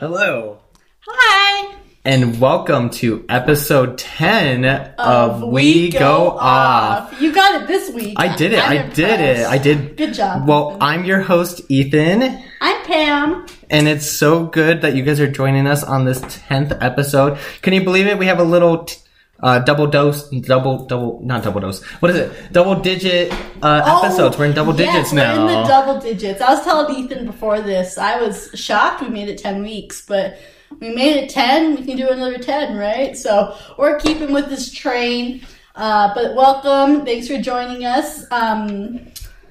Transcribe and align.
Hello, 0.00 0.58
Hi. 1.06 1.74
and 2.06 2.40
welcome 2.40 2.88
to 2.90 3.22
episode 3.28 3.98
10 3.98 4.64
of, 4.98 5.42
We, 5.42 5.90
Go, 5.90 6.30
Off. 6.40 7.20
You 7.20 7.34
got 7.34 7.60
it 7.62 7.68
this 7.68 7.90
week. 7.94 8.14
I 8.16 8.34
did 8.34 8.54
it. 8.54 8.58
I'm 8.66 8.78
I 8.78 8.88
did 8.88 9.20
it. 9.20 9.20
impressed. 9.40 9.50
I 9.50 9.58
did. 9.58 9.96
Good 9.98 10.14
job. 10.14 10.48
Well, 10.48 10.78
I'm 10.80 11.04
your 11.04 11.20
host, 11.20 11.60
Ethan, 11.68 12.42
I'm 12.62 12.84
Pam. 12.86 13.46
and 13.68 13.86
it's 13.88 14.10
so 14.10 14.46
good 14.46 14.80
that 14.80 14.94
you 14.96 15.02
guys 15.02 15.20
are 15.20 15.30
joining 15.30 15.66
us 15.66 15.84
on 15.84 16.06
this 16.06 16.20
10th 16.20 16.78
episode. 16.80 17.38
Can 17.60 17.74
you 17.74 17.84
believe 17.84 18.06
it? 18.06 18.18
We 18.18 18.24
have 18.26 18.38
a 18.40 18.44
little 18.44 18.84
t- 18.84 18.96
uh, 19.42 19.58
double 19.60 19.86
dose, 19.86 20.28
double, 20.28 20.86
double, 20.86 21.20
not 21.24 21.42
double 21.42 21.60
dose. 21.60 21.82
What 22.00 22.10
is 22.10 22.16
it? 22.16 22.52
Double 22.52 22.74
digit 22.76 23.32
uh, 23.62 24.00
episodes. 24.04 24.36
We're 24.38 24.46
in 24.46 24.54
double 24.54 24.72
Oh, 24.72 24.76
yes, 24.76 24.92
digits 24.94 25.12
We're 25.12 25.18
now. 25.18 25.40
in 25.48 25.62
the 25.62 25.68
double 25.68 26.00
digits. 26.00 26.40
I 26.40 26.54
was 26.54 26.62
telling 26.64 26.94
Ethan 26.94 27.26
before 27.26 27.60
this, 27.60 27.98
I 27.98 28.20
was 28.20 28.50
shocked 28.54 29.02
we 29.02 29.08
made 29.08 29.28
it 29.28 29.38
10 29.38 29.62
weeks, 29.62 30.04
but 30.06 30.38
we 30.80 30.94
made 30.94 31.16
it 31.16 31.30
10. 31.30 31.76
We 31.76 31.84
can 31.84 31.96
do 31.96 32.08
another 32.08 32.38
10, 32.38 32.76
right? 32.76 33.16
So 33.16 33.56
we're 33.78 33.98
keeping 33.98 34.32
with 34.32 34.48
this 34.48 34.70
train. 34.72 35.42
Uh, 35.74 36.12
but 36.14 36.34
welcome. 36.34 37.04
Thanks 37.06 37.26
for 37.28 37.38
joining 37.40 37.84
us. 37.84 38.24
Um, 38.30 39.00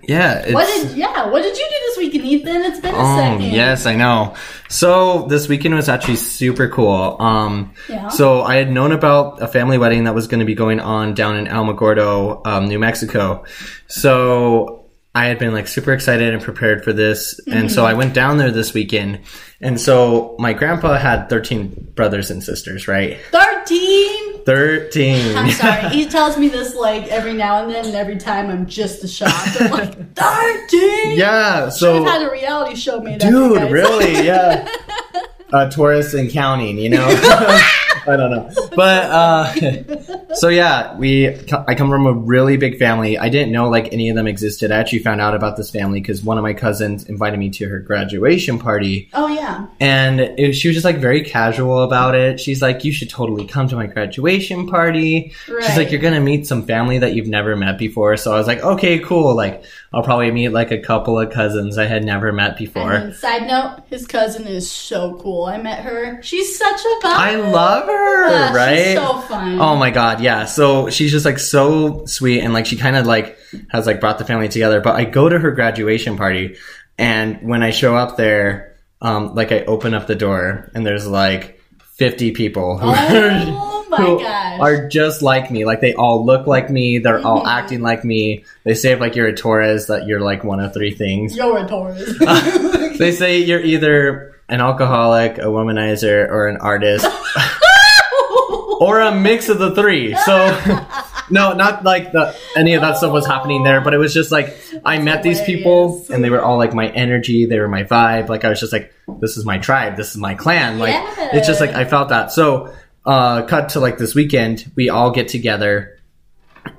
yeah. 0.10 0.40
It's, 0.44 0.54
what 0.54 0.66
did, 0.68 0.98
yeah, 0.98 1.28
what 1.30 1.42
did 1.44 1.56
you 1.58 1.66
do 1.70 1.76
this 1.88 1.98
weekend, 1.98 2.26
Ethan? 2.26 2.62
It's 2.64 2.80
been 2.80 2.96
a 2.96 2.98
Oh 2.98 3.16
second. 3.18 3.54
yes, 3.54 3.86
I 3.86 3.96
know. 3.96 4.36
So 4.68 5.28
this 5.28 5.48
weekend 5.48 5.76
was 5.76 5.88
actually 5.90 6.18
super 6.18 6.68
cool. 6.68 7.16
Um, 7.20 7.74
Yeah. 7.88 8.08
so 8.10 8.42
I 8.42 8.56
had 8.56 8.72
known 8.72 8.92
about 8.92 9.42
a 9.42 9.48
family 9.48 9.78
wedding 9.78 10.04
that 10.06 10.16
was 10.16 10.28
going 10.28 10.40
to 10.40 10.46
be 10.46 10.56
going 10.56 10.80
on 10.80 11.14
down 11.14 11.36
in 11.38 11.46
Alamogordo, 11.46 12.46
um, 12.46 12.66
New 12.66 12.80
Mexico. 12.80 13.44
So 13.88 14.79
I 15.20 15.26
had 15.26 15.38
been 15.38 15.52
like 15.52 15.68
super 15.68 15.92
excited 15.92 16.34
and 16.34 16.42
prepared 16.42 16.86
for 16.86 16.94
this, 16.94 17.42
and 17.46 17.70
so 17.70 17.86
I 17.86 17.94
went 17.94 18.14
down 18.14 18.38
there 18.38 18.52
this 18.52 18.74
weekend. 18.74 19.20
And 19.60 19.78
so 19.78 20.38
my 20.40 20.54
grandpa 20.54 20.98
had 20.98 21.28
thirteen 21.28 21.92
brothers 21.94 22.32
and 22.32 22.42
sisters, 22.42 22.88
right? 22.88 23.18
13. 23.32 24.46
Thirteen. 24.46 25.36
I'm 25.36 25.52
sorry. 25.52 25.90
He 25.90 26.06
tells 26.06 26.38
me 26.38 26.48
this 26.48 26.74
like 26.74 27.10
every 27.10 27.34
now 27.34 27.62
and 27.62 27.70
then, 27.70 27.86
and 27.88 27.96
every 27.96 28.16
time 28.16 28.50
I'm 28.50 28.66
just 28.66 29.06
shocked. 29.10 29.60
I'm 29.60 29.72
like, 29.72 30.16
13? 30.16 31.18
yeah. 31.18 31.68
So 31.68 32.00
We've 32.02 32.10
had 32.10 32.22
a 32.22 32.32
reality 32.32 32.78
show 32.78 33.02
made. 33.02 33.20
Dude, 33.20 33.70
really? 33.70 34.26
Yeah. 34.26 34.74
uh, 35.52 35.70
Taurus 35.70 36.14
and 36.14 36.32
counting, 36.32 36.78
you 36.78 36.92
know. 36.92 37.74
I 38.10 38.18
don't 38.18 38.32
know, 38.32 38.50
but 38.76 39.06
uh, 39.06 40.34
so 40.36 40.50
yeah, 40.50 40.98
we. 40.98 41.28
I 41.68 41.76
come 41.76 41.90
from 41.90 42.06
a 42.06 42.14
really 42.14 42.58
big 42.58 42.78
family. 42.78 43.18
I 43.18 43.30
didn't 43.30 43.52
know 43.52 43.70
like 43.70 43.92
any 43.94 44.10
of 44.10 44.16
them 44.16 44.28
existed. 44.28 44.72
I 44.72 44.78
actually 44.78 45.00
found 45.00 45.22
out 45.22 45.36
about 45.36 45.58
this 45.58 45.70
family 45.72 46.00
because 46.02 46.24
one 46.24 46.38
of 46.38 46.44
my 46.44 46.54
cousins 46.54 47.06
invited 47.06 47.38
me 47.40 47.50
to 47.52 47.68
her 47.70 47.80
graduation 47.80 48.60
party, 48.60 49.10
Oh 49.14 49.28
yeah. 49.28 49.68
and 49.80 50.20
it, 50.20 50.54
she 50.54 50.68
was 50.70 50.76
just 50.76 50.86
like 50.86 50.98
very 50.98 51.24
casual 51.24 51.84
about 51.84 52.16
it. 52.16 52.40
She's 52.40 52.62
like, 52.62 52.84
"You 52.84 52.92
should 52.92 53.10
totally 53.10 53.46
come 53.46 53.68
to 53.70 53.76
my 53.76 53.86
graduation 53.88 54.68
party." 54.68 55.34
She's 55.46 55.78
like, 55.78 55.92
"You're 55.92 56.02
gonna 56.02 56.20
meet 56.22 56.48
some 56.48 56.66
family 56.66 56.98
that 57.00 57.14
you've 57.14 57.28
never 57.28 57.56
met 57.56 57.78
before." 57.78 58.18
So 58.18 58.34
I 58.34 58.38
was 58.38 58.48
like, 58.48 58.64
"Okay, 58.64 59.00
cool." 59.00 59.36
Like, 59.36 59.64
I'll 59.92 60.04
probably 60.04 60.30
meet 60.30 60.50
like 60.50 60.70
a 60.72 60.80
couple 60.80 61.20
of 61.20 61.32
cousins 61.32 61.78
I 61.80 61.86
had 61.86 62.04
never 62.04 62.32
met 62.32 62.58
before. 62.58 62.94
And 62.94 63.16
side 63.16 63.48
note, 63.48 63.84
his 63.90 64.06
cousin 64.06 64.46
is 64.46 64.70
so 64.70 65.16
cool. 65.20 65.46
I 65.46 65.58
met 65.58 65.84
her. 65.84 66.22
She's 66.22 66.58
such 66.58 66.80
a 66.80 67.00
vibe. 67.04 67.06
I 67.06 67.36
love 67.38 67.88
her, 67.88 68.30
Yeah, 68.30 68.54
right? 68.54 68.86
She's 68.86 68.96
so 68.96 69.20
fun. 69.22 69.60
Oh 69.60 69.76
my 69.76 69.90
god, 69.90 70.22
yeah. 70.22 70.46
So 70.46 70.90
she's 70.92 71.12
just 71.12 71.26
like 71.26 71.40
so 71.40 72.06
sweet 72.06 72.42
and 72.42 72.54
like 72.54 72.68
she 72.68 72.78
kind 72.78 72.96
of 72.96 73.08
like 73.08 73.38
has 73.70 73.88
like 73.88 74.00
brought 74.00 74.20
the 74.20 74.26
family 74.26 74.48
together. 74.48 74.80
But 74.80 74.96
I 74.96 75.06
go 75.06 75.28
to 75.28 75.40
her 75.40 75.52
graduation 75.52 76.18
party 76.18 76.58
and 77.00 77.42
when 77.42 77.64
I 77.64 77.72
show 77.72 77.96
up 77.96 78.16
there, 78.16 78.78
um, 79.02 79.34
like 79.34 79.52
I 79.52 79.62
open 79.62 79.94
up 79.96 80.06
the 80.06 80.16
door 80.16 80.70
and 80.76 80.86
there's 80.86 81.08
like 81.08 81.60
50 81.96 82.32
people 82.32 82.78
who, 82.78 82.88
Oh 82.92 83.76
who 83.98 84.20
gosh. 84.20 84.60
are 84.60 84.88
just 84.88 85.22
like 85.22 85.50
me. 85.52 85.66
Like 85.66 85.82
they 85.82 85.94
all 85.94 86.26
look 86.26 86.48
like 86.48 86.70
me. 86.70 87.00
They're 87.00 87.26
all 87.26 87.44
Mhm. 87.44 87.48
acting 87.48 87.82
like 87.82 88.04
me. 88.06 88.44
They 88.64 88.74
say 88.74 88.92
if 88.92 89.00
like 89.00 89.16
you're 89.16 89.28
a 89.28 89.36
Taurus 89.36 89.88
that 89.88 90.06
you're 90.08 90.22
like 90.22 90.44
one 90.44 90.60
of 90.60 90.74
three 90.74 90.94
things. 90.94 91.36
You're 91.36 91.58
a 91.58 91.68
Taurus. 91.68 92.18
They 93.00 93.14
say 93.14 93.38
you're 93.38 93.62
either 93.62 94.36
an 94.50 94.60
alcoholic, 94.60 95.38
a 95.38 95.44
womanizer, 95.44 96.28
or 96.30 96.50
an 96.50 96.58
artist. 96.58 97.06
or 98.82 99.00
a 99.02 99.14
mix 99.14 99.50
of 99.50 99.60
the 99.60 99.74
three. 99.76 100.16
So 100.16 100.86
no, 101.30 101.54
not 101.54 101.84
like 101.84 102.12
the 102.12 102.36
any 102.56 102.74
of 102.74 102.82
that 102.82 102.98
stuff 102.98 103.12
was 103.12 103.26
happening 103.26 103.64
there, 103.64 103.82
but 103.82 103.94
it 103.94 103.98
was 103.98 104.14
just 104.14 104.32
like 104.32 104.58
I 104.86 105.00
met 105.00 105.24
these 105.24 105.42
people 105.42 106.06
and 106.10 106.24
they 106.24 106.30
were 106.30 106.42
all 106.42 106.58
like 106.58 106.74
my 106.74 106.88
energy, 106.90 107.46
they 107.46 107.60
were 107.60 107.68
my 107.68 107.84
vibe. 107.84 108.30
Like 108.30 108.46
I 108.46 108.50
was 108.50 108.60
just 108.60 108.74
like, 108.74 108.94
this 109.20 109.38
is 109.38 109.46
my 109.46 109.58
tribe, 109.58 109.96
this 109.98 110.12
is 110.12 110.18
my 110.18 110.34
clan. 110.36 110.80
Like 110.80 110.94
Yeah. 110.94 111.30
it's 111.34 111.48
just 111.48 111.60
like 111.62 111.72
I 111.72 111.86
felt 111.86 112.10
that. 112.10 112.32
So 112.32 112.74
uh 113.06 113.44
cut 113.44 113.70
to 113.70 113.80
like 113.80 113.98
this 113.98 114.14
weekend, 114.16 114.72
we 114.76 114.90
all 114.90 115.12
get 115.12 115.28
together 115.30 116.00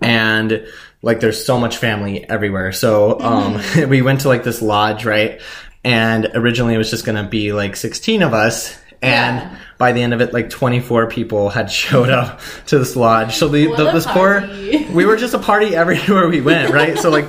and 0.03 0.67
like 1.03 1.21
there's 1.21 1.45
so 1.45 1.59
much 1.59 1.77
family 1.79 2.29
everywhere. 2.29 2.73
So 2.73 3.19
um 3.21 3.61
we 3.89 4.03
went 4.03 4.21
to 4.23 4.29
like 4.29 4.45
this 4.45 4.63
lodge, 4.63 5.05
right? 5.05 5.41
And 5.85 6.29
originally 6.35 6.75
it 6.75 6.79
was 6.79 6.91
just 6.91 7.05
gonna 7.05 7.29
be 7.29 7.53
like 7.53 7.77
sixteen 7.77 8.23
of 8.23 8.35
us. 8.35 8.79
And 9.03 9.39
Yeah. 9.39 9.57
by 9.79 9.93
the 9.93 10.03
end 10.03 10.13
of 10.13 10.21
it, 10.21 10.35
like 10.35 10.51
24 10.51 11.09
people 11.09 11.49
had 11.49 11.71
showed 11.73 12.11
up 12.11 12.39
to 12.67 12.79
this 12.79 12.97
lodge. 12.97 13.35
So 13.35 13.49
the, 13.49 13.75
the 13.75 13.91
this 13.93 14.05
poor, 14.07 14.47
we 14.93 15.07
were 15.07 15.17
just 15.17 15.33
a 15.33 15.39
party 15.39 15.75
everywhere 15.83 16.29
we 16.29 16.43
went, 16.43 16.71
right? 16.71 16.99
So 16.99 17.09
like 17.09 17.25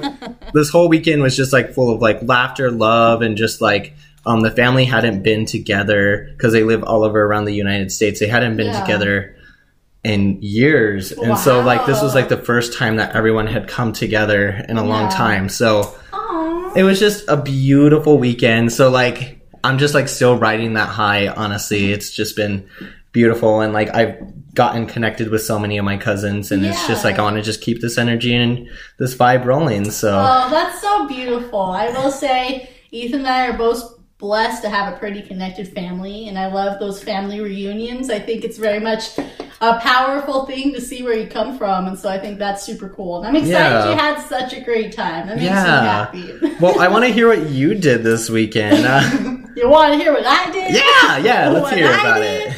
this 0.52 0.70
whole 0.70 0.90
weekend 0.90 1.22
was 1.22 1.38
just 1.38 1.54
like 1.54 1.74
full 1.74 1.96
of 1.96 2.02
like 2.02 2.22
laughter, 2.24 2.70
love, 2.72 3.22
and 3.22 3.38
just 3.38 3.62
like 3.62 3.94
um 4.26 4.42
the 4.42 4.52
family 4.52 4.86
hadn't 4.86 5.24
been 5.24 5.46
together 5.46 6.30
because 6.38 6.54
they 6.54 6.64
live 6.64 6.84
all 6.84 7.04
over 7.04 7.22
around 7.24 7.46
the 7.46 7.54
United 7.56 7.92
States. 7.92 8.20
They 8.20 8.28
hadn't 8.28 8.58
been 8.58 8.68
Yeah. 8.68 8.82
together 8.82 9.36
in 10.04 10.40
years, 10.42 11.12
and 11.12 11.38
so 11.38 11.62
like 11.62 11.86
this 11.86 12.02
was 12.02 12.16
like 12.16 12.28
the 12.30 12.38
first 12.38 12.74
time 12.78 12.96
that 12.96 13.16
everyone 13.16 13.46
had 13.48 13.68
come 13.68 13.94
together 13.94 14.64
in 14.68 14.78
a 14.78 14.84
long 14.84 15.10
time. 15.10 15.48
So 15.48 15.96
Aw. 16.14 16.74
it 16.76 16.84
was 16.84 17.00
just 17.00 17.28
a 17.28 17.38
beautiful 17.38 18.18
weekend. 18.18 18.72
So 18.74 18.90
like 18.90 19.40
I'm 19.64 19.78
just 19.78 19.94
like 19.94 20.08
still 20.08 20.38
riding 20.40 20.74
that 20.74 20.90
high, 20.90 21.28
honestly. 21.28 21.92
It's 21.92 22.10
just 22.10 22.36
been 22.36 22.68
beautiful 23.12 23.60
and 23.62 23.74
like 23.74 23.94
I've 23.94 24.16
gotten 24.56 24.86
connected 24.88 25.30
with 25.30 25.44
so 25.44 25.60
many 25.60 25.78
of 25.78 25.86
my 25.86 25.98
cousins 25.98 26.52
and 26.52 26.66
it's 26.66 26.88
just 26.88 27.04
like 27.04 27.20
I 27.20 27.22
want 27.22 27.36
to 27.36 27.42
just 27.42 27.62
keep 27.62 27.80
this 27.82 27.98
energy 27.98 28.34
and 28.34 28.68
this 28.98 29.14
vibe 29.16 29.46
rolling. 29.46 29.92
So 29.92 30.10
Oh, 30.18 30.50
that's 30.50 30.82
so 30.82 31.08
beautiful. 31.08 31.60
I 31.62 31.90
will 31.90 32.10
say, 32.12 32.70
Ethan 32.92 33.20
and 33.20 33.28
I 33.28 33.48
are 33.50 33.54
both 33.58 33.84
blessed 34.22 34.62
to 34.62 34.70
have 34.70 34.94
a 34.94 34.98
pretty 34.98 35.22
connected 35.22 35.68
family, 35.68 36.30
and 36.30 36.38
I 36.40 36.46
love 36.46 36.80
those 36.80 37.04
family 37.04 37.42
reunions. 37.42 38.10
I 38.10 38.20
think 38.20 38.46
it's 38.46 38.58
very 38.58 38.80
much 38.80 39.18
a 39.60 39.80
powerful 39.80 40.46
thing 40.46 40.72
to 40.74 40.80
see 40.80 41.02
where 41.04 41.18
you 41.18 41.28
come 41.28 41.58
from, 41.58 41.88
and 41.88 42.00
so 42.00 42.08
I 42.08 42.18
think 42.20 42.40
that's 42.40 42.64
super 42.64 42.88
cool. 42.90 43.18
And 43.18 43.28
I'm 43.28 43.36
excited 43.36 43.52
Yeah. 43.52 43.90
you 43.92 43.98
had 43.98 44.22
such 44.28 44.54
a 44.54 44.62
great 44.62 44.94
time. 44.96 45.28
That 45.28 45.38
makes 45.38 45.48
Yeah. 45.50 46.12
me 46.14 46.28
happy. 46.30 46.56
well, 46.62 46.80
I 46.80 46.88
want 46.88 47.04
to 47.04 47.12
hear 47.12 47.28
what 47.28 47.50
you 47.50 47.74
did 47.76 48.04
this 48.04 48.30
weekend. 48.30 48.86
Uh, 48.86 49.02
you 49.58 49.68
want 49.68 49.94
to 49.94 49.98
hear 50.00 50.14
what 50.14 50.26
I 50.26 50.52
did? 50.52 50.74
yeah, 50.76 51.18
yeah, 51.18 51.50
let's 51.54 51.64
What 51.64 51.74
hear 51.76 51.88
I 51.88 52.00
about 52.00 52.20
did? 52.20 52.48
it. 52.52 52.58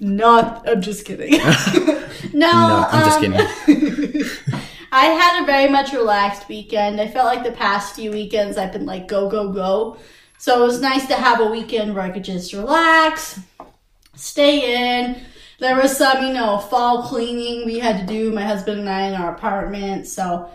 Not. 0.00 0.68
I'm 0.68 0.82
just 0.82 1.06
kidding. 1.06 1.30
no, 2.34 2.50
No, 2.50 2.86
I'm 2.90 3.04
just 3.06 3.24
um, 3.24 3.32
kidding. 3.66 4.24
I 4.92 5.06
had 5.06 5.42
a 5.42 5.46
very 5.46 5.68
much 5.70 5.92
relaxed 5.92 6.48
weekend. 6.48 7.00
I 7.00 7.08
felt 7.08 7.26
like 7.26 7.44
the 7.44 7.52
past 7.52 7.94
few 7.96 8.10
weekends 8.10 8.56
I've 8.58 8.72
been 8.72 8.86
like 8.86 9.06
go 9.08 9.30
go 9.30 9.52
go. 9.52 9.96
So 10.38 10.62
it 10.62 10.66
was 10.66 10.80
nice 10.80 11.06
to 11.08 11.14
have 11.14 11.40
a 11.40 11.46
weekend 11.46 11.94
where 11.94 12.04
I 12.04 12.10
could 12.10 12.24
just 12.24 12.52
relax, 12.52 13.40
stay 14.14 15.02
in. 15.02 15.20
There 15.58 15.76
was 15.76 15.96
some, 15.96 16.24
you 16.24 16.32
know, 16.32 16.58
fall 16.58 17.04
cleaning 17.04 17.64
we 17.64 17.78
had 17.78 18.00
to 18.00 18.06
do, 18.06 18.32
my 18.32 18.42
husband 18.42 18.80
and 18.80 18.88
I 18.88 19.08
in 19.08 19.14
our 19.14 19.34
apartment. 19.34 20.06
So 20.06 20.50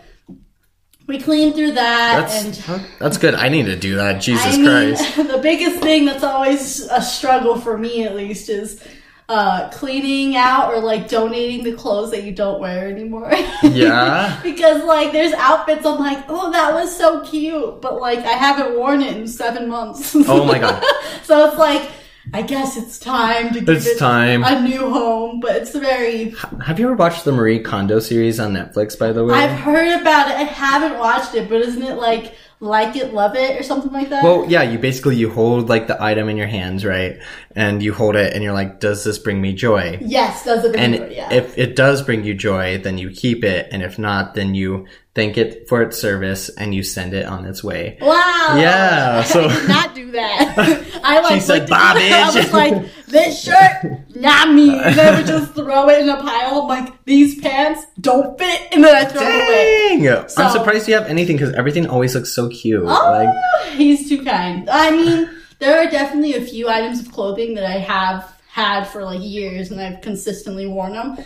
we 1.06 1.20
cleaned 1.20 1.54
through 1.54 1.72
that 1.72 2.28
That's 2.30 2.68
and 2.68 2.86
that's 2.98 3.18
good. 3.18 3.34
I 3.34 3.48
need 3.48 3.66
to 3.66 3.76
do 3.76 3.96
that. 3.96 4.20
Jesus 4.20 4.54
I 4.54 4.56
mean, 4.56 4.94
Christ. 4.96 5.16
the 5.28 5.40
biggest 5.42 5.80
thing 5.80 6.04
that's 6.04 6.22
always 6.22 6.82
a 6.86 7.02
struggle 7.02 7.60
for 7.60 7.76
me, 7.76 8.04
at 8.04 8.14
least, 8.14 8.48
is 8.48 8.82
uh, 9.28 9.70
cleaning 9.70 10.36
out 10.36 10.72
or 10.74 10.80
like 10.80 11.08
donating 11.08 11.64
the 11.64 11.72
clothes 11.72 12.10
that 12.10 12.24
you 12.24 12.32
don't 12.32 12.60
wear 12.60 12.88
anymore. 12.88 13.30
Yeah. 13.62 14.40
because 14.42 14.84
like 14.84 15.12
there's 15.12 15.32
outfits 15.34 15.86
I'm 15.86 15.98
like, 15.98 16.24
oh, 16.28 16.50
that 16.52 16.74
was 16.74 16.94
so 16.94 17.22
cute, 17.24 17.80
but 17.80 18.00
like 18.00 18.18
I 18.18 18.32
haven't 18.32 18.76
worn 18.78 19.00
it 19.00 19.16
in 19.16 19.26
seven 19.28 19.68
months. 19.68 20.14
Oh 20.28 20.44
my 20.44 20.58
God. 20.58 20.82
so 21.22 21.48
it's 21.48 21.58
like. 21.58 21.88
I 22.32 22.42
guess 22.42 22.76
it's 22.76 23.00
time 23.00 23.52
to 23.52 23.58
give 23.58 23.68
It's 23.78 23.84
it 23.86 23.98
time. 23.98 24.44
a 24.44 24.60
new 24.62 24.88
home, 24.92 25.40
but 25.40 25.56
it's 25.56 25.74
very. 25.74 26.36
Have 26.64 26.78
you 26.78 26.86
ever 26.86 26.94
watched 26.94 27.24
the 27.24 27.32
Marie 27.32 27.58
Kondo 27.58 27.98
series 27.98 28.38
on 28.38 28.52
Netflix? 28.52 28.96
By 28.96 29.10
the 29.10 29.24
way, 29.24 29.34
I've 29.34 29.58
heard 29.58 30.00
about 30.00 30.30
it. 30.30 30.36
I 30.36 30.44
haven't 30.44 31.00
watched 31.00 31.34
it, 31.34 31.48
but 31.48 31.60
isn't 31.62 31.82
it 31.82 31.96
like 31.96 32.36
like 32.62 32.94
it, 32.96 33.12
love 33.12 33.34
it, 33.34 33.58
or 33.58 33.62
something 33.64 33.92
like 33.92 34.08
that. 34.10 34.22
Well, 34.22 34.46
yeah, 34.48 34.62
you 34.62 34.78
basically 34.78 35.16
you 35.16 35.28
hold 35.30 35.68
like 35.68 35.88
the 35.88 36.00
item 36.02 36.28
in 36.28 36.36
your 36.36 36.46
hands, 36.46 36.84
right? 36.84 37.18
And 37.56 37.82
you 37.82 37.92
hold 37.92 38.14
it 38.16 38.32
and 38.34 38.42
you're 38.44 38.52
like, 38.52 38.78
does 38.80 39.02
this 39.04 39.18
bring 39.18 39.40
me 39.42 39.52
joy? 39.52 39.98
yes, 40.00 40.44
does 40.44 40.64
it 40.64 40.76
And 40.76 40.96
bring 40.96 41.08
joy? 41.10 41.14
Yeah. 41.16 41.32
if 41.32 41.58
it 41.58 41.74
does 41.76 42.02
bring 42.02 42.22
you 42.24 42.34
joy, 42.34 42.78
then 42.78 42.98
you 42.98 43.10
keep 43.10 43.42
it, 43.44 43.68
and 43.72 43.82
if 43.82 43.98
not, 43.98 44.34
then 44.34 44.54
you 44.54 44.86
thank 45.14 45.36
it 45.36 45.68
for 45.68 45.82
its 45.82 45.98
service 45.98 46.48
and 46.50 46.74
you 46.74 46.82
send 46.82 47.12
it 47.12 47.26
on 47.26 47.44
its 47.44 47.62
way. 47.64 47.98
Wow. 48.00 48.54
Yeah, 48.56 49.22
so- 49.24 49.48
I 49.48 49.54
did 49.60 49.68
not 49.68 49.94
do 49.94 50.10
that. 50.12 51.00
I 51.04 51.20
like 51.20 51.34
She 51.34 51.40
said, 51.40 51.62
at 51.62 51.72
I 51.72 51.94
"Bobby." 52.22 52.38
was 52.38 52.52
like, 52.52 52.86
this 53.12 53.42
shirt, 53.44 54.16
not 54.16 54.52
me. 54.52 54.70
And 54.78 54.98
I 54.98 55.16
would 55.16 55.26
just 55.34 55.54
throw 55.54 55.88
it 55.88 56.00
in 56.00 56.08
a 56.08 56.16
pile. 56.16 56.62
I'm 56.62 56.68
like, 56.68 57.04
these 57.04 57.40
pants 57.40 57.86
don't 58.00 58.36
fit, 58.38 58.68
and 58.72 58.82
then 58.82 58.94
I 58.96 59.04
throw 59.04 59.22
it 59.22 59.26
away. 59.26 60.04
Dang! 60.04 60.28
So- 60.28 60.42
I'm 60.42 60.50
surprised 60.50 60.88
you 60.88 60.94
have 60.94 61.06
anything 61.06 61.36
because 61.36 61.54
everything 61.54 61.86
always 61.86 62.14
looks 62.14 62.32
so 62.34 62.48
cute. 62.48 62.82
Oh, 62.82 62.86
Like, 62.88 63.72
he's 63.74 64.08
too 64.08 64.24
kind. 64.24 64.68
I 64.68 64.90
mean, 64.90 65.30
there 65.60 65.78
are 65.78 65.88
definitely 65.90 66.34
a 66.34 66.40
few 66.42 66.68
items 66.68 66.98
of 67.00 67.12
clothing 67.12 67.54
that 67.54 67.64
I 67.64 67.78
have 67.78 68.32
had 68.48 68.84
for 68.84 69.04
like 69.04 69.20
years, 69.22 69.70
and 69.70 69.80
I've 69.80 70.00
consistently 70.00 70.66
worn 70.66 70.94
them. 70.94 71.16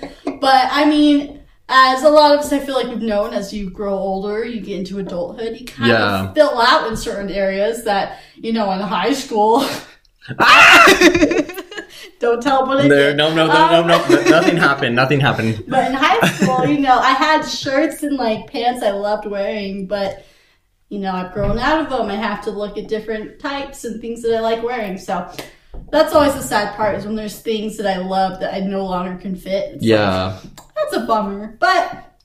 But 0.40 0.68
I 0.70 0.84
mean. 0.84 1.42
As 1.68 2.04
a 2.04 2.08
lot 2.08 2.32
of 2.32 2.38
us, 2.38 2.52
I 2.52 2.60
feel 2.60 2.76
like 2.76 2.86
we've 2.86 3.02
known, 3.02 3.34
as 3.34 3.52
you 3.52 3.70
grow 3.70 3.92
older, 3.94 4.44
you 4.44 4.60
get 4.60 4.78
into 4.78 5.00
adulthood, 5.00 5.58
you 5.58 5.66
kind 5.66 5.88
Yeah. 5.90 6.28
of 6.28 6.32
fill 6.36 6.60
out 6.60 6.86
in 6.88 6.96
certain 6.96 7.28
areas 7.28 7.82
that, 7.82 8.20
you 8.36 8.52
know, 8.52 8.70
in 8.70 8.78
high 8.78 9.12
school, 9.12 9.66
ah! 10.38 10.84
Don't 12.18 12.42
tell 12.42 12.66
what 12.66 12.88
There, 12.88 13.14
no, 13.14 13.34
no, 13.34 13.46
no, 13.46 13.52
Um, 13.52 13.86
no, 13.86 13.98
no, 14.08 14.22
nothing 14.24 14.56
happened. 14.56 14.96
Nothing 14.96 15.20
happened. 15.20 15.64
But 15.68 15.88
in 15.90 15.94
high 15.94 16.26
school, 16.30 16.66
you 16.66 16.78
know, 16.80 16.98
I 16.98 17.10
had 17.12 17.42
shirts 17.42 18.02
and 18.02 18.16
like 18.16 18.50
pants 18.50 18.82
I 18.82 18.90
loved 18.92 19.26
wearing, 19.26 19.86
but 19.86 20.24
you 20.88 21.00
know, 21.00 21.12
I've 21.12 21.32
grown 21.32 21.58
out 21.58 21.80
of 21.80 21.90
them. 21.90 22.08
I 22.08 22.14
have 22.14 22.44
to 22.44 22.50
look 22.50 22.78
at 22.78 22.88
different 22.88 23.40
types 23.40 23.84
and 23.84 24.00
things 24.00 24.22
that 24.22 24.36
I 24.36 24.40
like 24.40 24.62
wearing. 24.62 24.98
So 24.98 25.30
that's 25.90 26.14
always 26.14 26.34
the 26.34 26.42
sad 26.42 26.74
part 26.76 26.96
is 26.96 27.04
when 27.04 27.16
there's 27.16 27.40
things 27.40 27.76
that 27.76 27.86
I 27.86 27.98
love 27.98 28.40
that 28.40 28.54
I 28.54 28.60
no 28.60 28.84
longer 28.84 29.20
can 29.20 29.36
fit. 29.36 29.74
It's 29.74 29.84
Yeah, 29.84 30.38
like, 30.42 30.56
that's 30.74 30.96
a 30.96 31.00
bummer, 31.00 31.56
but 31.58 32.15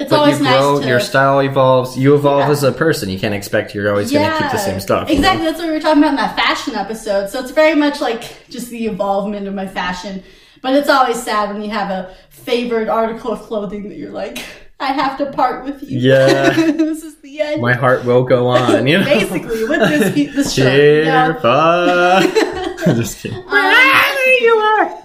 it's 0.00 0.10
but 0.10 0.18
always 0.18 0.38
you 0.38 0.44
grow. 0.44 0.74
nice 0.74 0.82
to 0.82 0.88
Your 0.88 1.00
style 1.00 1.40
evolves. 1.40 1.96
You 1.98 2.14
evolve 2.14 2.40
Yeah. 2.46 2.50
as 2.50 2.62
a 2.62 2.72
person. 2.72 3.08
You 3.10 3.18
can't 3.18 3.34
expect 3.34 3.74
you're 3.74 3.90
always 3.90 4.10
going 4.10 4.28
to 4.30 4.38
keep 4.38 4.50
the 4.50 4.58
same 4.58 4.80
stuff. 4.80 5.08
you 5.08 5.14
know? 5.16 5.20
Exactly. 5.20 5.44
That's 5.46 5.58
what 5.58 5.66
we 5.68 5.72
were 5.74 5.80
talking 5.80 6.02
about 6.02 6.10
in 6.10 6.16
that 6.16 6.36
fashion 6.36 6.74
episode. 6.74 7.28
So 7.30 7.40
it's 7.40 7.50
very 7.52 7.74
much 7.74 8.00
like 8.00 8.48
just 8.50 8.70
the 8.70 8.86
evolvement 8.86 9.46
of 9.46 9.54
my 9.54 9.66
fashion. 9.66 10.22
But 10.62 10.74
it's 10.74 10.88
always 10.88 11.22
sad 11.22 11.52
when 11.52 11.62
you 11.62 11.70
have 11.70 11.90
a 11.90 12.14
favored 12.30 12.88
article 12.88 13.32
of 13.32 13.40
clothing 13.42 13.88
that 13.90 13.96
you're 13.98 14.10
like, 14.12 14.38
I 14.80 14.86
have 14.92 15.16
to 15.18 15.26
part 15.30 15.64
with 15.64 15.82
you. 15.82 15.98
Yeah. 16.00 16.50
this 16.56 17.04
is 17.04 17.16
the 17.20 17.40
end. 17.40 17.60
My 17.62 17.74
heart 17.74 18.04
will 18.04 18.24
go 18.24 18.46
on. 18.48 18.86
You 18.86 18.98
know. 18.98 19.04
Basically, 19.04 19.64
with 19.64 19.78
this 20.14 20.34
this 20.34 20.54
shirt. 20.54 21.04
you 21.04 21.04
know? 21.04 21.32
Cheer, 21.32 21.40
fuck. 21.40 22.96
Just 22.96 23.18
kidding. 23.22 23.38
Wherever 23.44 24.26
you 24.40 24.54
are. 24.56 25.02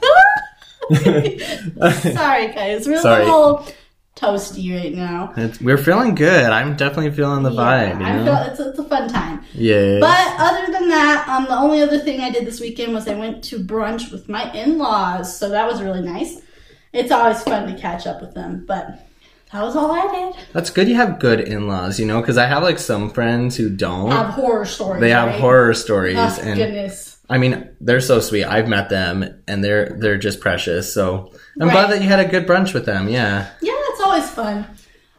Sorry, 1.91 2.47
guys. 2.53 2.87
We're 2.87 3.01
Sorry. 3.01 3.23
a 3.23 3.25
little 3.25 3.65
toasty 4.19 4.75
right 4.75 4.93
now. 4.93 5.33
It's, 5.37 5.59
we're 5.61 5.77
feeling 5.77 6.15
good. 6.15 6.45
I'm 6.51 6.75
definitely 6.75 7.11
feeling 7.11 7.43
the 7.43 7.51
Yeah, 7.51 7.93
vibe. 7.93 7.99
You 7.99 8.05
I 8.05 8.25
feel 8.25 8.51
it's, 8.51 8.59
it's 8.59 8.79
a 8.79 8.83
fun 8.83 9.07
time. 9.09 9.43
yeah. 9.53 9.99
But 9.99 10.35
other 10.39 10.71
than 10.71 10.89
that, 10.89 11.27
um, 11.27 11.45
the 11.45 11.57
only 11.57 11.81
other 11.81 11.99
thing 11.99 12.19
I 12.21 12.29
did 12.29 12.45
this 12.45 12.59
weekend 12.59 12.93
was 12.93 13.07
I 13.07 13.15
went 13.15 13.43
to 13.45 13.59
brunch 13.59 14.11
with 14.11 14.27
my 14.29 14.51
in-laws, 14.53 15.37
so 15.37 15.49
that 15.49 15.67
was 15.67 15.81
really 15.81 16.01
nice. 16.01 16.41
It's 16.93 17.11
always 17.11 17.41
fun 17.43 17.71
to 17.73 17.79
catch 17.79 18.07
up 18.07 18.19
with 18.21 18.33
them, 18.33 18.65
but 18.67 19.07
that 19.51 19.61
was 19.63 19.75
all 19.75 19.91
I 19.91 20.31
did. 20.33 20.43
That's 20.53 20.69
good. 20.69 20.87
You 20.87 20.95
have 20.95 21.19
good 21.19 21.39
in-laws, 21.39 21.99
you 21.99 22.05
know, 22.05 22.19
because 22.21 22.37
I 22.37 22.45
have 22.47 22.61
like 22.63 22.79
some 22.79 23.09
friends 23.11 23.55
who 23.55 23.69
don't. 23.69 24.11
Have 24.11 24.33
horror 24.33 24.65
stories. 24.65 24.99
they 25.01 25.09
have 25.11 25.29
right? 25.29 25.39
horror 25.39 25.73
stories, 25.73 26.17
Oh 26.17 26.39
and 26.41 26.55
goodness. 26.57 27.17
I 27.31 27.37
mean, 27.37 27.69
they're 27.79 28.01
so 28.01 28.19
sweet. 28.21 28.43
I've 28.45 28.67
met 28.67 28.89
them, 28.89 29.23
and 29.47 29.63
they're 29.63 29.95
they're 29.99 30.17
just 30.17 30.39
precious. 30.39 30.91
So 30.91 31.31
I'm 31.61 31.67
Right. 31.67 31.73
glad 31.73 31.91
that 31.91 32.01
you 32.01 32.07
had 32.09 32.19
a 32.19 32.27
good 32.27 32.47
brunch 32.47 32.73
with 32.73 32.85
them. 32.87 33.07
Yeah. 33.07 33.47
Yeah, 33.61 33.73
always 34.19 34.33
fun. 34.33 34.67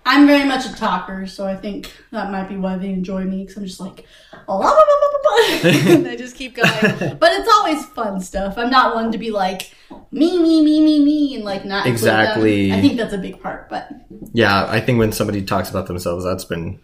I'm 0.07 0.27
very 0.27 0.49
much 0.49 0.65
a 0.65 0.75
talker, 0.75 1.27
so 1.27 1.47
I 1.47 1.55
think 1.55 1.93
that 2.11 2.31
might 2.31 2.49
be 2.49 2.57
why 2.57 2.77
they 2.77 2.89
enjoy 2.89 3.25
me 3.25 3.45
because 3.45 3.59
I'm 3.59 3.67
just 3.67 3.81
like, 3.81 4.07
"Oh, 4.49 4.59
blah, 4.59 4.73
blah, 4.73 4.73
blah, 4.73 5.11
blah, 5.11 5.83
blah," 5.83 5.95
and 5.95 6.09
I 6.09 6.17
just 6.17 6.37
keep 6.37 6.57
going. 6.57 7.19
But 7.19 7.33
it's 7.33 7.49
always 7.49 7.85
fun 7.87 8.21
stuff. 8.21 8.57
I'm 8.57 8.71
not 8.71 8.95
one 8.95 9.13
to 9.13 9.19
be 9.19 9.31
like 9.31 9.75
me, 10.11 10.39
me, 10.39 10.65
me, 10.65 10.81
me, 10.81 11.05
me, 11.05 11.35
and 11.37 11.45
like 11.45 11.65
not. 11.67 11.87
Exactly. 11.87 12.73
I 12.73 12.81
think 12.81 12.97
that's 12.97 13.13
a 13.13 13.19
big 13.19 13.43
part, 13.43 13.69
but 13.69 13.91
Yeah, 14.33 14.67
I 14.69 14.81
think 14.81 14.99
when 14.99 15.13
somebody 15.13 15.43
talks 15.43 15.69
about 15.69 15.87
themselves, 15.87 16.25
that's 16.25 16.47
been 16.47 16.81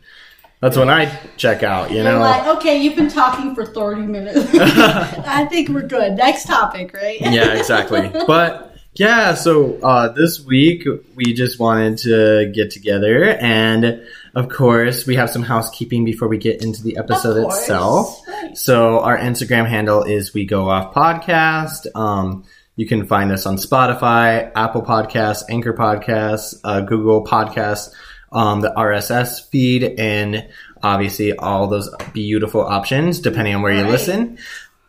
that's 0.61 0.77
when 0.77 0.91
I 0.91 1.19
check 1.39 1.63
out. 1.63 1.91
You 1.91 2.03
know. 2.05 2.21
like, 2.21 2.47
okay, 2.59 2.81
you've 2.83 2.97
been 2.97 3.09
talking 3.09 3.55
for 3.55 3.65
30 3.65 4.03
minutes. 4.03 4.51
I 4.55 5.47
think 5.47 5.71
we're 5.71 5.87
good. 5.87 6.17
Next 6.17 6.47
topic, 6.47 6.93
right? 6.93 7.21
yeah, 7.21 7.55
exactly. 7.55 8.11
But 8.27 8.76
yeah, 8.99 9.35
so 9.35 9.79
uh, 9.83 10.09
this 10.09 10.41
week 10.41 10.87
we 11.15 11.35
just 11.35 11.59
wanted 11.59 11.99
to 11.99 12.51
get 12.55 12.71
together, 12.71 13.25
and 13.25 14.03
of 14.35 14.49
course 14.49 15.07
we 15.07 15.17
have 15.17 15.29
some 15.29 15.43
housekeeping 15.43 16.05
before 16.05 16.29
we 16.29 16.39
get 16.39 16.63
into 16.63 16.83
the 16.83 16.97
episode 16.97 17.37
itself. 17.47 18.21
So 18.55 19.01
our 19.01 19.19
Instagram 19.19 19.69
handle 19.69 20.03
is 20.03 20.33
We 20.33 20.47
Go 20.47 20.71
Off 20.71 20.95
Podcast. 20.95 21.87
Um, 21.95 22.45
you 22.77 22.87
can 22.87 23.07
find 23.07 23.33
us 23.33 23.45
on 23.45 23.57
Spotify, 23.57 24.51
Apple 24.55 24.83
Podcasts, 24.83 25.45
Anchor 25.51 25.75
Podcasts, 25.75 26.59
uh, 26.65 26.81
Google 26.81 27.25
Podcasts, 27.25 27.93
um, 28.33 28.61
the 28.61 28.73
RSS 28.77 29.49
feed, 29.51 29.85
and 29.99 30.49
obviously 30.83 31.35
all 31.37 31.67
those 31.67 31.89
beautiful 32.13 32.63
options 32.63 33.21
depending 33.21 33.55
on 33.55 33.63
where 33.63 33.73
you 33.73 33.87
listen. 33.87 34.39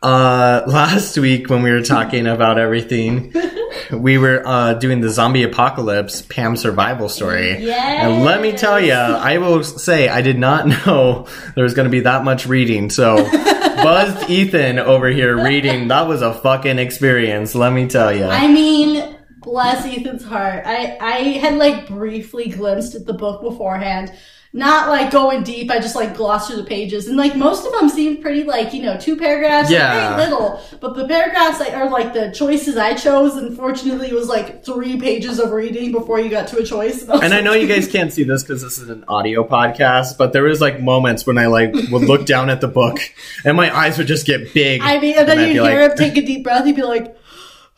Uh, 0.01 0.63
last 0.67 1.17
week 1.17 1.49
when 1.49 1.63
we 1.63 1.71
were 1.71 1.81
talking 1.81 2.27
about 2.27 2.57
everything, 2.57 3.33
we 3.91 4.17
were 4.17 4.41
uh, 4.45 4.73
doing 4.75 5.01
the 5.01 5.09
zombie 5.09 5.43
apocalypse 5.43 6.21
Pam 6.21 6.55
survival 6.55 7.09
story. 7.09 7.63
Yes. 7.63 8.03
And 8.03 8.23
let 8.23 8.41
me 8.41 8.51
tell 8.51 8.79
you, 8.79 8.93
I 8.93 9.37
will 9.37 9.63
say 9.63 10.09
I 10.09 10.21
did 10.21 10.37
not 10.37 10.67
know 10.85 11.27
there 11.55 11.63
was 11.63 11.73
going 11.73 11.85
to 11.85 11.91
be 11.91 12.01
that 12.01 12.23
much 12.23 12.45
reading. 12.45 12.89
So, 12.89 13.15
buzzed 13.17 14.29
Ethan 14.29 14.79
over 14.79 15.07
here 15.07 15.43
reading. 15.43 15.87
That 15.89 16.07
was 16.07 16.21
a 16.21 16.33
fucking 16.33 16.79
experience. 16.79 17.55
Let 17.55 17.73
me 17.73 17.87
tell 17.87 18.15
you. 18.15 18.25
I 18.25 18.47
mean, 18.47 19.17
bless 19.39 19.85
Ethan's 19.85 20.23
heart. 20.23 20.63
I, 20.65 20.97
I 20.99 21.17
had 21.39 21.55
like 21.55 21.87
briefly 21.87 22.49
glimpsed 22.49 22.95
at 22.95 23.05
the 23.05 23.13
book 23.13 23.41
beforehand. 23.41 24.11
Not 24.53 24.89
like 24.89 25.11
going 25.11 25.43
deep, 25.43 25.69
I 25.69 25.79
just 25.79 25.95
like 25.95 26.15
glossed 26.15 26.47
through 26.47 26.57
the 26.61 26.63
pages. 26.67 27.07
And 27.07 27.17
like 27.17 27.35
most 27.35 27.65
of 27.65 27.73
them 27.73 27.89
seemed 27.89 28.21
pretty 28.21 28.43
like, 28.43 28.73
you 28.73 28.81
know, 28.81 28.97
two 28.97 29.15
paragraphs, 29.17 29.69
Yeah. 29.69 30.15
very 30.15 30.29
little. 30.29 30.59
But 30.79 30.95
the 30.95 31.07
paragraphs 31.07 31.59
like, 31.59 31.73
are 31.73 31.89
like 31.89 32.13
the 32.13 32.31
choices 32.31 32.77
I 32.77 32.93
chose. 32.93 33.35
Unfortunately, 33.35 34.07
it 34.07 34.13
was 34.15 34.29
like 34.29 34.63
three 34.63 34.99
pages 34.99 35.39
of 35.39 35.51
reading 35.51 35.91
before 35.91 36.19
you 36.19 36.29
got 36.29 36.47
to 36.49 36.57
a 36.59 36.63
choice. 36.63 37.03
And 37.07 37.33
I 37.33 37.37
like, 37.37 37.43
know 37.43 37.53
you 37.53 37.67
guys 37.67 37.87
can't 37.87 38.11
see 38.11 38.23
this 38.23 38.41
because 38.41 38.61
this 38.61 38.77
is 38.77 38.89
an 38.89 39.03
audio 39.07 39.43
podcast, 39.47 40.17
but 40.17 40.33
there 40.33 40.43
was 40.43 40.61
like 40.61 40.81
moments 40.81 41.27
when 41.27 41.37
I 41.37 41.47
like 41.47 41.73
would 41.73 42.03
look 42.03 42.25
down 42.25 42.49
at 42.49 42.61
the 42.61 42.67
book 42.69 42.99
and 43.43 43.57
my 43.57 43.75
eyes 43.75 43.97
would 43.97 44.07
just 44.07 44.25
get 44.25 44.53
big. 44.53 44.81
I 44.81 44.97
mean, 44.99 45.15
and 45.17 45.27
then 45.27 45.39
you 45.39 45.61
hear 45.63 45.81
like- 45.81 45.91
him 45.91 45.97
take 45.97 46.17
a 46.17 46.25
deep 46.25 46.43
breath, 46.43 46.65
he'd 46.65 46.75
be 46.75 46.83
like. 46.83 47.15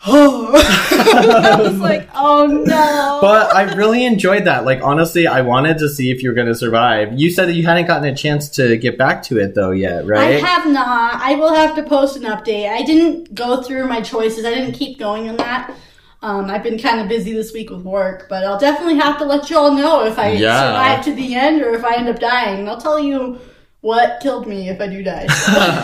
I 0.05 1.57
was 1.61 1.77
like, 1.79 2.09
oh 2.15 2.47
no. 2.47 3.19
But 3.21 3.53
I 3.53 3.73
really 3.75 4.05
enjoyed 4.05 4.45
that. 4.45 4.63
Like 4.63 4.81
honestly, 4.81 5.27
I 5.27 5.41
wanted 5.41 5.77
to 5.79 5.89
see 5.89 6.09
if 6.09 6.23
you 6.23 6.29
were 6.29 6.35
going 6.35 6.47
to 6.47 6.55
survive. 6.55 7.19
You 7.19 7.29
said 7.29 7.49
that 7.49 7.53
you 7.53 7.65
hadn't 7.65 7.87
gotten 7.87 8.05
a 8.07 8.15
chance 8.15 8.47
to 8.51 8.77
get 8.77 8.97
back 8.97 9.23
to 9.23 9.37
it 9.39 9.55
though 9.55 9.71
yet, 9.71 10.05
right? 10.05 10.41
I 10.41 10.47
have 10.47 10.71
not. 10.71 11.21
I 11.21 11.35
will 11.35 11.53
have 11.53 11.75
to 11.75 11.83
post 11.83 12.15
an 12.15 12.23
update. 12.23 12.69
I 12.69 12.83
didn't 12.83 13.35
go 13.35 13.61
through 13.61 13.87
my 13.87 14.01
choices. 14.01 14.45
I 14.45 14.53
didn't 14.53 14.73
keep 14.73 14.97
going 14.99 15.29
on 15.29 15.35
that. 15.37 15.75
Um, 16.21 16.45
I've 16.49 16.63
been 16.63 16.79
kind 16.79 16.99
of 17.01 17.07
busy 17.07 17.33
this 17.33 17.53
week 17.53 17.69
with 17.69 17.83
work, 17.83 18.27
but 18.29 18.45
I'll 18.45 18.59
definitely 18.59 18.99
have 18.99 19.17
to 19.19 19.25
let 19.25 19.49
you 19.49 19.57
all 19.57 19.73
know 19.73 20.05
if 20.05 20.17
I 20.17 20.31
Yeah. 20.31 20.61
survive 20.61 21.05
to 21.05 21.13
the 21.13 21.35
end 21.35 21.61
or 21.61 21.73
if 21.73 21.83
I 21.83 21.95
end 21.95 22.09
up 22.09 22.19
dying. 22.19 22.67
I'll 22.67 22.79
tell 22.79 22.99
you 22.99 23.39
what 23.81 24.19
killed 24.21 24.47
me 24.47 24.69
if 24.69 24.79
I 24.81 24.87
do 24.87 25.03
die. 25.03 25.27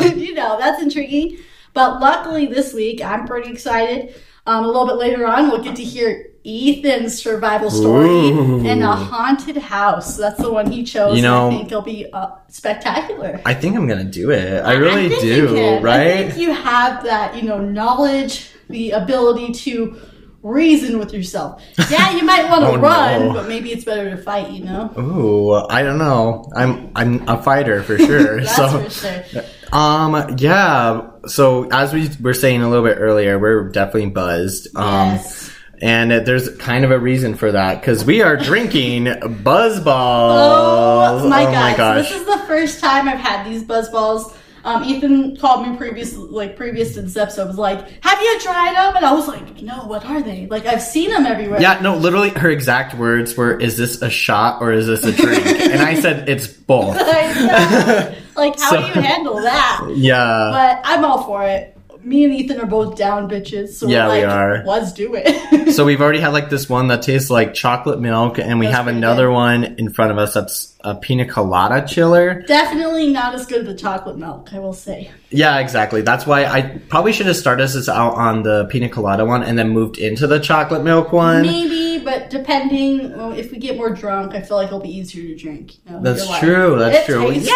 you 0.15 0.33
know, 0.33 0.57
that's 0.57 0.81
intriguing. 0.81 1.37
But 1.75 1.99
luckily 1.99 2.47
this 2.47 2.73
week, 2.73 3.03
I'm 3.03 3.27
pretty 3.27 3.51
excited. 3.51 4.15
Um, 4.47 4.63
a 4.63 4.67
little 4.67 4.87
bit 4.87 4.95
later 4.95 5.27
on, 5.27 5.49
we'll 5.49 5.61
get 5.61 5.75
to 5.75 5.83
hear 5.83 6.27
Ethan's 6.45 7.15
survival 7.21 7.69
story 7.71 8.07
Ooh. 8.07 8.63
in 8.65 8.81
a 8.83 8.95
haunted 8.95 9.57
house. 9.57 10.15
That's 10.17 10.39
the 10.39 10.51
one 10.53 10.71
he 10.71 10.83
chose. 10.83 11.17
You 11.17 11.23
know- 11.23 11.47
I 11.47 11.51
think 11.51 11.67
it'll 11.67 11.81
be 11.81 12.11
uh, 12.13 12.27
spectacular. 12.47 13.41
I 13.45 13.53
think 13.55 13.75
I'm 13.75 13.87
going 13.87 14.05
to 14.05 14.11
do 14.11 14.31
it. 14.31 14.61
I 14.63 14.73
really 14.73 15.09
think 15.09 15.21
do, 15.21 15.47
can. 15.47 15.79
I 15.79 15.81
right? 15.81 16.07
think 16.31 16.37
you 16.37 16.53
have 16.53 17.03
that, 17.03 17.35
you 17.35 17.41
know, 17.43 17.59
knowledge, 17.59 18.49
the 18.69 18.91
ability 18.91 19.51
to 19.53 19.99
reason 20.43 20.99
with 20.99 21.11
yourself. 21.11 21.61
Yeah, 21.89 22.15
you 22.15 22.23
might 22.23 22.47
want 22.47 22.61
to 22.61 22.69
Oh, 22.73 22.77
run, 22.77 23.21
no. 23.29 23.33
but 23.33 23.47
maybe 23.49 23.71
it's 23.71 23.83
better 23.83 24.11
to 24.11 24.17
fight. 24.17 24.51
You 24.51 24.63
know, 24.63 24.93
Ooh, 24.99 25.53
I 25.55 25.81
don't 25.81 25.97
know. 25.97 26.45
I'm 26.55 26.91
I'm 26.95 27.27
a 27.27 27.41
fighter 27.41 27.81
for 27.81 27.97
sure. 27.97 28.41
that's 28.41 28.55
so 28.55 28.83
for 28.83 28.89
sure. 28.91 29.43
Um, 29.71 30.35
yeah. 30.37 31.09
So 31.27 31.67
as 31.71 31.93
we 31.93 32.09
were 32.21 32.33
saying 32.33 32.61
a 32.61 32.69
little 32.69 32.85
bit 32.85 32.97
earlier, 32.99 33.39
we're 33.39 33.69
definitely 33.69 34.09
buzzed. 34.11 34.67
Um, 34.75 35.13
yes. 35.13 35.51
And 35.81 36.11
uh, 36.11 36.19
there's 36.21 36.55
kind 36.57 36.85
of 36.85 36.91
a 36.91 36.97
reason 36.99 37.35
for 37.35 37.51
that 37.51 37.81
because 37.81 38.05
we 38.05 38.21
are 38.21 38.37
drinking 38.37 39.05
Buzz 39.43 39.79
Oh 39.79 39.83
Balls. 39.83 41.23
my 41.29 41.41
oh 41.41 41.51
god! 41.51 41.53
my 41.53 41.75
gosh. 41.77 42.07
So 42.09 42.13
this 42.19 42.21
is 42.27 42.33
the 42.41 42.47
first 42.47 42.79
time 42.79 43.09
I've 43.09 43.19
had 43.19 43.45
these 43.45 43.63
buzz 43.63 43.89
balls. 43.89 44.33
Um, 44.65 44.83
Ethan 44.83 45.37
called 45.37 45.67
me 45.67 45.77
previous, 45.77 46.15
like 46.15 46.57
previous 46.57 46.95
to 46.95 47.03
this 47.03 47.15
episode, 47.15 47.47
was 47.47 47.57
like, 47.57 47.79
"Have 48.03 48.19
you 48.19 48.39
tried 48.39 48.73
them?" 48.75 48.95
And 48.97 49.05
I 49.05 49.13
was 49.13 49.27
like, 49.27 49.61
"No, 49.61 49.85
what 49.85 50.03
are 50.05 50.21
they?" 50.21 50.47
Like 50.47 50.65
I've 50.65 50.81
seen 50.81 51.11
them 51.11 51.25
everywhere. 51.27 51.61
yeah, 51.61 51.79
no, 51.81 51.95
literally 51.95 52.29
her 52.31 52.49
exact 52.49 52.95
words 52.95 53.35
were, 53.37 53.57
is 53.59 53.77
this 53.77 54.01
a 54.01 54.09
shot 54.09 54.61
or 54.61 54.71
is 54.71 54.87
this 54.87 55.03
a 55.05 55.11
drink? 55.11 55.45
and 55.71 55.81
I 55.81 55.93
said, 55.99 56.27
it's 56.27 56.47
both. 56.47 56.97
Like 58.35 58.59
how 58.59 58.69
So- 58.71 58.81
do 58.81 58.87
you 58.87 58.93
handle 59.05 59.35
that? 59.41 59.85
Yeah. 59.95 60.49
But 60.51 60.81
I'm 60.83 61.05
all 61.05 61.23
for 61.23 61.43
it. 61.45 61.74
Me 62.05 62.23
and 62.23 62.31
Ethan 62.33 62.59
are 62.61 62.67
both 62.67 62.95
down 62.95 63.27
bitches, 63.27 63.69
so 63.69 63.87
Yeah, 63.87 64.07
we're 64.07 64.13
we 64.19 64.25
like, 64.25 64.29
are. 64.35 64.63
let's 64.65 64.93
do 64.93 65.15
it. 65.15 65.25
So 65.75 65.83
we've 65.83 65.99
already 66.01 66.19
had 66.19 66.31
like 66.33 66.49
this 66.51 66.69
one 66.69 66.87
that 66.89 67.01
tastes 67.01 67.29
like 67.31 67.53
chocolate 67.55 67.99
milk, 67.99 68.37
and 68.37 68.59
we 68.59 68.67
That's 68.67 68.77
have 68.77 68.87
another 68.87 69.27
good. 69.27 69.33
one 69.33 69.63
in 69.79 69.91
front 69.91 70.11
of 70.11 70.17
us 70.19 70.33
that's 70.35 70.75
a 70.81 70.93
pina 70.95 71.25
colada 71.25 71.85
chiller. 71.87 72.43
Definitely 72.43 73.11
not 73.11 73.33
as 73.33 73.47
good 73.47 73.61
as 73.61 73.67
the 73.67 73.73
chocolate 73.75 74.17
milk, 74.17 74.53
I 74.53 74.59
will 74.59 74.73
say. 74.73 75.09
Yeah, 75.31 75.57
exactly. 75.59 76.01
That's 76.03 76.27
why 76.27 76.45
I 76.45 76.79
probably 76.87 77.11
should 77.11 77.25
have 77.25 77.35
started 77.35 77.67
this 77.67 77.89
out 77.89 78.13
on 78.13 78.43
the 78.43 78.65
pina 78.65 78.87
colada 78.89 79.25
one 79.25 79.41
and 79.43 79.57
then 79.57 79.69
moved 79.69 79.97
into 79.97 80.27
the 80.27 80.39
chocolate 80.39 80.83
milk 80.83 81.11
one. 81.11 81.41
Maybe, 81.41 82.03
but 82.05 82.29
depending 82.29 83.17
well, 83.17 83.31
if 83.31 83.51
we 83.51 83.57
get 83.57 83.75
more 83.75 83.89
drunk, 83.89 84.35
I 84.35 84.41
feel 84.41 84.57
like 84.57 84.67
it'll 84.67 84.79
be 84.79 84.95
easier 84.95 85.23
to 85.27 85.35
drink. 85.35 85.73
You 85.87 85.93
know, 85.93 86.01
That's 86.03 86.39
true. 86.39 86.77
That's 86.77 87.09
"It 87.09 87.11
true. 87.11 87.31
tastes 87.31 87.51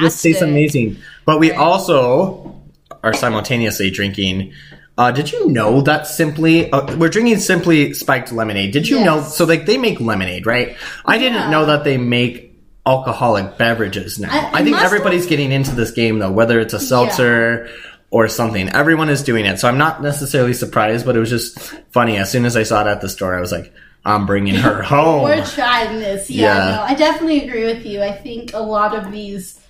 This 0.00 0.20
tastes 0.20 0.42
amazing. 0.42 0.96
But 1.24 1.38
we 1.38 1.52
also 1.52 2.57
are 3.02 3.12
simultaneously 3.12 3.90
drinking. 3.90 4.52
Uh, 4.96 5.12
did 5.12 5.30
you 5.30 5.48
know 5.48 5.80
that 5.82 6.06
simply 6.08 6.70
uh, 6.72 6.96
we're 6.96 7.08
drinking 7.08 7.38
simply 7.38 7.94
spiked 7.94 8.32
lemonade? 8.32 8.72
Did 8.72 8.88
you 8.88 8.96
Yes. 8.96 9.06
know? 9.06 9.22
So 9.22 9.44
like 9.44 9.64
they 9.66 9.78
make 9.78 10.00
lemonade, 10.00 10.44
right? 10.46 10.76
I 11.06 11.18
didn't 11.18 11.34
Yeah. 11.42 11.50
know 11.50 11.66
that 11.66 11.84
they 11.84 11.96
make 11.98 12.58
alcoholic 12.84 13.58
beverages 13.58 14.18
now. 14.18 14.28
I- 14.30 14.60
I, 14.60 14.64
think 14.64 14.80
everybody's 14.80 15.26
getting 15.26 15.52
into 15.52 15.74
this 15.74 15.90
game 15.92 16.18
though, 16.18 16.32
whether 16.32 16.58
it's 16.58 16.74
a 16.74 16.80
seltzer 16.80 17.68
or 18.10 18.26
something. 18.28 18.70
Everyone 18.70 19.10
is 19.10 19.22
doing 19.22 19.44
it, 19.44 19.60
so 19.60 19.68
I'm 19.68 19.76
not 19.78 20.02
necessarily 20.02 20.54
surprised. 20.54 21.04
But 21.06 21.14
it 21.14 21.20
was 21.20 21.30
just 21.30 21.58
funny. 21.90 22.16
As 22.16 22.30
soon 22.30 22.44
as 22.46 22.56
I 22.56 22.62
saw 22.62 22.80
it 22.80 22.86
at 22.90 23.00
the 23.02 23.08
store, 23.08 23.36
I 23.36 23.40
was 23.40 23.52
like, 23.52 23.72
I'm 24.04 24.24
bringing 24.26 24.54
her 24.54 24.82
home. 24.94 25.24
We're 25.24 25.44
trying 25.44 25.98
this. 26.00 26.30
Yeah, 26.30 26.56
Yeah. 26.70 26.76
no, 26.76 26.82
I 26.82 26.94
definitely 26.94 27.46
agree 27.46 27.64
with 27.66 27.84
you. 27.84 28.02
I 28.02 28.12
think 28.12 28.54
a 28.54 28.58
lot 28.60 28.94
of 28.96 29.12
these 29.12 29.60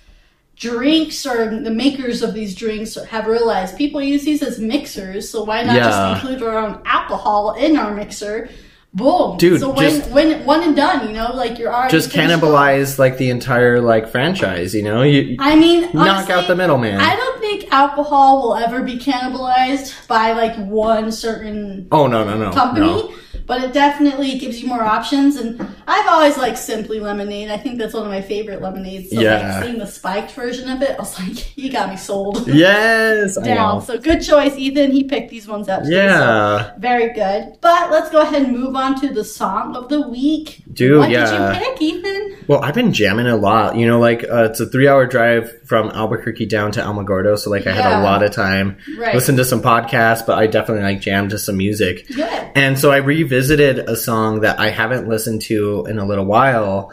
drinks 0.59 1.25
or 1.25 1.59
the 1.61 1.71
makers 1.71 2.21
of 2.21 2.33
these 2.33 2.53
drinks 2.53 2.95
have 3.05 3.27
realized 3.27 3.77
people 3.77 4.01
use 4.01 4.23
these 4.23 4.43
as 4.43 4.59
mixers, 4.59 5.29
so 5.29 5.43
why 5.43 5.63
not 5.63 5.75
Yeah. 5.75 5.83
just 5.89 6.23
include 6.25 6.43
our 6.43 6.57
own 6.57 6.79
alcohol 6.85 7.53
in 7.53 7.77
our 7.77 7.93
mixer? 7.95 8.49
Boom, 8.91 9.37
Dude, 9.37 9.59
So 9.59 9.69
when 9.69 9.89
just- 9.99 10.09
when 10.09 10.43
one 10.45 10.63
and 10.63 10.75
done, 10.75 11.07
you 11.07 11.13
know, 11.13 11.31
like 11.35 11.59
you're 11.59 11.71
already 11.71 11.91
just 11.91 12.09
cannibalize 12.09 12.97
like 12.97 13.17
the 13.19 13.29
entire 13.29 13.79
like 13.79 14.09
franchise. 14.11 14.73
You 14.73 14.81
know, 14.81 15.03
you 15.03 15.35
I 15.39 15.55
mean, 15.55 15.81
knock 15.93 16.07
honestly, 16.07 16.33
out 16.33 16.47
the 16.47 16.55
middleman. 16.55 16.99
I 16.99 17.15
don't 17.15 17.39
think 17.39 17.71
alcohol 17.71 18.41
will 18.41 18.55
ever 18.55 18.81
be 18.81 18.97
cannibalized 18.97 19.93
by 20.07 20.31
like 20.33 20.55
one 20.57 21.11
certain 21.11 21.85
Oh 21.91 22.07
no 22.07 22.23
no 22.23 22.35
no 22.35 22.51
company, 22.51 22.87
no. 22.87 23.11
But 23.49 23.61
it 23.63 23.73
definitely 23.73 24.37
gives 24.37 24.61
you 24.61 24.67
more 24.69 24.83
options. 24.83 25.35
And 25.35 25.59
I've 25.87 26.07
always 26.07 26.37
liked 26.37 26.57
Simply 26.59 26.99
Lemonade. 27.01 27.49
I 27.49 27.57
think 27.57 27.79
that's 27.79 27.93
one 27.95 28.03
of 28.03 28.09
my 28.09 28.21
favorite 28.21 28.61
lemonades. 28.61 29.09
So 29.09 29.19
Yeah. 29.19 29.55
like 29.55 29.63
seeing 29.65 29.79
the 29.79 29.87
spiked 29.87 30.31
version 30.31 30.69
of 30.69 30.81
it, 30.83 30.91
I 30.91 30.99
was 30.99 31.19
like, 31.19 31.57
you 31.57 31.71
got 31.71 31.89
me 31.89 31.97
sold. 31.97 32.47
Yes, 32.47 33.35
Down. 33.43 33.81
So 33.81 33.97
good 33.97 34.21
choice, 34.21 34.55
Ethan. 34.55 34.91
He 34.91 35.03
picked 35.03 35.31
these 35.31 35.47
ones 35.47 35.67
up. 35.67 35.81
too, 35.81 35.89
so 35.89 35.95
Yeah, 35.95 36.71
very 36.77 37.11
good. 37.13 37.57
But 37.59 37.89
let's 37.91 38.11
go 38.11 38.21
ahead 38.21 38.43
and 38.43 38.55
move 38.55 38.75
on 38.75 38.99
to 39.01 39.09
the 39.11 39.23
song 39.23 39.75
of 39.75 39.89
the 39.89 40.07
week. 40.07 40.61
Dude, 40.71 40.99
What 40.99 41.09
yeah. 41.09 41.25
did 41.25 41.63
you 41.63 41.65
pick, 41.71 41.81
Ethan? 41.81 42.37
well, 42.47 42.63
I've 42.63 42.75
been 42.75 42.93
jamming 42.93 43.25
a 43.27 43.35
lot. 43.35 43.75
You 43.75 43.87
know, 43.87 43.99
like 43.99 44.23
uh, 44.23 44.43
it's 44.51 44.59
a 44.59 44.67
three-hour 44.67 45.07
drive 45.07 45.51
from 45.65 45.89
Albuquerque 45.89 46.45
down 46.45 46.71
to 46.73 46.81
Alamogordo, 46.81 47.37
so 47.37 47.49
like 47.49 47.65
I 47.65 47.71
had 47.71 47.99
a 47.99 48.03
lot 48.03 48.21
of 48.23 48.31
time. 48.31 48.77
Right. 48.97 49.15
Listen 49.15 49.35
to 49.37 49.43
some 49.45 49.61
podcasts, 49.63 50.23
but 50.25 50.37
I 50.37 50.45
definitely 50.45 50.83
like 50.83 51.01
jammed 51.01 51.31
to 51.31 51.39
some 51.39 51.57
music. 51.57 52.07
Good. 52.07 52.51
And 52.55 52.77
so 52.77 52.91
I 52.91 52.97
revisited 52.97 53.38
a 53.39 53.95
song 53.95 54.41
that 54.41 54.59
I 54.59 54.69
haven't 54.69 55.07
listened 55.07 55.41
to 55.43 55.85
in 55.89 55.97
a 55.99 56.05
little 56.05 56.25
while. 56.25 56.91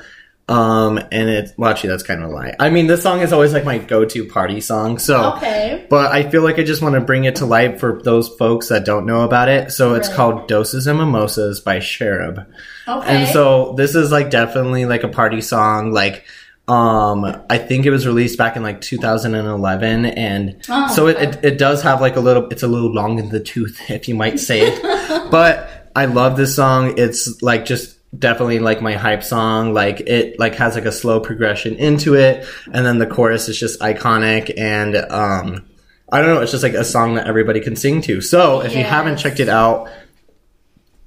Um, 0.48 0.98
and 1.10 1.28
it, 1.28 1.50
well, 1.56 1.70
actually, 1.72 1.90
that's 1.90 2.04
kind 2.04 2.22
of 2.22 2.30
a 2.30 2.32
lie. 2.32 2.54
I 2.60 2.70
mean, 2.70 2.86
this 2.86 3.02
song 3.02 3.20
is 3.20 3.32
always 3.32 3.52
like 3.52 3.64
my 3.64 3.78
go-to 3.78 4.24
party 4.26 4.60
song. 4.60 4.98
So, 4.98 5.32
Okay. 5.34 5.84
but 5.90 6.12
I 6.12 6.30
feel 6.30 6.42
like 6.42 6.60
I 6.60 6.62
just 6.62 6.82
want 6.82 6.94
to 6.94 7.00
bring 7.00 7.24
it 7.24 7.36
to 7.36 7.46
light 7.46 7.80
for 7.80 8.00
those 8.04 8.28
folks 8.28 8.68
that 8.68 8.84
don't 8.84 9.06
know 9.06 9.22
about 9.22 9.48
it. 9.48 9.72
So 9.72 9.94
it's 9.94 10.06
Right. 10.06 10.16
called 10.16 10.46
Doses 10.46 10.86
and 10.86 10.98
Mimosas 10.98 11.58
by 11.58 11.80
Cherub. 11.80 12.46
Okay. 12.86 13.08
And 13.08 13.28
so 13.28 13.74
this 13.76 13.96
is 13.96 14.12
like 14.12 14.30
definitely 14.30 14.84
like 14.86 15.02
a 15.02 15.08
party 15.08 15.40
song. 15.40 15.90
Like, 15.92 16.22
um, 16.68 17.24
I 17.50 17.58
think 17.58 17.84
it 17.86 17.90
was 17.90 18.06
released 18.06 18.38
back 18.38 18.56
in 18.56 18.62
like 18.62 18.80
2011, 18.80 20.04
and 20.06 20.56
Oh, 20.68 20.88
so 20.94 21.06
it, 21.08 21.16
it 21.16 21.44
it 21.44 21.58
does 21.58 21.82
have 21.82 22.00
like 22.00 22.16
a 22.16 22.20
little. 22.20 22.48
It's 22.50 22.62
a 22.64 22.68
little 22.68 22.92
long 22.92 23.18
in 23.20 23.28
the 23.30 23.38
tooth, 23.40 23.80
if 23.90 24.08
you 24.08 24.14
might 24.14 24.38
say. 24.38 24.60
It. 24.60 24.82
But 25.30 25.75
I 25.96 26.04
love 26.04 26.36
this 26.36 26.54
song. 26.54 26.98
It's 26.98 27.42
like 27.42 27.64
just 27.64 27.96
definitely 28.16 28.58
like 28.60 28.80
my 28.82 28.92
hype 28.92 29.22
song. 29.24 29.74
Like 29.74 30.00
it 30.00 30.38
like 30.38 30.54
has 30.56 30.74
like 30.76 30.84
a 30.84 30.92
slow 30.92 31.18
progression 31.20 31.74
into 31.76 32.14
it, 32.14 32.46
and 32.72 32.86
then 32.86 32.98
the 32.98 33.06
chorus 33.06 33.48
is 33.48 33.58
just 33.58 33.80
iconic 33.80 34.52
and 34.58 34.94
um. 34.96 35.64
I 36.08 36.20
don't 36.20 36.36
know. 36.36 36.40
It's 36.40 36.52
just 36.52 36.62
like 36.62 36.74
a 36.74 36.84
song 36.84 37.16
that 37.16 37.26
everybody 37.26 37.58
can 37.58 37.74
sing 37.74 38.00
to. 38.02 38.20
So 38.20 38.60
if 38.60 38.76
you 38.76 38.84
haven't 38.84 39.16
checked 39.16 39.40
it 39.40 39.48
out, 39.48 39.88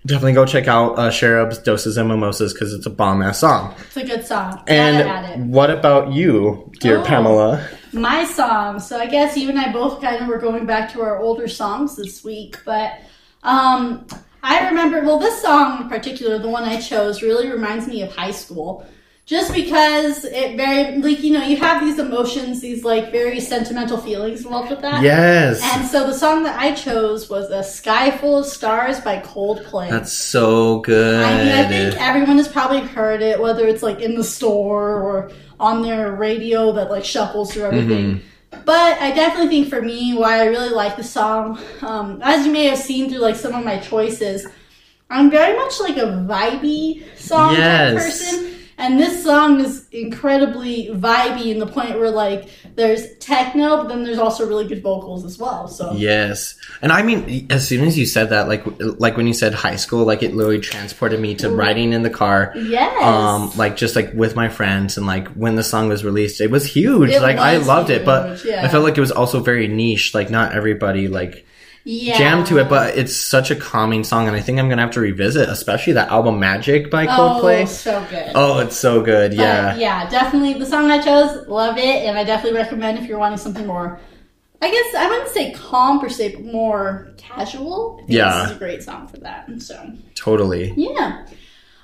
definitely 0.05 0.34
go 0.34 0.46
check 0.46 0.67
out 0.67 1.00
uh, 1.00 1.10
Cherub's 1.10 1.58
Doses 1.58 1.96
and 1.96 2.10
Mimosas 2.10 2.51
because 2.51 2.74
it's 2.74 2.86
a 2.86 2.89
bomb 2.89 3.22
ass 3.22 3.39
song. 3.39 3.74
it's 3.79 3.96
a 3.96 4.03
good 4.03 4.25
song. 4.25 4.55
Gotta 4.67 4.72
add 4.74 5.29
it. 5.29 5.36
And 5.38 5.53
what 5.53 5.69
about 5.69 6.12
you, 6.12 6.69
dear 6.81 6.98
Oh. 7.00 7.03
Pamela? 7.05 7.65
my 7.93 8.25
song. 8.25 8.81
So 8.81 9.00
I 9.00 9.05
guess 9.05 9.38
you 9.38 9.48
and 9.48 9.58
I 9.58 9.72
both 9.72 10.01
kind 10.01 10.22
of 10.22 10.27
were 10.27 10.38
going 10.38 10.65
back 10.65 10.91
to 10.93 11.01
our 11.01 11.17
older 11.17 11.48
songs 11.48 11.96
this 11.96 12.22
week, 12.24 12.58
but 12.65 13.00
um, 13.43 14.05
I 14.43 14.67
remember. 14.69 15.01
Well, 15.01 15.19
this 15.19 15.41
song 15.41 15.81
in 15.81 15.89
particular, 15.89 16.38
the 16.39 16.50
one 16.50 16.63
I 16.63 16.79
chose, 16.79 17.22
really 17.22 17.50
reminds 17.50 17.88
me 17.88 18.01
of 18.01 18.15
high 18.15 18.31
school. 18.31 18.86
Just 19.25 19.53
because 19.53 20.25
it 20.25 20.58
very 20.58 20.98
like 21.03 21.22
you 21.22 21.34
know 21.34 21.43
you 21.43 21.55
have 21.58 21.84
these 21.84 22.00
emotions, 22.00 22.62
these 22.62 22.84
like 22.84 23.12
very 23.12 23.39
sentimental 23.39 24.00
feelings 24.00 24.43
involved 24.43 24.72
with 24.72 24.81
that. 24.81 25.03
Yes. 25.03 25.62
And 25.62 25.88
so 25.88 26.08
the 26.08 26.15
song 26.15 26.41
that 26.46 26.60
I 26.60 26.74
chose 26.74 27.29
was 27.29 27.51
"A 27.51 27.63
Sky 27.63 28.10
Full 28.10 28.39
of 28.39 28.48
Stars" 28.48 29.00
by 29.01 29.19
Coldplay. 29.19 29.91
That's 29.91 30.12
so 30.12 30.79
good. 30.79 31.24
I 31.24 31.43
mean, 31.43 31.53
I 31.53 31.67
think 31.67 32.01
everyone 32.01 32.38
has 32.38 32.48
probably 32.48 32.79
heard 32.79 33.22
it, 33.22 33.39
whether 33.39 33.67
it's 33.67 33.84
like 33.84 34.00
in 34.00 34.15
the 34.15 34.24
store 34.24 35.00
or 35.00 35.31
on 35.60 35.84
their 35.84 36.12
radio 36.12 36.72
that 36.72 36.89
like 36.89 37.05
shuffles 37.05 37.53
through 37.53 37.65
everything. 37.65 38.15
Mm-hmm. 38.15 38.27
But 38.51 39.00
I 39.01 39.12
definitely 39.12 39.50
think 39.50 39.70
for 39.70 39.82
me, 39.82 40.13
why 40.13 40.39
I 40.41 40.46
really 40.46 40.70
like 40.70 40.96
the 40.98 41.03
song, 41.03 41.60
um, 41.82 42.20
as 42.24 42.46
you 42.46 42.51
may 42.51 42.65
have 42.65 42.79
seen 42.79 43.10
through 43.10 43.20
like 43.20 43.36
some 43.36 43.53
of 43.53 43.63
my 43.63 43.77
choices, 43.79 44.48
I'm 45.10 45.29
very 45.29 45.56
much 45.56 45.79
like 45.79 45.98
a 45.98 46.25
vibey 46.27 47.03
song 47.18 47.53
Yes. 47.53 47.94
type 47.94 48.03
person. 48.03 48.58
And 48.79 48.98
this 48.98 49.25
song 49.25 49.59
is 49.59 49.86
incredibly 49.91 50.88
vibey 50.88 51.48
in 51.48 51.59
the 51.59 51.67
point 51.67 52.00
where 52.00 52.09
like 52.09 52.48
there's 52.75 53.13
techno, 53.17 53.75
but 53.75 53.89
then 53.89 54.05
there's 54.05 54.17
also 54.17 54.48
really 54.48 54.65
good 54.65 54.81
vocals 54.81 55.25
as 55.25 55.38
well. 55.38 55.67
So 55.67 55.91
Yes, 55.91 56.55
and 56.81 56.93
I 56.93 57.01
mean, 57.01 57.48
as 57.50 57.67
soon 57.67 57.86
as 57.86 57.98
you 57.98 58.05
said 58.05 58.29
that, 58.29 58.48
like, 58.48 58.63
like 58.79 59.17
when 59.17 59.27
you 59.27 59.33
said 59.33 59.53
high 59.53 59.75
school, 59.75 60.05
like 60.05 60.24
it 60.24 60.33
literally 60.33 60.62
transported 60.62 61.19
me 61.19 61.36
to 61.36 61.50
riding 61.50 61.91
in 61.91 62.03
the 62.03 62.09
car, 62.09 62.53
yes, 62.55 63.03
um, 63.03 63.51
like 63.57 63.75
just 63.75 63.98
like 63.98 64.13
with 64.13 64.38
my 64.38 64.48
friends, 64.48 64.98
and 64.98 65.05
like 65.05 65.27
when 65.33 65.55
the 65.55 65.63
song 65.63 65.89
was 65.89 66.05
released, 66.05 66.39
it 66.39 66.50
was 66.50 66.65
huge. 66.65 67.09
It 67.09 67.21
like 67.21 67.38
I 67.38 67.57
was 67.57 67.67
loved 67.67 67.89
it, 67.89 68.05
but 68.05 68.45
yeah. 68.45 68.63
I 68.63 68.69
felt 68.69 68.86
like 68.86 68.98
it 68.98 69.01
was 69.01 69.12
also 69.12 69.41
very 69.41 69.67
niche. 69.67 70.13
Like 70.13 70.29
not 70.29 70.53
everybody 70.53 71.09
like 71.09 71.45
yeah. 71.83 72.17
jammed 72.17 72.48
to 72.48 72.57
it, 72.59 72.69
but 72.69 72.98
it's 72.98 73.15
such 73.15 73.51
a 73.51 73.55
calming 73.55 74.03
song, 74.03 74.27
and 74.27 74.36
I 74.36 74.41
think 74.41 74.59
I'm 74.59 74.69
gonna 74.69 74.81
have 74.81 74.91
to 74.91 75.00
revisit, 75.00 75.50
especially 75.50 75.93
that 75.93 76.09
album 76.09 76.39
Magic 76.39 76.89
by 76.91 77.05
oh, 77.05 77.09
Coldplay. 77.09 77.63
Oh, 77.63 77.65
so 77.65 78.05
good. 78.09 78.31
Oh, 78.36 78.59
it's 78.59 78.77
so 78.77 79.01
good. 79.01 79.31
But, 79.31 79.38
Yeah. 79.38 79.75
yeah, 79.75 80.09
definitely 80.09 80.53
the 80.53 80.65
song 80.65 80.91
I 80.91 81.01
chose, 81.01 81.48
love 81.48 81.77
it, 81.77 82.05
and 82.05 82.17
I 82.17 82.24
definitely 82.24 82.57
recommend 82.59 83.00
if 83.00 83.05
you're 83.05 83.19
wanting 83.19 83.38
something 83.38 83.65
more. 83.65 84.00
I 84.62 84.71
guess 84.71 84.95
I 84.95 85.07
wouldn't 85.07 85.29
say 85.29 85.53
calm 85.53 86.00
per 86.00 86.09
se, 86.09 86.36
but 86.36 86.45
more 86.45 87.13
casual. 87.17 88.03
Yeah. 88.07 88.41
this 88.41 88.51
is 88.51 88.55
a 88.57 88.59
great 88.59 88.83
song 88.83 89.07
for 89.07 89.17
that. 89.17 89.50
So 89.62 89.93
Totally. 90.15 90.74
yeah. 90.75 91.25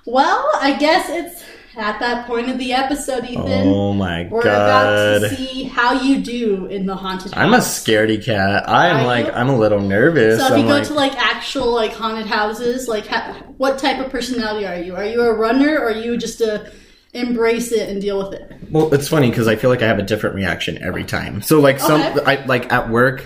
Well, 0.06 0.50
I 0.62 0.74
guess 0.74 1.08
it's 1.10 1.44
at 1.78 2.00
that 2.00 2.28
point 2.28 2.50
of 2.50 2.58
the 2.58 2.74
episode, 2.74 3.26
Ethan. 3.26 3.68
Oh 3.68 3.94
my 3.94 4.24
god. 4.24 4.32
We're 4.32 4.40
about 4.42 5.20
to 5.22 5.30
see 5.36 5.64
how 5.64 5.94
you 5.94 6.20
do 6.22 6.66
in 6.68 6.86
the 6.86 6.96
haunted 6.96 7.34
house. 7.34 7.44
I'm 7.44 7.54
a 7.54 7.58
scaredy 7.58 8.24
cat. 8.24 8.68
I'm 8.70 8.98
Are 8.98 9.06
like 9.06 9.26
you? 9.28 9.32
I'm 9.32 9.50
a 9.50 9.58
little 9.58 9.80
nervous. 9.82 10.40
So 10.40 10.48
if 10.48 10.52
I'm 10.54 10.60
you 10.60 10.66
go 10.66 10.72
like, 10.72 10.88
to 10.88 10.94
like 10.94 11.14
actual 11.18 11.72
like 11.74 11.92
haunted 11.94 12.28
houses, 12.28 12.88
like 12.88 13.08
ha- 13.08 13.44
what 13.58 13.80
type 13.80 14.04
of 14.04 14.12
personality 14.12 14.66
are 14.66 14.78
you? 14.78 14.96
Are 14.96 15.06
you 15.06 15.22
a 15.22 15.34
runner 15.34 15.76
or 15.80 15.90
are 15.90 15.92
you 15.92 16.18
just 16.18 16.42
a 16.42 16.72
embrace 17.14 17.72
it 17.72 17.90
and 17.90 18.02
deal 18.02 18.18
with 18.18 18.34
it? 18.40 18.52
Well, 18.70 18.94
it's 18.94 19.08
funny 19.08 19.30
because 19.30 19.48
I 19.48 19.56
feel 19.56 19.70
like 19.70 19.82
I 19.82 19.88
have 19.88 20.00
a 20.00 20.04
different 20.04 20.36
reaction 20.36 20.82
every 20.84 21.04
time. 21.06 21.42
So 21.42 21.60
like 21.62 21.80
some, 21.80 22.02
Okay. 22.02 22.40
I 22.42 22.46
like 22.46 22.72
at 22.74 22.90
work, 22.90 23.24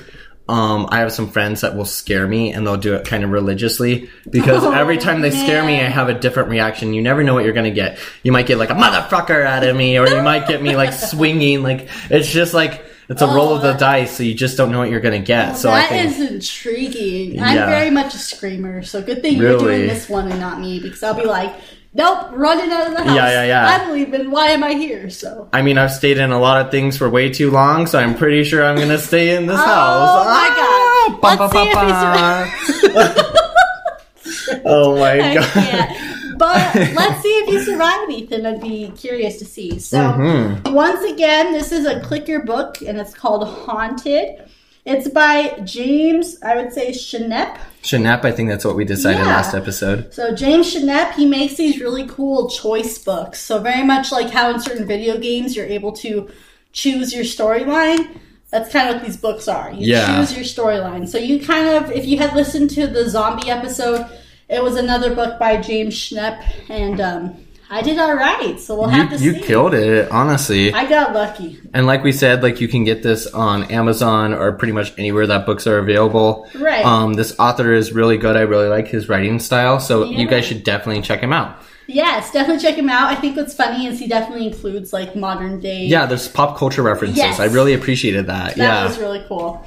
um, 0.50 0.88
I 0.90 1.00
have 1.00 1.12
some 1.12 1.30
friends 1.30 1.62
that 1.62 1.76
will 1.78 1.86
scare 1.86 2.28
me 2.28 2.52
and 2.54 2.66
they'll 2.66 2.76
do 2.78 2.96
it 2.96 3.06
kind 3.06 3.24
of 3.24 3.30
religiously 3.30 4.10
because 4.30 4.64
Oh, 4.66 4.72
every 4.72 4.98
time 4.98 5.22
they 5.22 5.32
scare 5.32 5.64
me, 5.64 5.76
I 5.80 5.84
have 5.90 6.10
a 6.10 6.14
different 6.20 6.50
reaction. 6.50 6.94
You 6.94 7.02
never 7.02 7.24
know 7.24 7.34
what 7.36 7.44
you're 7.46 7.54
gonna 7.54 7.72
get. 7.72 8.00
You 8.24 8.32
might 8.32 8.48
get 8.48 8.58
like 8.58 8.70
a 8.72 8.74
motherfucker 8.74 9.46
out 9.46 9.64
of 9.64 9.76
me, 9.76 9.98
or 10.00 10.08
you 10.08 10.22
might 10.24 10.48
get 10.48 10.62
me 10.62 10.76
like 10.76 10.92
swinging. 11.12 11.62
Like 11.64 11.88
it's 12.10 12.32
just 12.32 12.54
like 12.54 12.84
it's 13.10 13.22
a 13.22 13.28
roll 13.28 13.56
of 13.56 13.62
the 13.62 13.76
Oh. 13.76 13.78
dice, 13.78 14.16
so 14.18 14.24
you 14.24 14.34
just 14.36 14.56
don't 14.58 14.72
know 14.72 14.80
what 14.80 14.90
you're 14.90 15.00
gonna 15.00 15.20
get. 15.20 15.54
so 15.58 15.70
I 15.72 15.82
that 15.82 15.90
think 15.90 16.12
is 16.12 16.32
intriguing. 16.32 17.40
I'm 17.42 17.56
very 17.56 17.90
much 17.90 18.14
a 18.14 18.18
screamer, 18.20 18.84
so 18.84 19.02
good 19.02 19.22
thing 19.22 19.38
you're 19.38 19.58
doing 19.58 19.88
this 19.88 20.10
one 20.10 20.30
and 20.32 20.40
not 20.40 20.60
me 20.60 20.80
because 20.80 21.02
I'll 21.04 21.14
be 21.16 21.26
like, 21.26 21.54
nope, 21.94 22.28
running 22.34 22.72
out 22.72 22.88
of 22.88 22.94
the 22.98 23.04
house. 23.04 23.16
Yeah, 23.16 23.30
yeah, 23.30 23.44
yeah. 23.46 23.68
I'm 23.68 23.92
leaving. 23.92 24.32
Why 24.32 24.48
am 24.50 24.64
I 24.64 24.74
here? 24.74 25.10
So. 25.10 25.50
I 25.54 25.62
mean, 25.62 25.78
I've 25.78 25.92
stayed 25.92 26.18
in 26.18 26.32
a 26.32 26.40
lot 26.40 26.64
of 26.66 26.72
things 26.72 26.98
for 26.98 27.10
way 27.10 27.30
too 27.30 27.52
long, 27.52 27.88
so 27.88 28.00
I'm 28.00 28.16
pretty 28.16 28.44
sure 28.44 28.64
I'm 28.66 28.78
gonna 28.78 28.98
stay 28.98 29.36
in 29.36 29.46
this 29.48 29.58
house. 29.58 30.10
Oh 30.12 30.24
my 30.26 30.50
Ah, 30.52 31.18
God. 31.20 31.22
ba, 31.22 31.28
Let's 31.44 31.54
ba, 31.54 31.60
see 31.64 32.94
ba, 32.94 32.94
ba. 32.94 34.62
oh 34.66 34.98
my 34.98 35.34
god. 35.36 35.96
But 36.38 36.74
let's 36.96 37.22
see 37.22 37.28
if 37.40 37.50
you 37.50 37.60
survive, 37.64 38.10
Ethan. 38.10 38.46
I'd 38.46 38.62
be 38.62 38.92
curious 38.96 39.38
to 39.40 39.46
see. 39.46 39.78
So, 39.80 39.98
Mhm. 39.98 40.72
once 40.72 41.04
again, 41.04 41.52
this 41.52 41.74
is 41.74 41.86
a 41.86 42.00
clicker 42.00 42.40
book, 42.40 42.82
and 42.82 42.98
it's 42.98 43.14
called 43.14 43.46
Haunted. 43.46 44.44
It's 44.86 45.10
by 45.10 45.60
James, 45.66 46.38
I 46.42 46.56
would 46.56 46.72
say, 46.72 46.92
Schannep. 46.92 47.58
Schannep, 47.84 48.26
I 48.26 48.32
think 48.32 48.50
that's 48.50 48.66
what 48.66 48.76
we 48.76 48.84
decided 48.86 49.20
Yeah. 49.22 49.28
last 49.28 49.54
episode. 49.56 50.14
So 50.14 50.36
James 50.36 50.74
Schannep, 50.74 51.14
he 51.14 51.26
makes 51.26 51.56
these 51.56 51.80
really 51.80 52.06
cool 52.08 52.50
choice 52.50 52.98
books. 52.98 53.40
So 53.40 53.60
very 53.60 53.84
much 53.84 54.12
like 54.12 54.30
how 54.30 54.52
in 54.52 54.60
certain 54.60 54.86
video 54.86 55.18
games 55.18 55.56
you're 55.56 55.66
able 55.66 55.94
to 55.94 56.28
choose 56.74 57.14
your 57.14 57.24
storyline. 57.24 58.08
That's 58.52 58.72
kind 58.72 58.90
of 58.90 58.96
what 58.96 59.06
these 59.06 59.18
books 59.18 59.48
are. 59.48 59.72
You 59.72 59.94
Yeah. 59.94 60.18
choose 60.18 60.36
your 60.36 60.44
storyline. 60.44 61.08
So 61.08 61.18
you 61.18 61.40
kind 61.40 61.70
of, 61.70 61.92
if 61.92 62.06
you 62.06 62.18
had 62.18 62.36
listened 62.36 62.70
to 62.72 62.88
the 62.88 63.08
zombie 63.10 63.50
episode, 63.50 64.06
it 64.50 64.62
was 64.64 64.76
another 64.76 65.14
book 65.16 65.40
by 65.40 65.58
James 65.58 65.94
Schannep, 65.94 66.42
and 66.70 67.00
um, 67.00 67.36
I 67.72 67.82
did 67.84 68.00
all 68.00 68.16
right. 68.16 68.60
So 68.60 68.76
we'll 68.80 68.90
You, 68.90 68.98
have 68.98 69.10
to 69.12 69.24
you 69.24 69.34
see. 69.34 69.42
killed 69.42 69.74
it, 69.76 70.10
honestly. 70.12 70.74
I 70.74 70.90
got 70.90 71.14
lucky. 71.14 71.60
And 71.74 71.86
like 71.86 72.04
we 72.04 72.12
said, 72.12 72.42
like 72.42 72.60
you 72.62 72.68
can 72.68 72.84
get 72.84 73.04
this 73.04 73.28
on 73.28 73.66
Amazon 73.66 74.34
or 74.34 74.52
pretty 74.54 74.74
much 74.74 74.92
anywhere 74.98 75.28
that 75.28 75.46
books 75.46 75.68
are 75.68 75.78
available. 75.78 76.50
Right. 76.56 76.84
Um, 76.84 77.14
this 77.14 77.38
author 77.40 77.72
is 77.74 77.92
really 77.92 78.18
good. 78.18 78.36
I 78.36 78.42
really 78.42 78.68
like 78.70 78.88
his 78.88 79.08
writing 79.08 79.40
style, 79.40 79.80
so 79.80 80.04
you 80.06 80.28
guys 80.28 80.46
should 80.46 80.64
definitely 80.64 81.04
check 81.04 81.20
him 81.22 81.32
out. 81.32 81.62
Yes, 81.86 82.32
definitely 82.32 82.62
check 82.62 82.76
him 82.76 82.88
out. 82.90 83.12
I 83.12 83.16
think 83.16 83.36
what's 83.36 83.54
funny 83.56 83.88
is 83.88 83.98
he 83.98 84.08
definitely 84.08 84.46
includes 84.48 84.94
like 84.94 85.16
modern 85.16 85.60
day. 85.60 85.86
Yeah, 85.86 86.06
there's 86.06 86.28
pop 86.28 86.56
culture 86.56 86.84
references. 86.84 87.18
Yes. 87.18 87.40
I 87.40 87.46
really 87.46 87.74
appreciated 87.74 88.28
that. 88.28 88.58
Yeah, 88.58 88.68
that 88.68 88.82
yeah. 88.82 88.88
was 88.88 89.00
really 89.00 89.26
cool. 89.28 89.66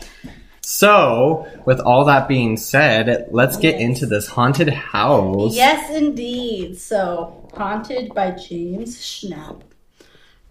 So, 0.64 1.48
with 1.66 1.80
all 1.80 2.04
that 2.04 2.28
being 2.28 2.56
said, 2.56 3.28
let's 3.30 3.56
get 3.56 3.80
into 3.80 4.06
this 4.06 4.28
haunted 4.28 4.68
house. 4.68 5.56
Yes, 5.56 5.90
indeed. 5.90 6.78
So, 6.78 7.42
Haunted 7.54 8.14
by 8.14 8.30
James 8.30 8.98
Schannep. 8.98 9.62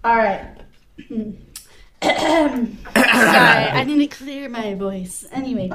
All 0.04 0.18
right. 0.18 0.56
Sorry, 1.10 2.78
I 2.94 3.84
need 3.86 4.10
to 4.10 4.16
clear 4.16 4.50
my 4.50 4.76
voice. 4.76 5.26
Anyway, 5.32 5.72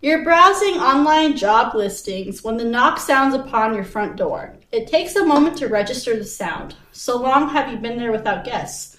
you're 0.00 0.24
browsing 0.24 0.74
online 0.74 1.36
job 1.36 1.74
listings 1.74 2.42
when 2.42 2.56
the 2.56 2.64
knock 2.64 2.98
sounds 2.98 3.34
upon 3.34 3.74
your 3.74 3.84
front 3.84 4.16
door. 4.16 4.56
It 4.72 4.88
takes 4.88 5.16
a 5.16 5.24
moment 5.24 5.56
to 5.58 5.68
register 5.68 6.16
the 6.16 6.24
sound. 6.24 6.74
So 6.92 7.16
long 7.20 7.48
have 7.50 7.70
you 7.70 7.76
been 7.78 7.98
there 7.98 8.12
without 8.12 8.44
guests. 8.44 8.93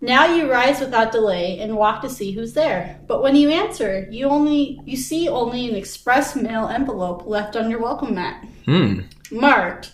Now 0.00 0.34
you 0.34 0.50
rise 0.50 0.80
without 0.80 1.12
delay 1.12 1.58
and 1.60 1.76
walk 1.76 2.00
to 2.02 2.08
see 2.08 2.32
who's 2.32 2.54
there. 2.54 2.98
But 3.06 3.22
when 3.22 3.36
you 3.36 3.50
answer, 3.50 4.08
you 4.10 4.26
only 4.26 4.80
you 4.84 4.96
see 4.96 5.28
only 5.28 5.68
an 5.68 5.76
express 5.76 6.34
mail 6.34 6.68
envelope 6.68 7.26
left 7.26 7.56
on 7.56 7.70
your 7.70 7.80
welcome 7.80 8.14
mat 8.14 8.44
Hmm. 8.64 9.00
marked 9.30 9.92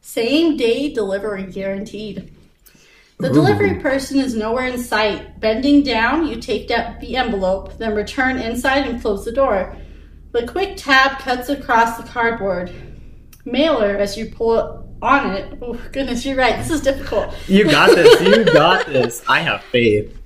same 0.00 0.56
day 0.56 0.92
delivery 0.92 1.44
guaranteed. 1.44 2.32
The 3.18 3.30
delivery 3.30 3.74
person 3.80 4.20
is 4.20 4.36
nowhere 4.36 4.68
in 4.68 4.78
sight. 4.78 5.40
Bending 5.40 5.82
down, 5.82 6.28
you 6.28 6.36
take 6.36 6.70
out 6.70 7.00
the 7.00 7.16
envelope, 7.16 7.76
then 7.76 7.96
return 7.96 8.38
inside 8.38 8.86
and 8.86 9.02
close 9.02 9.24
the 9.24 9.32
door. 9.32 9.76
The 10.30 10.46
quick 10.46 10.76
tab 10.76 11.18
cuts 11.18 11.48
across 11.48 11.96
the 11.96 12.04
cardboard 12.04 12.70
mailer 13.44 13.96
as 13.96 14.16
you 14.16 14.26
pull 14.26 14.58
it 14.58 14.87
on 15.02 15.30
it. 15.32 15.58
Oh, 15.62 15.74
goodness, 15.92 16.24
you're 16.24 16.36
right. 16.36 16.56
This 16.58 16.70
is 16.70 16.80
difficult. 16.80 17.34
You 17.46 17.64
got 17.70 17.94
this. 17.94 18.20
You 18.20 18.44
got 18.44 18.86
this. 18.86 19.22
I 19.28 19.40
have 19.40 19.62
faith. 19.64 20.16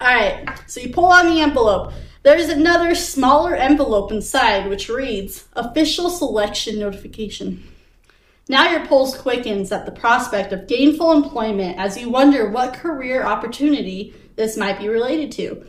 All 0.00 0.14
right, 0.14 0.46
so 0.66 0.80
you 0.80 0.90
pull 0.90 1.06
on 1.06 1.26
the 1.26 1.40
envelope. 1.40 1.92
There's 2.24 2.48
another 2.48 2.94
smaller 2.94 3.54
envelope 3.54 4.10
inside 4.10 4.68
which 4.68 4.88
reads 4.88 5.46
Official 5.54 6.10
Selection 6.10 6.78
Notification. 6.78 7.62
Now 8.48 8.70
your 8.70 8.86
pulse 8.86 9.16
quickens 9.16 9.72
at 9.72 9.86
the 9.86 9.92
prospect 9.92 10.52
of 10.52 10.66
gainful 10.66 11.12
employment 11.12 11.78
as 11.78 11.96
you 11.96 12.10
wonder 12.10 12.50
what 12.50 12.74
career 12.74 13.24
opportunity 13.24 14.14
this 14.36 14.56
might 14.56 14.78
be 14.78 14.88
related 14.88 15.32
to. 15.32 15.64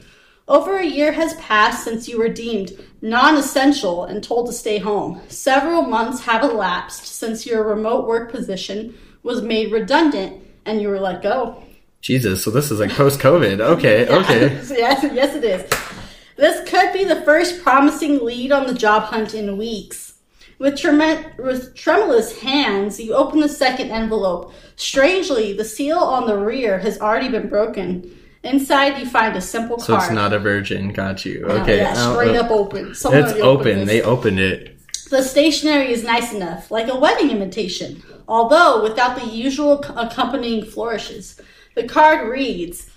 Over 0.48 0.78
a 0.78 0.86
year 0.86 1.12
has 1.12 1.34
passed 1.36 1.84
since 1.84 2.08
you 2.08 2.20
were 2.20 2.30
deemed 2.30 2.72
non 3.02 3.36
essential 3.36 4.06
and 4.06 4.24
told 4.24 4.46
to 4.46 4.54
stay 4.54 4.78
home. 4.78 5.22
Several 5.28 5.82
months 5.82 6.22
have 6.26 6.44
elapsed 6.44 7.08
since 7.08 7.48
your 7.48 7.64
remote 7.64 8.08
work 8.08 8.32
position 8.32 8.96
was 9.24 9.42
made 9.42 9.72
redundant 9.72 10.44
and 10.66 10.80
you 10.80 10.90
were 10.90 11.00
let 11.00 11.24
go. 11.24 11.64
Jesus, 12.00 12.44
so 12.44 12.52
this 12.52 12.70
is 12.70 12.80
like 12.80 12.92
post 12.92 13.20
COVID. 13.20 13.60
Okay, 13.60 14.08
okay. 14.10 14.50
yes, 14.70 15.04
yes, 15.12 15.36
it 15.36 15.44
is. 15.44 15.68
This 16.36 16.70
could 16.70 16.94
be 16.94 17.06
the 17.06 17.22
first 17.24 17.64
promising 17.64 18.24
lead 18.24 18.52
on 18.52 18.68
the 18.68 18.74
job 18.76 19.04
hunt 19.04 19.34
in 19.34 19.58
weeks. 19.58 20.14
With, 20.60 20.78
trem- 20.78 21.26
with 21.40 21.76
tremulous 21.76 22.40
hands, 22.40 23.00
you 23.00 23.16
open 23.16 23.40
the 23.40 23.50
second 23.50 23.90
envelope. 23.90 24.54
Strangely, 24.76 25.54
the 25.54 25.66
seal 25.66 25.98
on 25.98 26.28
the 26.28 26.38
rear 26.38 26.78
has 26.80 27.00
already 27.00 27.30
been 27.30 27.50
broken. 27.50 28.16
Inside, 28.46 29.00
you 29.00 29.10
find 29.10 29.36
a 29.36 29.42
simple 29.42 29.80
So 29.80 29.94
card. 29.94 30.04
So 30.04 30.06
it's 30.08 30.16
not 30.16 30.32
a 30.32 30.40
virgin. 30.40 30.94
Got 30.94 31.26
you. 31.26 31.46
Okay. 31.46 31.78
yeah, 31.78 32.12
straight 32.12 32.36
oh. 32.36 32.42
up 32.42 32.52
open. 32.52 32.94
Someone 32.94 33.24
It's 33.24 33.40
open. 33.40 33.80
this. 33.80 33.88
They 33.88 34.02
opened 34.02 34.40
it. 34.40 34.78
The 35.10 35.24
stationery 35.24 35.92
is 35.92 36.04
nice 36.04 36.34
enough, 36.34 36.72
like 36.72 36.88
a 36.88 36.96
wedding 36.96 37.30
invitation, 37.30 38.04
although 38.28 38.84
without 38.84 39.20
the 39.20 39.28
usual 39.28 39.84
accompanying 39.96 40.66
flourishes. 40.66 41.40
The 41.76 41.88
card 41.88 42.28
reads 42.28 42.90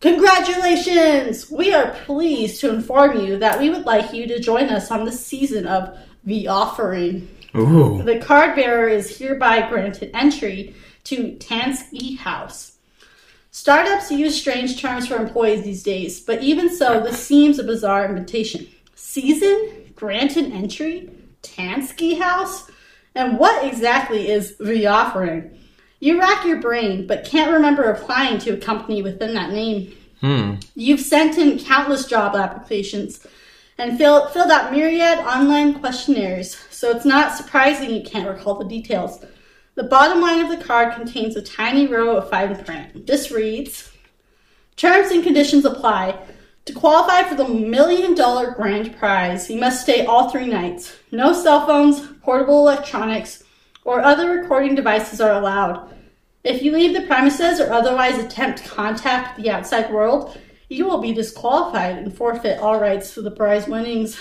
Congratulations! 0.00 1.50
We 1.50 1.72
are 1.72 1.92
pleased 2.04 2.60
to 2.60 2.72
inform 2.72 3.20
you 3.20 3.38
that 3.38 3.58
we 3.58 3.70
would 3.70 3.86
like 3.86 4.12
you 4.12 4.26
to 4.28 4.40
join 4.40 4.68
us 4.68 4.90
on 4.90 5.04
the 5.04 5.12
season 5.12 5.66
of 5.66 5.98
The 6.24 6.48
Offering. 6.48 7.28
Ooh. 7.56 8.02
The 8.02 8.18
card 8.18 8.56
bearer 8.56 8.88
is 8.88 9.18
hereby 9.18 9.68
granted 9.68 10.10
entry 10.14 10.74
to 11.04 11.32
Tansky 11.36 12.18
House. 12.18 12.75
Startups 13.56 14.10
use 14.10 14.38
strange 14.38 14.78
terms 14.78 15.08
for 15.08 15.16
employees 15.16 15.64
these 15.64 15.82
days, 15.82 16.20
but 16.20 16.42
even 16.42 16.68
so, 16.68 17.00
this 17.00 17.24
seems 17.24 17.58
a 17.58 17.64
bizarre 17.64 18.04
invitation. 18.04 18.66
Season? 18.94 19.90
Granted 19.94 20.52
entry? 20.52 21.08
Tansky 21.40 22.20
House? 22.20 22.70
And 23.14 23.38
what 23.38 23.64
exactly 23.64 24.28
is 24.28 24.58
the 24.58 24.86
offering? 24.88 25.58
You 26.00 26.20
rack 26.20 26.44
your 26.44 26.60
brain, 26.60 27.06
but 27.06 27.24
can't 27.24 27.50
remember 27.50 27.84
applying 27.84 28.40
to 28.40 28.50
a 28.50 28.58
company 28.58 29.00
within 29.00 29.32
that 29.32 29.52
name. 29.52 29.90
Hmm. 30.20 30.56
You've 30.74 31.00
sent 31.00 31.38
in 31.38 31.58
countless 31.58 32.04
job 32.04 32.36
applications 32.36 33.26
and 33.78 33.96
fill, 33.96 34.28
filled 34.28 34.50
out 34.50 34.70
myriad 34.70 35.20
online 35.20 35.80
questionnaires, 35.80 36.58
so 36.70 36.90
it's 36.90 37.06
not 37.06 37.34
surprising 37.34 37.88
you 37.88 38.02
can't 38.02 38.28
recall 38.28 38.56
the 38.56 38.66
details. 38.66 39.24
The 39.76 39.84
bottom 39.84 40.22
line 40.22 40.40
of 40.40 40.48
the 40.48 40.64
card 40.64 40.94
contains 40.94 41.36
a 41.36 41.42
tiny 41.42 41.86
row 41.86 42.16
of 42.16 42.30
fine 42.30 42.56
print. 42.64 43.06
This 43.06 43.30
reads 43.30 43.92
Terms 44.74 45.10
and 45.10 45.22
conditions 45.22 45.66
apply. 45.66 46.18
To 46.64 46.72
qualify 46.72 47.28
for 47.28 47.34
the 47.34 47.46
million 47.46 48.14
dollar 48.14 48.52
grand 48.52 48.96
prize, 48.96 49.50
you 49.50 49.60
must 49.60 49.82
stay 49.82 50.06
all 50.06 50.30
three 50.30 50.46
nights. 50.46 50.96
No 51.12 51.34
cell 51.34 51.66
phones, 51.66 52.00
portable 52.22 52.66
electronics, 52.66 53.44
or 53.84 54.00
other 54.00 54.30
recording 54.30 54.74
devices 54.74 55.20
are 55.20 55.34
allowed. 55.34 55.94
If 56.42 56.62
you 56.62 56.72
leave 56.72 56.94
the 56.94 57.06
premises 57.06 57.60
or 57.60 57.70
otherwise 57.70 58.16
attempt 58.16 58.64
contact 58.64 59.36
with 59.36 59.44
the 59.44 59.52
outside 59.52 59.92
world, 59.92 60.38
you 60.70 60.86
will 60.86 61.02
be 61.02 61.12
disqualified 61.12 61.98
and 61.98 62.16
forfeit 62.16 62.60
all 62.60 62.80
rights 62.80 63.12
to 63.12 63.20
the 63.20 63.30
prize 63.30 63.68
winnings. 63.68 64.18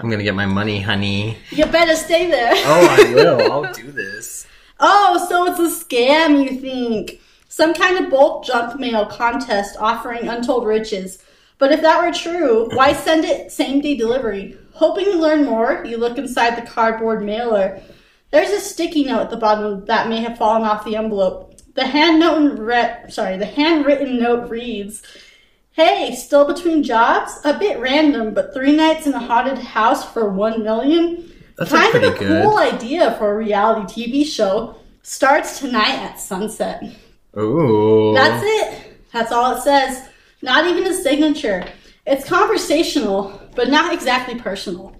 I'm 0.00 0.10
gonna 0.10 0.24
get 0.24 0.34
my 0.34 0.46
money, 0.46 0.80
honey. 0.80 1.38
You 1.50 1.66
better 1.66 1.94
stay 1.94 2.28
there. 2.28 2.52
Oh, 2.52 2.96
I 3.00 3.14
will. 3.14 3.52
I'll 3.52 3.72
do 3.72 3.92
this. 3.92 4.48
Oh, 4.80 5.26
so 5.28 5.46
it's 5.46 5.58
a 5.58 5.84
scam, 5.84 6.42
you 6.42 6.60
think? 6.60 7.20
Some 7.48 7.74
kind 7.74 7.98
of 7.98 8.10
bulk 8.10 8.44
junk 8.44 8.78
mail 8.78 9.06
contest 9.06 9.76
offering 9.78 10.28
untold 10.28 10.66
riches. 10.66 11.22
But 11.58 11.72
if 11.72 11.82
that 11.82 12.00
were 12.00 12.12
true, 12.12 12.68
why 12.74 12.92
send 12.92 13.24
it 13.24 13.50
same 13.50 13.80
day 13.80 13.96
delivery? 13.96 14.56
Hoping 14.74 15.06
to 15.06 15.18
learn 15.18 15.44
more, 15.44 15.84
you 15.84 15.96
look 15.96 16.18
inside 16.18 16.56
the 16.56 16.70
cardboard 16.70 17.24
mailer. 17.24 17.82
There's 18.30 18.50
a 18.50 18.60
sticky 18.60 19.04
note 19.04 19.22
at 19.22 19.30
the 19.30 19.36
bottom 19.36 19.84
that 19.86 20.08
may 20.08 20.20
have 20.20 20.38
fallen 20.38 20.62
off 20.62 20.84
the 20.84 20.94
envelope. 20.94 21.56
The 21.74 21.86
hand 21.86 22.20
note 22.20 22.58
re- 22.58 23.04
sorry, 23.08 23.36
the 23.36 23.46
handwritten 23.46 24.20
note 24.20 24.48
reads, 24.48 25.02
Hey, 25.72 26.14
still 26.14 26.44
between 26.44 26.82
jobs? 26.82 27.40
A 27.44 27.58
bit 27.58 27.80
random, 27.80 28.34
but 28.34 28.54
three 28.54 28.76
nights 28.76 29.06
in 29.06 29.14
a 29.14 29.18
haunted 29.18 29.58
house 29.58 30.08
for 30.12 30.28
one 30.28 30.62
million? 30.62 31.32
That's 31.58 31.70
kind 31.70 31.94
of 31.94 32.14
a 32.14 32.18
good. 32.18 32.44
cool 32.44 32.58
idea 32.58 33.16
for 33.18 33.32
a 33.32 33.36
reality 33.36 34.06
TV 34.06 34.24
show. 34.24 34.76
Starts 35.02 35.58
tonight 35.58 35.98
at 35.98 36.20
sunset. 36.20 36.82
Ooh. 37.36 38.12
That's 38.14 38.42
it. 38.44 38.96
That's 39.12 39.32
all 39.32 39.56
it 39.56 39.62
says. 39.62 40.08
Not 40.40 40.66
even 40.66 40.86
a 40.86 40.94
signature. 40.94 41.66
It's 42.06 42.24
conversational, 42.24 43.40
but 43.54 43.68
not 43.68 43.92
exactly 43.92 44.36
personal. 44.36 44.94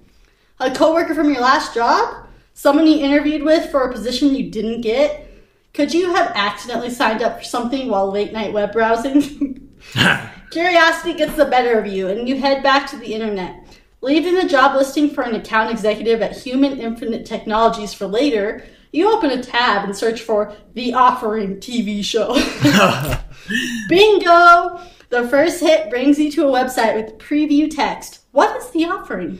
A 0.59 0.69
coworker 0.69 1.15
from 1.15 1.31
your 1.31 1.41
last 1.41 1.73
job? 1.73 2.27
Someone 2.53 2.87
you 2.87 2.97
interviewed 2.99 3.43
with 3.43 3.71
for 3.71 3.83
a 3.83 3.91
position 3.93 4.35
you 4.35 4.51
didn't 4.51 4.81
get? 4.81 5.31
Could 5.73 5.93
you 5.93 6.13
have 6.13 6.33
accidentally 6.35 6.89
signed 6.89 7.21
up 7.21 7.37
for 7.37 7.43
something 7.45 7.87
while 7.87 8.11
late 8.11 8.33
night 8.33 8.51
web 8.51 8.73
browsing? 8.73 9.69
Curiosity 10.51 11.13
gets 11.13 11.35
the 11.35 11.45
better 11.45 11.79
of 11.79 11.87
you, 11.87 12.09
and 12.09 12.27
you 12.27 12.37
head 12.39 12.61
back 12.63 12.89
to 12.89 12.97
the 12.97 13.13
internet. 13.13 13.68
Leaving 14.01 14.35
the 14.35 14.47
job 14.47 14.75
listing 14.75 15.09
for 15.09 15.23
an 15.23 15.35
account 15.35 15.69
executive 15.69 16.21
at 16.21 16.37
Human 16.37 16.79
Infinite 16.79 17.25
Technologies 17.25 17.93
for 17.93 18.07
later, 18.07 18.65
you 18.91 19.11
open 19.11 19.29
a 19.29 19.43
tab 19.43 19.83
and 19.83 19.95
search 19.95 20.21
for 20.21 20.55
The 20.73 20.93
Offering 20.93 21.57
TV 21.57 22.03
show. 22.03 22.33
Bingo! 23.89 24.79
The 25.09 25.27
first 25.27 25.59
hit 25.59 25.89
brings 25.89 26.17
you 26.17 26.31
to 26.31 26.47
a 26.47 26.51
website 26.51 26.95
with 26.95 27.17
preview 27.17 27.69
text. 27.69 28.21
What 28.31 28.55
is 28.57 28.69
the 28.69 28.85
offering? 28.85 29.39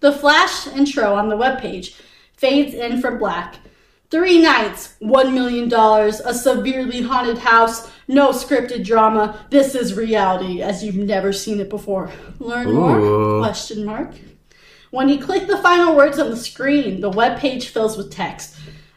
The 0.00 0.12
flash 0.12 0.66
intro 0.66 1.14
on 1.14 1.28
the 1.28 1.36
webpage 1.36 1.98
fades 2.36 2.74
in 2.74 3.00
from 3.00 3.18
black. 3.18 3.59
Three 4.10 4.42
nights, 4.42 4.96
$1 5.00 5.32
million, 5.32 5.72
a 5.72 6.34
severely 6.34 7.00
haunted 7.00 7.38
house, 7.38 7.88
no 8.08 8.30
scripted 8.30 8.84
drama. 8.84 9.46
This 9.50 9.76
is 9.76 9.94
reality 9.94 10.62
as 10.62 10.82
you've 10.82 10.96
never 10.96 11.32
seen 11.32 11.60
it 11.60 11.70
before. 11.70 12.10
Learn 12.40 12.72
more? 12.72 13.38
Question 13.38 13.84
mark. 13.84 14.12
When 14.90 15.08
you 15.08 15.24
click 15.24 15.46
the 15.46 15.58
final 15.58 15.94
words 15.94 16.18
on 16.18 16.30
the 16.30 16.36
screen, 16.36 17.00
the 17.00 17.08
web 17.08 17.38
page 17.38 17.68
fills 17.68 17.96
with 17.96 18.10
text. 18.10 18.56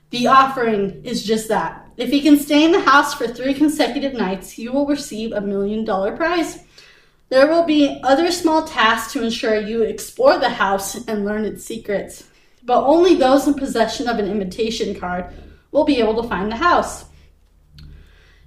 The 0.09 0.25
offering 0.25 1.03
is 1.05 1.23
just 1.23 1.47
that. 1.49 1.87
If 1.95 2.11
you 2.11 2.23
can 2.23 2.39
stay 2.39 2.63
in 2.63 2.71
the 2.71 2.81
house 2.81 3.13
for 3.13 3.27
three 3.27 3.53
consecutive 3.53 4.13
nights, 4.13 4.57
you 4.57 4.71
will 4.71 4.87
receive 4.87 5.31
a 5.31 5.41
million 5.41 5.85
dollar 5.85 6.17
prize. 6.17 6.63
There 7.29 7.47
will 7.47 7.65
be 7.65 7.99
other 8.03 8.31
small 8.31 8.63
tasks 8.67 9.13
to 9.13 9.23
ensure 9.23 9.59
you 9.59 9.83
explore 9.83 10.39
the 10.39 10.49
house 10.49 10.95
and 11.07 11.23
learn 11.23 11.45
its 11.45 11.63
secrets, 11.63 12.29
but 12.65 12.83
only 12.83 13.15
those 13.15 13.47
in 13.47 13.53
possession 13.53 14.07
of 14.07 14.19
an 14.19 14.27
invitation 14.27 14.99
card 14.99 15.25
will 15.71 15.83
be 15.83 15.99
able 15.99 16.21
to 16.21 16.29
find 16.29 16.51
the 16.51 16.55
house. 16.55 17.05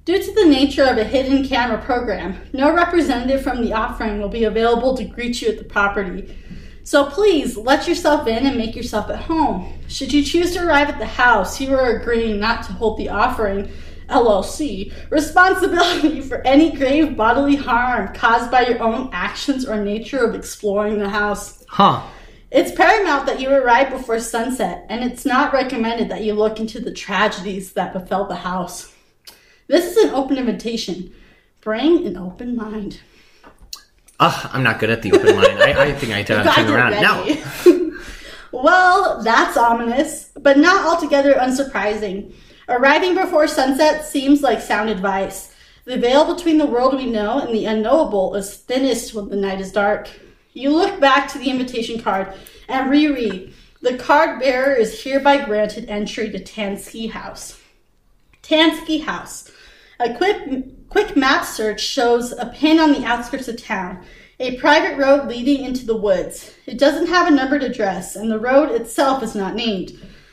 Due 0.05 0.23
to 0.23 0.35
the 0.35 0.47
nature 0.47 0.85
of 0.85 0.97
a 0.97 1.05
hidden 1.05 1.47
camera 1.47 1.83
program, 1.83 2.41
no 2.53 2.73
representative 2.73 3.43
from 3.43 3.61
the 3.61 3.73
offering 3.73 4.21
will 4.21 4.29
be 4.29 4.45
available 4.45 4.97
to 4.97 5.05
greet 5.05 5.43
you 5.43 5.49
at 5.49 5.59
the 5.59 5.65
property. 5.65 6.37
So 6.85 7.11
please 7.11 7.57
let 7.57 7.89
yourself 7.89 8.29
in 8.29 8.47
and 8.47 8.57
make 8.57 8.77
yourself 8.77 9.11
at 9.11 9.23
home. 9.23 9.77
Should 9.89 10.13
you 10.13 10.23
choose 10.23 10.53
to 10.53 10.65
arrive 10.65 10.89
at 10.89 11.01
the 11.01 11.07
house, 11.07 11.61
you 11.61 11.75
are 11.75 11.97
agreeing 11.97 12.39
not 12.39 12.63
to 12.67 12.73
hold 12.73 12.97
the 12.97 13.09
offering 13.09 13.69
LLC 14.09 14.93
responsibility 15.11 16.21
for 16.29 16.47
any 16.47 16.71
grave 16.71 17.17
bodily 17.17 17.57
harm 17.57 18.15
caused 18.15 18.53
by 18.53 18.67
your 18.67 18.81
own 18.81 19.11
actions 19.13 19.67
or 19.67 19.83
nature 19.83 20.25
of 20.25 20.37
exploring 20.37 21.01
the 21.01 21.09
house. 21.09 21.65
Huh. 21.69 22.07
It's 22.51 22.71
paramount 22.71 23.27
that 23.27 23.41
you 23.41 23.51
arrive 23.51 23.91
before 23.91 24.21
sunset, 24.21 24.87
and 24.89 25.03
it's 25.03 25.27
not 25.27 25.53
recommended 25.53 26.09
that 26.11 26.23
you 26.23 26.35
look 26.35 26.61
into 26.61 26.81
the 26.81 26.93
tragedies 26.93 27.73
that 27.73 27.93
befell 27.93 28.27
the 28.27 28.37
house. 28.37 28.93
This 29.67 29.97
is 29.97 30.05
an 30.05 30.15
open 30.15 30.39
invitation. 30.39 31.13
Bring 31.61 32.07
an 32.07 32.17
open 32.17 32.55
mind. 32.55 33.01
Ugh, 34.21 34.51
I'm 34.53 34.63
not 34.63 34.79
good 34.79 34.91
at 34.91 35.03
the 35.03 35.13
open 35.13 35.37
line. 35.37 35.61
I, 35.61 35.83
I 35.87 35.93
think 35.93 36.13
I 36.13 36.23
turn, 36.23 36.47
turn 36.47 36.69
around. 36.69 37.03
No. 37.03 37.25
ready. 37.25 37.93
well, 38.53 39.23
that's 39.23 39.57
ominous, 39.57 40.31
but 40.41 40.57
not 40.57 40.87
altogether 40.87 41.35
unsurprising. 41.35 42.33
Arriving 42.69 43.15
before 43.15 43.49
sunset 43.49 44.07
seems 44.07 44.43
like 44.43 44.61
sound 44.61 44.89
advice. 44.89 45.53
The 45.85 45.99
veil 45.99 46.33
between 46.33 46.59
the 46.59 46.67
world 46.67 46.95
we 46.95 47.07
know 47.07 47.41
and 47.41 47.55
the 47.55 47.67
unknowable 47.67 48.35
is 48.37 48.57
thinnest 48.57 49.15
when 49.15 49.29
the 49.29 49.37
night 49.37 49.61
is 49.61 49.73
dark. 49.73 50.11
You 50.57 50.71
look 50.71 50.99
back 50.99 51.31
to 51.33 51.39
the 51.39 51.51
invitation 51.51 52.01
card 52.01 52.33
and 52.67 52.89
reread. 52.89 53.53
The 53.83 53.99
card 53.99 54.41
bearer 54.41 54.73
is 54.73 55.03
hereby 55.03 55.45
granted 55.45 55.91
entry 55.91 56.31
to 56.31 56.43
Tansky 56.43 57.11
House. 57.11 57.61
Tansky 58.43 59.05
House. 59.05 59.51
A 60.01 60.15
quick, 60.15 60.89
quick 60.89 61.15
map 61.15 61.45
search 61.45 61.83
shows 61.83 62.33
a 62.33 62.47
pin 62.47 62.81
on 62.81 62.93
the 62.93 63.05
outskirts 63.05 63.49
of 63.49 63.63
town, 63.63 64.03
a 64.41 64.57
private 64.57 64.97
road 64.97 65.29
leading 65.29 65.63
into 65.63 65.85
the 65.85 65.95
woods. 65.95 66.55
It 66.65 66.79
doesn't 66.79 67.09
have 67.09 67.29
a 67.29 67.33
numbered 67.33 67.63
address, 67.63 68.17
and 68.17 68.31
the 68.31 68.41
road 68.41 68.71
itself 68.71 69.23
is 69.23 69.35
not 69.35 69.57
named, 69.57 69.93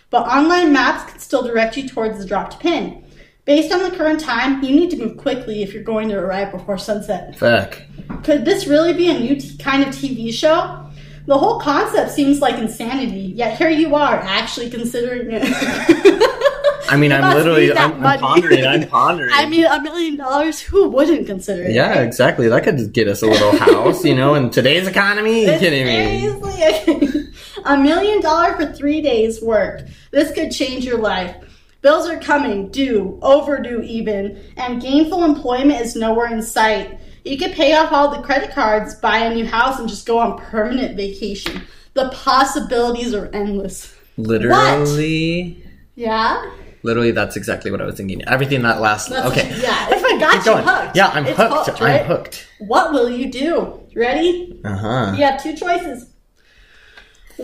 but 0.09 0.25
online 0.25 0.71
maps 0.71 1.11
can 1.11 1.19
still 1.19 1.43
direct 1.43 1.75
you 1.75 1.89
towards 1.89 2.17
the 2.17 2.25
dropped 2.25 2.61
pin. 2.61 3.02
Based 3.45 3.73
on 3.73 3.83
the 3.83 3.95
current 3.95 4.21
time, 4.21 4.63
you 4.63 4.73
need 4.73 4.89
to 4.91 4.97
move 4.97 5.17
quickly 5.17 5.63
if 5.63 5.73
you're 5.73 5.83
going 5.83 6.07
to 6.09 6.17
arrive 6.17 6.51
before 6.51 6.77
sunset. 6.77 7.37
Fuck. 7.37 7.81
Could 8.23 8.45
this 8.45 8.67
really 8.67 8.93
be 8.93 9.09
a 9.09 9.19
new 9.19 9.35
t- 9.35 9.57
kind 9.57 9.83
of 9.83 9.89
TV 9.89 10.31
show? 10.33 10.89
The 11.25 11.37
whole 11.37 11.59
concept 11.59 12.11
seems 12.11 12.39
like 12.39 12.57
insanity, 12.57 13.33
yet 13.35 13.57
here 13.57 13.69
you 13.69 13.95
are 13.95 14.15
actually 14.15 14.69
considering 14.69 15.27
it. 15.31 15.43
I 16.89 16.97
mean, 16.97 17.11
I'm 17.11 17.35
literally, 17.35 17.75
I'm, 17.75 18.05
I'm 18.05 18.19
pondering. 18.19 18.65
I'm 18.65 18.87
pondering. 18.87 19.31
I 19.33 19.45
mean, 19.45 19.65
a 19.65 19.81
million 19.81 20.15
dollars, 20.17 20.61
who 20.61 20.89
wouldn't 20.89 21.25
consider 21.27 21.63
it? 21.63 21.71
yeah, 21.71 22.01
exactly. 22.01 22.47
That 22.49 22.63
could 22.63 22.93
get 22.93 23.07
us 23.07 23.21
a 23.23 23.27
little 23.27 23.57
house, 23.57 24.05
you 24.05 24.15
know, 24.15 24.35
in 24.35 24.51
today's 24.51 24.87
economy. 24.87 25.41
You 25.41 25.59
kidding 25.59 25.85
me? 25.85 26.19
seriously 26.19 27.29
a 27.65 27.77
million 27.77 28.21
dollar 28.21 28.53
for 28.55 28.71
three 28.71 29.01
days 29.01 29.41
work. 29.41 29.81
This 30.11 30.31
could 30.33 30.51
change 30.51 30.85
your 30.85 30.99
life. 30.99 31.35
Bills 31.83 32.07
are 32.07 32.17
coming, 32.17 32.69
due, 32.69 33.19
overdue 33.21 33.81
even, 33.81 34.41
and 34.55 34.81
gainful 34.81 35.25
employment 35.25 35.81
is 35.81 35.97
nowhere 35.97 36.27
in 36.33 36.41
sight. 36.41 36.97
You 37.25 37.37
could 37.37 37.51
pay 37.51 37.75
off 37.75 37.91
all 37.91 38.09
the 38.15 38.21
credit 38.23 38.51
cards, 38.51 38.95
buy 38.95 39.17
a 39.17 39.35
new 39.35 39.45
house, 39.45 39.79
and 39.79 39.89
just 39.89 40.05
go 40.05 40.17
on 40.17 40.39
permanent 40.39 40.95
vacation. 40.95 41.61
The 41.93 42.07
possibilities 42.13 43.13
are 43.13 43.25
endless. 43.33 43.93
Literally. 44.17 45.61
Yeah? 45.95 46.49
Literally, 46.83 47.11
that's 47.11 47.35
exactly 47.35 47.69
what 47.69 47.81
I 47.81 47.85
was 47.85 47.95
thinking. 47.95 48.23
Everything 48.27 48.61
that 48.63 48.79
last. 48.79 49.09
That's- 49.09 49.29
okay. 49.31 49.49
Yeah, 49.61 49.89
if 49.93 50.03
I 50.05 50.17
got 50.19 50.31
Keep 50.35 50.39
you 50.39 50.51
going. 50.53 50.63
hooked. 50.65 50.95
Yeah, 50.95 51.07
I'm 51.09 51.25
it's 51.25 51.37
hooked. 51.37 51.81
right? 51.81 52.01
I'm 52.01 52.07
hooked. 52.07 52.47
What 52.59 52.93
will 52.93 53.09
you 53.09 53.29
do? 53.29 53.81
Ready? 53.93 54.61
Uh 54.63 54.75
huh. 54.77 55.13
You 55.17 55.23
have 55.25 55.41
two 55.43 55.55
choices. 55.55 56.12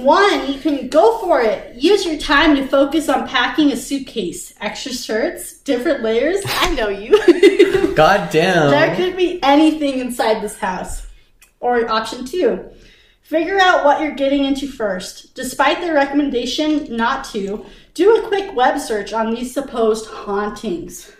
One, 0.03 0.51
you 0.51 0.59
can 0.59 0.87
go 0.87 1.17
for 1.19 1.41
it. 1.41 1.75
Use 1.75 2.05
your 2.05 2.17
time 2.17 2.55
to 2.55 2.65
focus 2.67 3.09
on 3.09 3.27
packing 3.27 3.71
a 3.71 3.77
suitcase. 3.77 4.53
Extra 4.61 4.93
shirts, 4.93 5.57
different 5.59 6.03
layers. 6.03 6.39
I 6.45 6.73
know 6.73 6.87
you. 6.87 7.93
God 7.95 8.29
damn. 8.31 8.71
there 8.71 8.95
could 8.95 9.17
be 9.17 9.41
anything 9.43 9.99
inside 9.99 10.41
this 10.41 10.57
house. 10.57 11.05
Or 11.59 11.89
option 11.91 12.23
two, 12.23 12.69
figure 13.21 13.59
out 13.59 13.83
what 13.83 14.01
you're 14.01 14.15
getting 14.15 14.45
into 14.45 14.67
first. 14.67 15.35
Despite 15.35 15.81
the 15.81 15.91
recommendation 15.91 16.95
not 16.95 17.25
to, 17.25 17.65
do 17.93 18.15
a 18.15 18.27
quick 18.27 18.55
web 18.55 18.79
search 18.79 19.11
on 19.11 19.33
these 19.33 19.53
supposed 19.53 20.07
hauntings. 20.07 21.11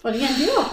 What 0.00 0.14
are 0.14 0.18
you 0.18 0.26
gonna 0.26 0.38
do? 0.38 0.66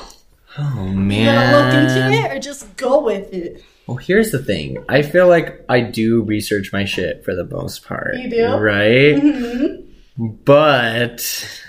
oh 0.58 0.86
man. 0.86 0.96
You 0.96 0.96
man. 0.96 1.52
gonna 1.52 1.66
look 1.66 1.92
into 1.92 2.24
it 2.24 2.32
or 2.32 2.40
just 2.40 2.78
go 2.78 3.02
with 3.02 3.34
it? 3.34 3.62
Well, 3.88 3.98
here's 3.98 4.32
the 4.32 4.40
thing. 4.40 4.84
I 4.90 5.02
feel 5.04 5.28
like 5.28 5.64
I 5.70 5.82
do 5.82 6.24
research 6.24 6.72
my 6.74 6.86
shit 6.86 7.24
for 7.24 7.36
the 7.36 7.46
most 7.46 7.86
part. 7.86 8.16
You 8.18 8.30
do? 8.30 8.46
Right? 8.58 9.16
Mhm. 9.16 9.84
But 10.18 11.62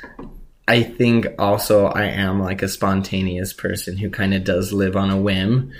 I 0.68 0.83
think 0.83 1.26
also 1.38 1.87
I 1.87 2.05
am 2.07 2.40
like 2.40 2.62
a 2.62 2.68
spontaneous 2.68 3.52
person 3.52 3.96
who 3.96 4.11
kind 4.11 4.35
of 4.35 4.44
does 4.44 4.72
live 4.72 4.96
on 4.96 5.11
a 5.11 5.16
whim. 5.20 5.72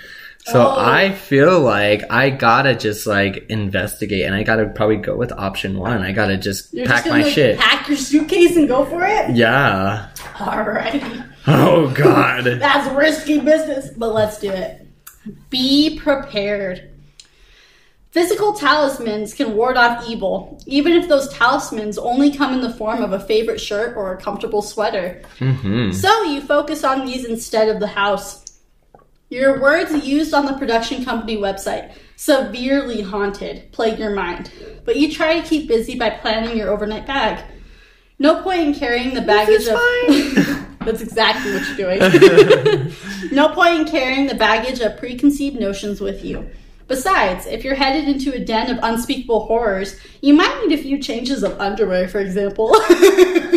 So 0.45 0.61
Oh. 0.65 0.75
I 0.79 1.11
feel 1.11 1.59
like 1.59 2.03
I 2.09 2.29
gotta 2.29 2.73
just 2.75 3.05
like 3.05 3.45
investigate 3.49 4.23
and 4.25 4.33
I 4.33 4.43
gotta 4.43 4.65
probably 4.67 4.95
go 4.97 5.15
with 5.15 5.31
option 5.33 5.77
one. 5.77 6.01
I 6.03 6.13
gotta 6.13 6.37
just 6.37 6.73
You're 6.73 6.85
pack 6.85 7.03
just 7.03 7.09
my 7.09 7.21
like, 7.23 7.33
shit. 7.33 7.59
pack 7.59 7.87
your 7.89 7.97
suitcase 7.97 8.55
and 8.55 8.67
go 8.67 8.85
for 8.85 9.03
it? 9.05 9.35
yeah. 9.35 10.07
Alrighty. 10.35 11.23
Oh 11.49 11.89
god. 11.91 12.43
That's 12.43 12.93
risky 12.93 13.39
business, 13.39 13.89
but 13.95 14.13
let's 14.13 14.37
do 14.39 14.49
it. 14.51 14.86
Be 15.49 15.99
prepared. 15.99 16.89
Physical 18.11 18.53
talismans 18.53 19.33
can 19.33 19.55
ward 19.55 19.77
off 19.77 20.07
evil, 20.09 20.59
even 20.65 20.93
if 20.93 21.07
those 21.07 21.31
talismans 21.33 21.97
only 21.97 22.31
come 22.31 22.53
in 22.53 22.61
the 22.61 22.73
form 22.73 23.03
of 23.03 23.11
a 23.13 23.19
favorite 23.19 23.59
shirt 23.59 23.95
or 23.95 24.13
a 24.13 24.17
comfortable 24.21 24.61
sweater. 24.61 25.21
hmm 25.37 25.91
So 25.91 26.23
you 26.23 26.41
focus 26.41 26.83
on 26.83 27.05
these 27.05 27.25
instead 27.25 27.69
of 27.69 27.79
the 27.79 27.87
house. 27.87 28.43
Your 29.29 29.61
words 29.61 29.93
used 30.05 30.33
on 30.33 30.45
the 30.45 30.53
production 30.53 31.03
company 31.03 31.35
website, 31.35 31.93
severely 32.15 33.01
haunted, 33.01 33.71
plague 33.73 33.99
your 33.99 34.15
mind. 34.15 34.51
But 34.85 34.95
you 34.95 35.11
try 35.11 35.39
to 35.39 35.47
keep 35.47 35.67
busy 35.67 35.99
by 35.99 36.09
planning 36.11 36.57
your 36.57 36.69
overnight 36.69 37.05
bag. 37.05 37.43
No 38.19 38.41
point 38.41 38.61
in 38.61 38.73
carrying 38.73 39.13
the 39.13 39.21
baggage 39.21 39.61
is 39.61 39.67
of 39.67 39.77
That's 40.87 41.01
exactly 41.01 41.53
what 41.53 41.67
you're 41.67 41.97
doing. 41.99 42.93
no 43.31 43.49
point 43.49 43.81
in 43.81 43.85
carrying 43.85 44.27
the 44.27 44.35
baggage 44.35 44.79
of 44.79 44.97
preconceived 44.97 45.59
notions 45.59 46.01
with 46.01 46.23
you. 46.23 46.49
Besides, 46.87 47.45
if 47.47 47.65
you're 47.65 47.75
headed 47.75 48.07
into 48.07 48.33
a 48.33 48.39
den 48.39 48.71
of 48.71 48.79
unspeakable 48.81 49.45
horrors, 49.45 49.99
you 50.21 50.33
might 50.33 50.65
need 50.65 50.79
a 50.79 50.81
few 50.81 50.99
changes 50.99 51.43
of 51.43 51.59
underwear, 51.59 52.07
for 52.07 52.19
example. 52.19 52.69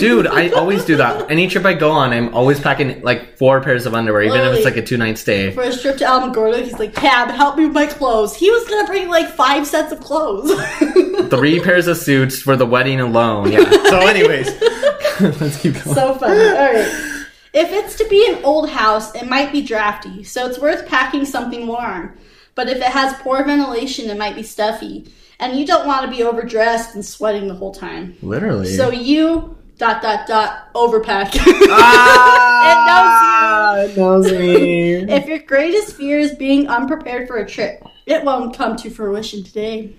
Dude, 0.00 0.26
I 0.26 0.48
always 0.50 0.84
do 0.84 0.96
that. 0.96 1.30
Any 1.30 1.46
trip 1.46 1.64
I 1.64 1.74
go 1.74 1.92
on, 1.92 2.12
I'm 2.12 2.34
always 2.34 2.58
packing 2.58 3.02
like 3.02 3.38
four 3.38 3.60
pairs 3.60 3.86
of 3.86 3.94
underwear, 3.94 4.22
even 4.22 4.40
if 4.40 4.56
it's 4.56 4.64
like 4.64 4.76
a 4.76 4.82
two 4.82 4.96
night 4.96 5.16
stay. 5.16 5.52
For 5.52 5.62
his 5.62 5.80
trip 5.80 5.98
to 5.98 6.04
Alamogordo, 6.04 6.60
he's 6.64 6.78
like, 6.80 6.92
Cab, 6.92 7.30
help 7.30 7.56
me 7.56 7.66
with 7.66 7.74
my 7.74 7.86
clothes. 7.86 8.34
He 8.34 8.50
was 8.50 8.66
gonna 8.68 8.86
bring 8.88 9.08
like 9.08 9.28
five 9.28 9.64
sets 9.64 9.92
of 9.92 10.00
clothes. 10.00 10.50
Three 11.30 11.60
pairs 11.60 11.86
of 11.86 11.98
suits 11.98 12.42
for 12.42 12.56
the 12.56 12.66
wedding 12.66 13.00
alone. 13.00 13.52
Yeah. 13.52 13.70
So, 13.70 13.98
anyways, 14.00 14.48
let's 15.40 15.60
keep 15.60 15.74
going. 15.74 15.94
so 15.94 16.14
funny. 16.14 16.40
Alright. 16.40 17.09
If 17.52 17.72
it's 17.72 17.96
to 17.96 18.06
be 18.08 18.26
an 18.30 18.44
old 18.44 18.70
house, 18.70 19.14
it 19.14 19.28
might 19.28 19.50
be 19.50 19.62
drafty, 19.62 20.22
so 20.22 20.46
it's 20.46 20.58
worth 20.58 20.86
packing 20.86 21.24
something 21.24 21.66
warm. 21.66 22.16
But 22.54 22.68
if 22.68 22.76
it 22.78 22.84
has 22.84 23.14
poor 23.22 23.44
ventilation, 23.44 24.08
it 24.08 24.18
might 24.18 24.36
be 24.36 24.42
stuffy. 24.42 25.12
And 25.38 25.58
you 25.58 25.66
don't 25.66 25.86
want 25.86 26.04
to 26.04 26.10
be 26.16 26.22
overdressed 26.22 26.94
and 26.94 27.04
sweating 27.04 27.48
the 27.48 27.54
whole 27.54 27.72
time. 27.72 28.14
Literally. 28.22 28.76
So 28.76 28.90
you 28.90 29.56
dot 29.78 30.02
dot 30.02 30.26
dot 30.28 30.72
overpack. 30.74 31.30
ah, 31.70 33.80
it 33.80 33.86
knows 33.86 33.88
you. 33.88 33.90
It 33.90 33.96
knows 33.96 34.30
me. 34.38 34.94
if 35.12 35.26
your 35.26 35.38
greatest 35.38 35.96
fear 35.96 36.18
is 36.18 36.34
being 36.34 36.68
unprepared 36.68 37.26
for 37.26 37.38
a 37.38 37.48
trip, 37.48 37.82
it 38.06 38.22
won't 38.22 38.54
come 38.54 38.76
to 38.76 38.90
fruition 38.90 39.42
today. 39.42 39.94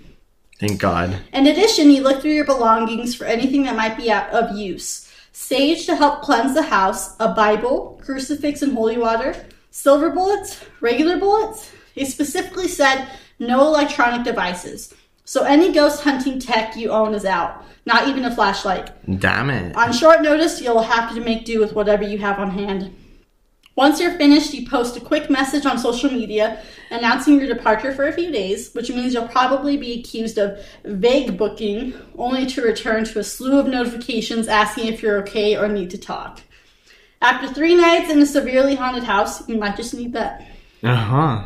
Thank 0.60 0.80
God. 0.80 1.18
In 1.34 1.48
addition, 1.48 1.90
you 1.90 2.04
look 2.04 2.22
through 2.22 2.34
your 2.34 2.46
belongings 2.46 3.16
for 3.16 3.26
anything 3.26 3.64
that 3.64 3.76
might 3.76 3.98
be 3.98 4.12
out 4.12 4.30
of 4.30 4.56
use. 4.56 5.11
Sage 5.34 5.86
to 5.86 5.96
help 5.96 6.22
cleanse 6.22 6.54
the 6.54 6.62
house, 6.62 7.16
a 7.20 7.34
Bible, 7.34 8.00
crucifix 8.04 8.62
and 8.62 8.74
holy 8.74 8.98
water, 8.98 9.36
silver 9.70 10.10
bullets, 10.10 10.64
regular 10.82 11.18
bullets. 11.18 11.72
He 11.96 12.06
specifically 12.06 12.68
said 12.68 13.08
no 13.40 13.66
electronic 13.66 14.24
devices. 14.24 14.94
So 15.24 15.44
any 15.44 15.72
ghost 15.72 16.04
hunting 16.04 16.40
tech 16.40 16.76
you 16.76 16.92
own 16.92 17.14
is 17.14 17.26
out, 17.26 17.64
not 17.86 18.08
even 18.08 18.26
a 18.26 18.36
flashlight. 18.36 18.92
Damn 19.20 19.50
it. 19.50 19.76
On 19.76 19.94
short 19.94 20.22
notice, 20.22 20.62
you'll 20.62 20.82
have 20.82 21.14
to 21.16 21.22
make 21.22 21.46
do 21.46 21.60
with 21.60 21.74
whatever 21.74 22.04
you 22.04 22.18
have 22.18 22.38
on 22.40 22.52
hand. 22.52 22.94
Once 23.82 24.00
you're 24.00 24.12
finished, 24.12 24.54
you 24.54 24.70
post 24.70 24.96
a 24.96 25.00
quick 25.00 25.28
message 25.28 25.66
on 25.66 25.76
social 25.76 26.12
media 26.12 26.62
announcing 26.92 27.40
your 27.40 27.52
departure 27.52 27.92
for 27.92 28.08
a 28.08 28.14
few 28.14 28.32
days, 28.32 28.72
which 28.74 28.92
means 28.92 29.12
you'll 29.12 29.28
probably 29.28 29.76
be 29.76 30.00
accused 30.00 30.38
of 30.38 30.64
vague 30.86 31.36
booking, 31.36 31.92
only 32.16 32.46
to 32.46 32.62
return 32.62 33.04
to 33.04 33.18
a 33.18 33.24
slew 33.24 33.60
of 33.60 33.66
notifications 33.66 34.48
asking 34.48 34.86
if 34.86 35.02
you're 35.02 35.18
okay 35.22 35.58
or 35.58 35.68
need 35.68 35.90
to 35.90 35.98
talk. 35.98 36.42
After 37.24 37.52
three 37.52 37.74
nights 37.74 38.12
in 38.12 38.20
a 38.20 38.26
severely 38.28 38.76
haunted 38.76 39.06
house, 39.06 39.50
you 39.50 39.58
might 39.58 39.78
just 39.78 39.96
need 39.96 40.14
that. 40.14 40.48
Uh 40.84 40.96
huh. 40.96 41.46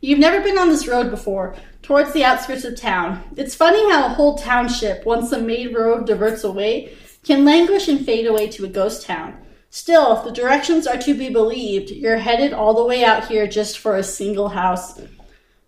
You've 0.00 0.18
never 0.18 0.42
been 0.42 0.58
on 0.58 0.70
this 0.70 0.88
road 0.88 1.08
before, 1.08 1.54
towards 1.82 2.12
the 2.12 2.24
outskirts 2.24 2.64
of 2.64 2.74
town. 2.74 3.22
It's 3.36 3.54
funny 3.54 3.88
how 3.92 4.06
a 4.06 4.14
whole 4.14 4.36
township, 4.36 5.06
once 5.06 5.30
the 5.30 5.38
main 5.38 5.72
road 5.72 6.08
diverts 6.08 6.42
away, 6.42 6.96
can 7.22 7.44
languish 7.44 7.86
and 7.86 8.04
fade 8.04 8.26
away 8.26 8.48
to 8.48 8.64
a 8.64 8.68
ghost 8.68 9.06
town. 9.06 9.40
Still, 9.72 10.16
if 10.16 10.24
the 10.24 10.32
directions 10.32 10.88
are 10.88 10.98
to 10.98 11.14
be 11.14 11.30
believed, 11.30 11.90
you're 11.90 12.18
headed 12.18 12.52
all 12.52 12.74
the 12.74 12.84
way 12.84 13.04
out 13.04 13.28
here 13.28 13.46
just 13.46 13.78
for 13.78 13.96
a 13.96 14.02
single 14.02 14.48
house. 14.48 15.00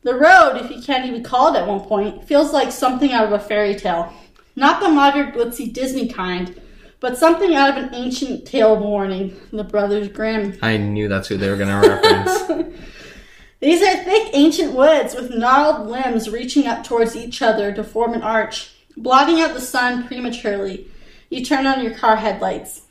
The 0.03 0.15
road, 0.15 0.57
if 0.57 0.73
you 0.73 0.83
can't 0.83 1.07
even 1.07 1.23
call 1.23 1.55
it 1.55 1.59
at 1.59 1.69
one 1.69 1.81
point, 1.81 2.25
feels 2.25 2.53
like 2.53 2.73
something 2.73 3.13
out 3.13 3.27
of 3.27 3.33
a 3.33 3.39
fairy 3.39 3.77
tale. 3.77 4.13
Not 4.57 4.81
the 4.81 4.89
modern 4.89 5.31
glitzy 5.31 5.73
Disney 5.73 6.09
kind, 6.09 6.61
but 6.99 7.17
something 7.17 7.55
out 7.55 7.71
of 7.71 7.85
an 7.85 7.95
ancient 7.95 8.45
tale 8.45 8.75
of 8.75 8.81
warning, 8.81 9.37
the 9.53 9.63
Brothers 9.63 10.09
Grimm. 10.09 10.59
I 10.61 10.79
knew 10.79 11.07
that's 11.07 11.29
who 11.29 11.37
they 11.37 11.49
were 11.49 11.57
going 11.57 11.69
to 11.69 11.89
reference. 11.89 12.75
These 13.61 13.83
are 13.83 14.03
thick 14.03 14.31
ancient 14.33 14.73
woods 14.73 15.15
with 15.15 15.31
gnarled 15.31 15.89
limbs 15.89 16.29
reaching 16.29 16.67
up 16.67 16.83
towards 16.83 17.15
each 17.15 17.41
other 17.41 17.73
to 17.73 17.85
form 17.85 18.15
an 18.15 18.23
arch, 18.23 18.75
blotting 18.97 19.41
out 19.41 19.55
the 19.55 19.61
sun 19.61 20.09
prematurely. 20.09 20.89
You 21.31 21.45
turn 21.45 21.69
on 21.69 21.81
your 21.81 21.95
car 21.95 22.17
headlights. 22.17 22.82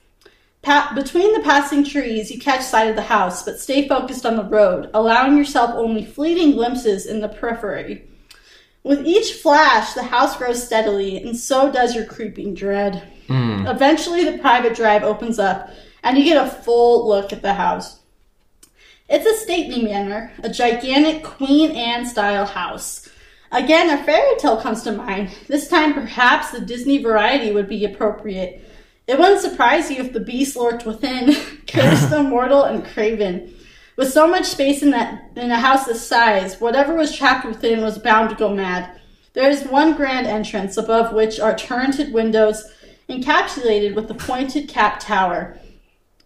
Pa- 0.62 0.91
between 0.93 1.34
the 1.34 1.39
passing 1.39 1.84
trees, 1.84 2.30
you 2.30 2.39
catch 2.39 2.62
sight 2.62 2.89
of 2.89 2.95
the 2.95 3.02
house, 3.02 3.43
but 3.43 3.60
stay 3.60 3.88
focused 3.88 4.26
on 4.26 4.36
the 4.36 4.43
road, 4.43 4.89
allowing 4.93 5.36
yourself 5.36 5.71
only 5.74 6.06
fleeting 6.06 6.52
glimpses 6.52 7.08
in 7.08 7.19
the 7.19 7.30
periphery. 7.30 8.08
With 8.84 9.06
each 9.06 9.34
flash, 9.34 9.93
the 9.93 10.04
house 10.04 10.38
grows 10.38 10.63
steadily, 10.63 11.17
and 11.17 11.36
so 11.36 11.71
does 11.71 11.95
your 11.95 12.06
creeping 12.06 12.54
dread. 12.54 13.12
Hmm. 13.28 13.65
Eventually, 13.67 14.24
the 14.24 14.38
private 14.38 14.76
drive 14.76 15.04
opens 15.04 15.39
up, 15.39 15.69
and 16.04 16.17
you 16.17 16.24
get 16.24 16.45
a 16.45 16.50
full 16.50 17.08
look 17.08 17.34
at 17.34 17.41
the 17.41 17.54
house. 17.54 18.00
It's 19.10 19.26
a 19.26 19.43
stately 19.43 19.82
manor, 19.84 20.32
a 20.41 20.50
gigantic 20.50 21.24
Queen 21.24 21.71
Anne 21.71 22.06
style 22.06 22.45
house. 22.45 23.10
Again, 23.52 23.89
a 23.89 24.02
fairy 24.04 24.38
tale 24.38 24.62
comes 24.62 24.84
to 24.84 24.93
mind. 24.93 25.30
This 25.47 25.67
time, 25.67 25.93
perhaps 25.93 26.52
the 26.52 26.62
Disney 26.62 27.04
variety 27.04 27.52
would 27.52 27.67
be 27.67 27.84
appropriate. 27.84 28.65
It 29.08 29.20
wouldn't 29.20 29.42
surprise 29.42 29.90
you 29.90 29.98
if 29.98 30.14
the 30.14 30.20
beast 30.20 30.56
lurked 30.56 30.86
within, 30.86 31.36
cursed, 31.68 32.12
immortal, 32.12 32.64
and 32.64 32.86
craven. 32.86 33.54
With 33.98 34.12
so 34.12 34.28
much 34.28 34.46
space 34.46 34.82
in 34.82 34.92
that 34.92 35.32
in 35.36 35.52
a 35.52 35.60
house 35.60 35.86
this 35.86 36.08
size, 36.08 36.62
whatever 36.62 36.96
was 36.96 37.16
trapped 37.16 37.46
within 37.46 37.82
was 37.82 37.98
bound 37.98 38.30
to 38.30 38.36
go 38.36 38.54
mad. 38.54 39.00
There 39.34 39.50
is 39.50 39.64
one 39.64 39.96
grand 39.96 40.28
entrance 40.28 40.78
above 40.78 41.14
which 41.14 41.40
are 41.40 41.56
turreted 41.56 42.14
windows 42.14 42.64
encapsulated 43.10 43.96
with 43.96 44.10
a 44.10 44.14
pointed 44.14 44.70
cap 44.70 45.00
tower. 45.00 45.58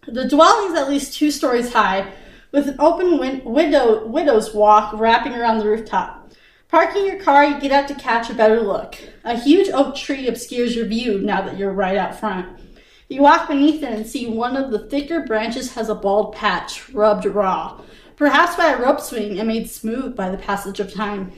The 0.08 0.28
dwelling 0.28 0.72
is 0.72 0.78
at 0.78 0.90
least 0.90 1.18
two 1.18 1.32
stories 1.32 1.74
high, 1.74 2.12
with 2.52 2.68
an 2.68 2.76
open 2.80 3.18
win- 3.18 3.44
window 3.44 4.06
widow's 4.06 4.54
walk 4.54 4.94
wrapping 4.94 5.34
around 5.34 5.58
the 5.58 5.68
rooftop. 5.68 6.32
Parking 6.70 7.06
your 7.06 7.20
car, 7.20 7.46
you 7.46 7.60
get 7.60 7.72
out 7.72 7.88
to 7.88 7.96
catch 7.96 8.30
a 8.30 8.34
better 8.34 8.62
look. 8.62 8.96
A 9.24 9.38
huge 9.38 9.70
oak 9.70 9.96
tree 9.96 10.28
obscures 10.28 10.76
your 10.76 10.86
view 10.86 11.20
now 11.20 11.42
that 11.42 11.58
you're 11.58 11.74
right 11.74 11.98
out 11.98 12.20
front. 12.20 12.60
You 13.08 13.22
walk 13.22 13.48
beneath 13.48 13.84
it 13.84 13.92
and 13.92 14.08
see 14.08 14.26
one 14.28 14.58
of 14.58 14.72
the 14.72 14.80
thicker 14.80 15.22
branches 15.22 15.76
has 15.76 15.90
a 15.90 15.96
bald 15.96 16.34
patch, 16.34 16.90
rubbed 16.90 17.26
raw, 17.26 17.80
perhaps 18.16 18.56
by 18.56 18.72
a 18.72 18.82
rope 18.82 19.00
swing 19.00 19.38
and 19.38 19.48
made 19.48 19.70
smooth 19.70 20.16
by 20.16 20.30
the 20.30 20.38
passage 20.38 20.80
of 20.80 20.92
time. 20.92 21.32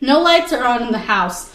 No 0.00 0.20
lights 0.20 0.52
are 0.52 0.64
on 0.64 0.82
in 0.84 0.92
the 0.92 0.98
house. 0.98 1.54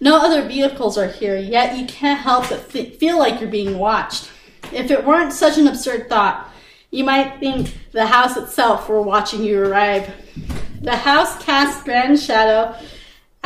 No 0.00 0.16
other 0.16 0.46
vehicles 0.46 0.96
are 0.96 1.08
here, 1.08 1.36
yet 1.36 1.76
you 1.76 1.86
can't 1.86 2.20
help 2.20 2.48
but 2.50 2.60
fe- 2.60 2.90
feel 2.90 3.18
like 3.18 3.40
you're 3.40 3.50
being 3.50 3.78
watched. 3.78 4.30
If 4.72 4.92
it 4.92 5.04
weren't 5.04 5.32
such 5.32 5.58
an 5.58 5.66
absurd 5.66 6.08
thought, 6.08 6.48
you 6.92 7.02
might 7.02 7.40
think 7.40 7.76
the 7.90 8.06
house 8.06 8.36
itself 8.36 8.88
were 8.88 9.02
watching 9.02 9.42
you 9.42 9.60
arrive. 9.60 10.08
The 10.82 10.96
house 10.96 11.42
casts 11.42 11.82
grand 11.82 12.20
shadow 12.20 12.76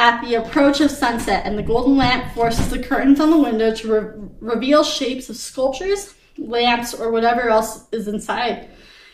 at 0.02 0.20
the 0.20 0.34
approach 0.34 0.80
of 0.80 0.90
sunset, 0.90 1.46
and 1.46 1.56
the 1.56 1.62
golden 1.62 1.96
lamp 1.96 2.34
forces 2.34 2.68
the 2.68 2.82
curtains 2.82 3.20
on 3.20 3.30
the 3.30 3.38
window 3.38 3.72
to 3.72 3.88
re- 3.88 4.28
reveal 4.40 4.82
shapes 4.82 5.30
of 5.30 5.36
sculptures, 5.36 6.14
lamps, 6.36 6.92
or 6.92 7.12
whatever 7.12 7.48
else 7.48 7.84
is 7.92 8.08
inside. 8.08 8.68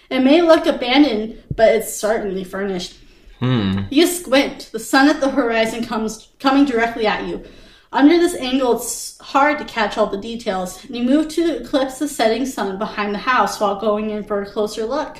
It 0.09 0.21
may 0.21 0.41
look 0.41 0.65
abandoned, 0.65 1.43
but 1.55 1.75
it's 1.75 1.93
certainly 1.93 2.43
furnished. 2.43 2.97
Hmm. 3.39 3.81
You 3.91 4.07
squint. 4.07 4.71
The 4.73 4.79
sun 4.79 5.11
at 5.11 5.21
the 5.21 5.29
horizon 5.29 5.85
comes 5.85 6.29
coming 6.41 6.65
directly 6.65 7.07
at 7.07 7.29
you. 7.29 7.45
Under 7.93 8.17
this 8.17 8.35
angle, 8.37 8.77
it's 8.77 9.19
hard 9.19 9.59
to 9.59 9.67
catch 9.67 9.99
all 9.99 10.07
the 10.07 10.17
details, 10.17 10.83
and 10.87 10.97
you 10.97 11.03
move 11.03 11.29
to 11.29 11.61
eclipse 11.61 11.99
the 11.99 12.09
setting 12.09 12.47
sun 12.47 12.79
behind 12.79 13.15
the 13.15 13.19
house 13.19 13.61
while 13.61 13.79
going 13.79 14.09
in 14.09 14.25
for 14.25 14.41
a 14.41 14.51
closer 14.51 14.87
look. 14.87 15.19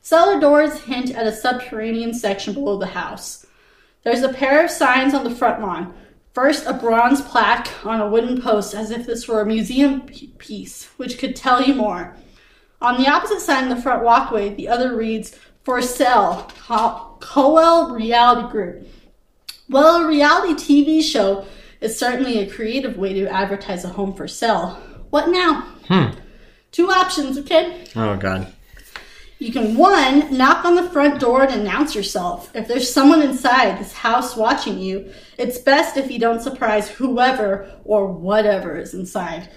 Cellar 0.00 0.40
doors 0.40 0.80
hint 0.80 1.10
at 1.10 1.26
a 1.26 1.32
subterranean 1.32 2.14
section 2.14 2.54
below 2.54 2.78
the 2.78 2.86
house. 2.86 3.43
There's 4.04 4.22
a 4.22 4.32
pair 4.32 4.64
of 4.64 4.70
signs 4.70 5.14
on 5.14 5.24
the 5.24 5.34
front 5.34 5.60
lawn. 5.60 5.94
First, 6.34 6.66
a 6.66 6.72
bronze 6.74 7.22
plaque 7.22 7.84
on 7.86 8.00
a 8.00 8.08
wooden 8.08 8.42
post, 8.42 8.74
as 8.74 8.90
if 8.90 9.06
this 9.06 9.26
were 9.26 9.40
a 9.40 9.46
museum 9.46 10.02
piece, 10.02 10.86
which 10.96 11.18
could 11.18 11.34
tell 11.36 11.62
you 11.62 11.74
more. 11.74 12.16
On 12.80 13.00
the 13.00 13.08
opposite 13.08 13.40
side 13.40 13.64
of 13.70 13.74
the 13.74 13.82
front 13.82 14.02
walkway, 14.04 14.52
the 14.54 14.68
other 14.68 14.94
reads, 14.96 15.38
For 15.62 15.80
sale, 15.80 16.50
Co- 16.66 17.16
Coel 17.20 17.90
Reality 17.94 18.50
Group. 18.50 18.88
Well, 19.68 20.02
a 20.02 20.06
reality 20.06 20.54
TV 20.54 21.02
show 21.02 21.46
is 21.80 21.98
certainly 21.98 22.40
a 22.40 22.50
creative 22.50 22.98
way 22.98 23.14
to 23.14 23.26
advertise 23.26 23.84
a 23.84 23.88
home 23.88 24.12
for 24.14 24.28
sale. 24.28 24.78
What 25.10 25.30
now? 25.30 25.62
Hmm. 25.88 26.18
Two 26.72 26.90
options, 26.90 27.38
okay? 27.38 27.84
Oh, 27.94 28.16
God. 28.16 28.52
You 29.44 29.52
can 29.52 29.76
one, 29.76 30.34
knock 30.34 30.64
on 30.64 30.74
the 30.74 30.88
front 30.88 31.20
door 31.20 31.42
and 31.42 31.52
announce 31.52 31.94
yourself. 31.94 32.50
If 32.56 32.66
there's 32.66 32.90
someone 32.90 33.20
inside 33.20 33.78
this 33.78 33.92
house 33.92 34.36
watching 34.36 34.78
you, 34.78 35.12
it's 35.36 35.58
best 35.58 35.98
if 35.98 36.10
you 36.10 36.18
don't 36.18 36.40
surprise 36.40 36.88
whoever 36.88 37.70
or 37.84 38.06
whatever 38.06 38.78
is 38.78 38.94
inside. 38.94 39.50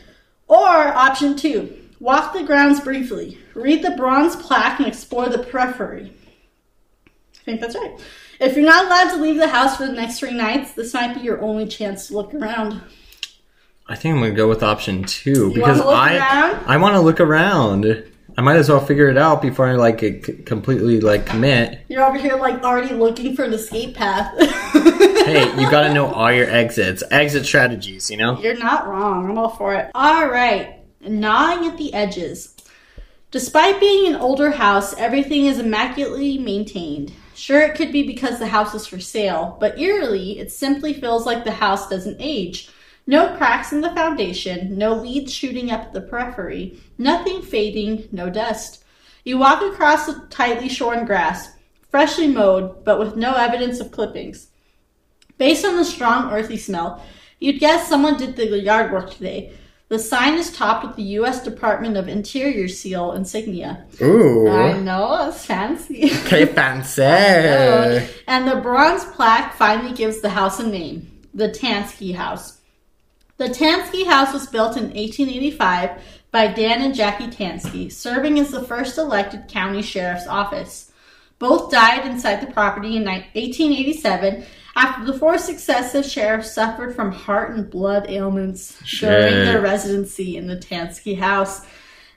Or 0.50 0.68
option 0.68 1.38
two, 1.38 1.74
walk 2.02 2.34
the 2.34 2.44
grounds 2.44 2.82
briefly, 2.82 3.38
read 3.54 3.82
the 3.82 3.92
bronze 3.92 4.36
plaque 4.36 4.80
and 4.80 4.90
explore 4.90 5.30
the 5.30 5.40
periphery. 5.40 6.12
I 7.08 7.44
think 7.46 7.62
that's 7.62 7.76
right. 7.76 7.98
If 8.42 8.58
you're 8.58 8.66
not 8.66 8.88
allowed 8.88 9.16
to 9.16 9.22
leave 9.22 9.38
the 9.38 9.48
house 9.48 9.78
for 9.78 9.88
the 9.88 9.94
next 9.94 10.20
three 10.20 10.34
nights, 10.34 10.74
this 10.74 10.94
might 10.94 11.16
be 11.16 11.22
your 11.22 11.40
only 11.40 11.66
chance 11.66 12.08
to 12.08 12.14
look 12.14 12.34
around. 12.34 12.82
I 13.88 13.96
think 13.96 14.16
I'm 14.16 14.22
gonna 14.22 14.34
go 14.34 14.50
with 14.50 14.64
option 14.64 15.06
two 15.06 15.48
You 15.48 15.54
because 15.54 15.78
look 15.78 15.96
I 15.96 16.18
around? 16.18 16.66
I 16.66 16.76
want 16.76 16.96
to 16.96 17.00
look 17.00 17.22
around. 17.22 18.04
I 18.38 18.42
might 18.42 18.58
as 18.58 18.70
well 18.70 18.80
figure 18.80 19.10
it 19.10 19.18
out 19.18 19.42
before 19.42 19.68
I 19.68 19.74
like 19.74 20.00
c- 20.00 20.20
completely 20.20 21.02
like 21.02 21.26
commit. 21.26 21.80
You're 21.90 22.04
over 22.04 22.20
here 22.20 22.36
like 22.36 22.62
already 22.64 22.94
looking 22.94 23.36
for 23.36 23.44
an 23.44 23.54
escape 23.54 23.96
path. 23.96 24.34
Hey, 25.28 25.44
you 25.60 25.70
got 25.72 25.82
to 25.82 25.94
know 25.94 26.08
all 26.08 26.32
your 26.32 26.50
exits, 26.50 27.04
exit 27.12 27.46
strategies. 27.46 28.10
You 28.10 28.16
know. 28.16 28.40
You're 28.40 28.56
not 28.58 28.88
wrong. 28.88 29.30
I'm 29.30 29.38
all 29.38 29.50
for 29.50 29.76
it. 29.76 29.92
All 29.94 30.26
right. 30.30 30.80
Gnawing 31.02 31.70
at 31.70 31.78
the 31.78 31.94
edges. 31.94 32.56
Despite 33.32 33.82
being 33.82 34.08
an 34.08 34.22
older 34.22 34.52
house, 34.52 34.94
everything 34.94 35.48
is 35.48 35.60
immaculately 35.60 36.38
maintained. 36.38 37.12
Sure, 37.36 37.62
it 37.62 37.76
could 37.76 37.92
be 37.92 38.08
because 38.08 38.40
the 38.40 38.48
house 38.48 38.74
is 38.74 38.88
for 38.88 39.02
sale, 39.02 39.58
but 39.60 39.78
eerily, 39.78 40.40
it 40.40 40.50
simply 40.50 40.94
feels 40.94 41.26
like 41.26 41.44
the 41.44 41.52
house 41.52 41.90
doesn't 41.90 42.18
age. 42.22 42.70
No 43.10 43.38
cracks 43.38 43.72
in 43.72 43.80
the 43.80 43.96
foundation, 43.96 44.78
no 44.78 45.02
weeds 45.02 45.34
shooting 45.34 45.72
up 45.72 45.94
the 45.94 46.02
periphery, 46.02 46.78
nothing 46.98 47.42
fading, 47.42 48.10
no 48.12 48.30
dust. 48.30 48.84
You 49.24 49.38
walk 49.38 49.62
across 49.62 50.06
the 50.06 50.28
tightly 50.30 50.68
shorn 50.68 51.06
grass, 51.06 51.54
freshly 51.90 52.28
mowed, 52.28 52.84
but 52.84 53.00
with 53.00 53.16
no 53.16 53.34
evidence 53.34 53.80
of 53.80 53.94
clippings. 53.94 54.48
Based 55.38 55.64
on 55.64 55.78
the 55.78 55.86
strong 55.86 56.34
earthy 56.34 56.58
smell, 56.58 57.02
you'd 57.40 57.62
guess 57.62 57.88
someone 57.88 58.18
did 58.18 58.36
the 58.36 58.60
yard 58.60 58.92
work 58.92 59.12
today. 59.12 59.54
The 59.88 60.00
sign 60.00 60.34
is 60.34 60.52
topped 60.52 60.86
with 60.86 60.98
the 60.98 61.04
U.S. 61.04 61.42
Department 61.42 61.96
of 61.96 62.10
Interior 62.10 62.68
seal 62.68 63.14
insignia. 63.14 63.86
Ooh. 64.02 64.50
I 64.50 64.78
know, 64.80 65.30
it's 65.30 65.46
fancy. 65.46 66.12
Okay, 66.26 66.46
fancy. 66.46 67.04
and 68.28 68.46
the 68.46 68.58
bronze 68.62 69.06
plaque 69.06 69.54
finally 69.54 69.96
gives 69.96 70.20
the 70.20 70.30
house 70.30 70.60
a 70.60 70.68
name 70.68 71.10
the 71.34 71.48
Tansky 71.48 72.16
House. 72.16 72.58
The 73.38 73.50
Tansky 73.50 74.08
House 74.08 74.34
was 74.34 74.48
built 74.48 74.78
in 74.78 74.86
1885 74.86 76.02
by 76.32 76.48
Dan 76.48 76.82
and 76.82 76.96
Jackie 76.96 77.28
Tansky, 77.28 77.92
serving 77.92 78.40
as 78.40 78.50
the 78.50 78.64
first 78.64 78.98
elected 78.98 79.48
county 79.48 79.84
sheriff's 79.84 80.26
office. 80.26 80.92
Both 81.38 81.70
died 81.70 82.08
inside 82.08 82.42
the 82.42 82.52
property 82.52 82.98
in 82.98 83.06
1887 83.06 84.44
after 84.76 85.06
the 85.06 85.18
four 85.20 85.38
successive 85.38 86.04
sheriffs 86.04 86.52
suffered 86.52 86.96
from 86.96 87.12
heart 87.12 87.56
and 87.56 87.70
blood 87.70 88.10
ailments 88.10 88.76
during 89.00 89.36
their 89.46 89.62
residency 89.62 90.36
in 90.36 90.48
the 90.48 90.58
Tansky 90.58 91.20
House. 91.20 91.64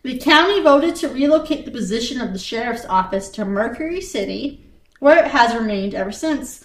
The 0.03 0.17
county 0.17 0.63
voted 0.63 0.97
to 0.97 1.09
relocate 1.09 1.67
the 1.67 1.71
position 1.71 2.23
of 2.23 2.33
the 2.33 2.39
sheriff's 2.39 2.87
office 2.87 3.29
to 3.31 3.45
Mercury 3.45 4.01
City, 4.01 4.65
where 5.01 5.23
it 5.23 5.31
has 5.31 5.55
remained 5.55 5.95
ever 5.95 6.13
since. 6.13 6.65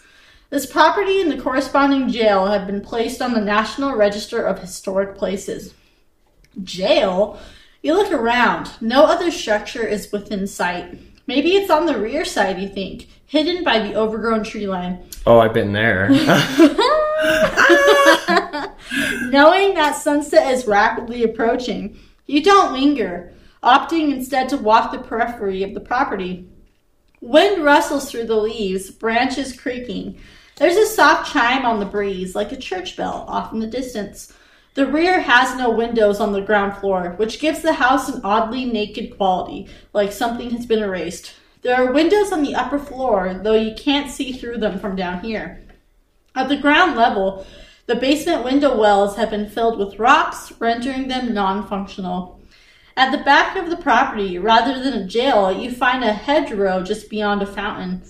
This 0.56 0.66
property 0.66 1.20
and 1.20 1.30
the 1.30 1.42
corresponding 1.42 2.08
jail 2.08 2.46
have 2.46 2.66
been 2.66 2.80
placed 2.80 3.22
on 3.22 3.34
the 3.34 3.42
National 3.42 3.94
Register 3.94 4.42
of 4.42 4.60
Historic 4.60 5.18
Places. 5.18 5.74
Jail? 6.64 7.38
You 7.82 7.94
look 7.94 8.14
around. 8.14 8.72
No 8.80 9.04
other 9.04 9.32
structure 9.32 9.86
is 9.86 10.14
within 10.14 10.48
sight. 10.48 10.98
Maybe 11.28 11.58
it's 11.58 11.70
on 11.70 11.88
the 11.88 12.00
rear 12.00 12.24
side, 12.24 12.62
you 12.62 12.70
think, 12.70 13.10
hidden 13.26 13.66
by 13.66 13.80
the 13.80 13.96
overgrown 13.96 14.46
tree 14.46 14.66
line. 14.66 15.04
Oh, 15.26 15.40
I've 15.40 15.54
been 15.54 15.74
there. 15.74 16.08
Knowing 19.24 19.74
that 19.74 20.00
sunset 20.02 20.54
is 20.54 20.66
rapidly 20.66 21.24
approaching, 21.24 22.00
you 22.28 22.42
don't 22.42 22.72
linger, 22.72 23.34
opting 23.62 24.14
instead 24.14 24.48
to 24.48 24.58
walk 24.58 24.94
the 24.94 25.00
periphery 25.00 25.64
of 25.64 25.74
the 25.74 25.82
property. 25.82 26.48
Wind 27.20 27.62
rustles 27.62 28.10
through 28.10 28.28
the 28.28 28.38
leaves, 28.38 28.90
branches 28.90 29.60
creaking. 29.60 30.18
There's 30.58 30.78
a 30.78 30.86
soft 30.86 31.34
chime 31.34 31.66
on 31.66 31.80
the 31.80 31.86
breeze, 31.86 32.34
like 32.34 32.54
a 32.54 32.58
church 32.58 32.96
bell 32.96 33.26
off 33.28 33.52
in 33.52 33.60
the 33.60 33.68
distance. 33.68 34.32
The 34.74 34.88
rear 34.88 35.20
has 35.20 35.58
no 35.58 35.70
windows 35.70 36.22
on 36.22 36.32
the 36.32 36.42
ground 36.42 36.78
floor, 36.78 37.14
which 37.18 37.40
gives 37.40 37.62
the 37.62 37.74
house 37.74 38.08
an 38.08 38.22
oddly 38.24 38.64
naked 38.64 39.18
quality, 39.18 39.68
like 39.92 40.14
something 40.14 40.52
has 40.52 40.66
been 40.66 40.82
erased. 40.82 41.34
There 41.62 41.76
are 41.76 41.92
windows 41.92 42.32
on 42.32 42.42
the 42.42 42.56
upper 42.56 42.80
floor, 42.80 43.40
though 43.44 43.54
you 43.56 43.76
can't 43.76 44.10
see 44.10 44.32
through 44.32 44.60
them 44.60 44.80
from 44.80 44.96
down 44.96 45.22
here. 45.22 45.62
At 46.36 46.48
the 46.48 46.58
ground 46.58 46.96
level, 46.96 47.46
the 47.88 47.96
basement 47.96 48.46
window 48.46 48.78
wells 48.78 49.18
have 49.18 49.32
been 49.32 49.50
filled 49.50 49.78
with 49.78 50.00
rocks, 50.00 50.54
rendering 50.60 51.10
them 51.10 51.34
non 51.34 51.68
functional. 51.68 52.40
At 52.96 53.12
the 53.12 53.24
back 53.24 53.58
of 53.58 53.70
the 53.70 53.78
property, 53.78 54.40
rather 54.40 54.82
than 54.82 54.94
a 54.94 55.08
jail, 55.08 55.52
you 55.52 55.70
find 55.70 56.04
a 56.04 56.14
hedgerow 56.14 56.82
just 56.82 57.10
beyond 57.10 57.42
a 57.42 57.46
fountain. 57.46 58.04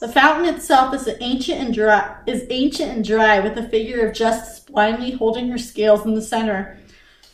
The 0.00 0.08
fountain 0.08 0.54
itself 0.54 0.94
is 0.94 1.08
ancient 1.20 1.60
and 1.60 1.74
dry, 1.74 2.16
is 2.26 2.46
ancient 2.48 2.90
and 2.90 3.04
dry, 3.04 3.38
with 3.40 3.58
a 3.58 3.68
figure 3.68 4.06
of 4.06 4.14
Justice 4.14 4.60
blindly 4.60 5.10
holding 5.10 5.48
her 5.50 5.58
scales 5.58 6.06
in 6.06 6.14
the 6.14 6.22
center. 6.22 6.78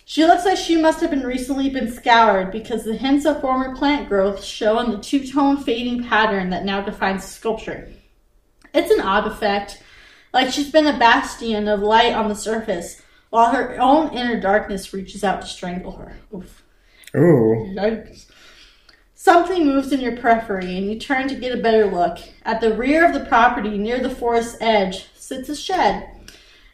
She 0.05 0.24
looks 0.24 0.44
like 0.44 0.59
she 0.59 0.76
must 0.76 1.00
have 1.00 1.11
been 1.11 1.22
recently 1.22 1.70
been 1.70 1.92
scoured 1.92 2.50
because 2.50 2.83
the 2.83 2.96
hints 2.96 3.24
of 3.24 3.40
former 3.40 3.74
plant 3.76 4.09
growth 4.09 4.42
show 4.42 4.81
in 4.81 4.90
the 4.90 4.98
two-tone 4.98 5.59
fading 5.59 6.05
pattern 6.05 6.50
that 6.50 6.64
now 6.64 6.81
defines 6.81 7.22
the 7.22 7.29
sculpture. 7.29 7.88
It's 8.74 8.90
an 8.90 9.00
odd 9.00 9.29
effect, 9.29 9.81
like 10.35 10.52
she's 10.52 10.70
been 10.70 10.88
a 10.88 10.98
bastion 10.98 11.68
of 11.68 11.81
light 11.81 12.14
on 12.14 12.29
the 12.29 12.35
surface, 12.35 13.00
while 13.31 13.52
her 13.52 13.81
own 13.81 14.12
inner 14.12 14.40
darkness 14.40 14.92
reaches 14.92 15.22
out 15.22 15.40
to 15.42 15.46
strangle 15.46 15.92
her. 15.92 16.16
Oof. 16.35 16.64
Ooh. 17.16 17.72
Yikes. 17.76 18.26
Something 19.27 19.67
moves 19.67 19.91
in 19.91 20.01
your 20.01 20.17
periphery, 20.17 20.79
and 20.79 20.89
you 20.89 21.01
turn 21.01 21.27
to 21.27 21.35
get 21.35 21.51
a 21.51 21.61
better 21.61 21.85
look. 21.85 22.19
At 22.45 22.61
the 22.61 22.73
rear 22.73 23.05
of 23.05 23.12
the 23.12 23.25
property, 23.25 23.77
near 23.77 23.99
the 23.99 24.09
forest's 24.09 24.57
edge, 24.61 25.09
sits 25.17 25.49
a 25.49 25.57
shed. 25.57 26.09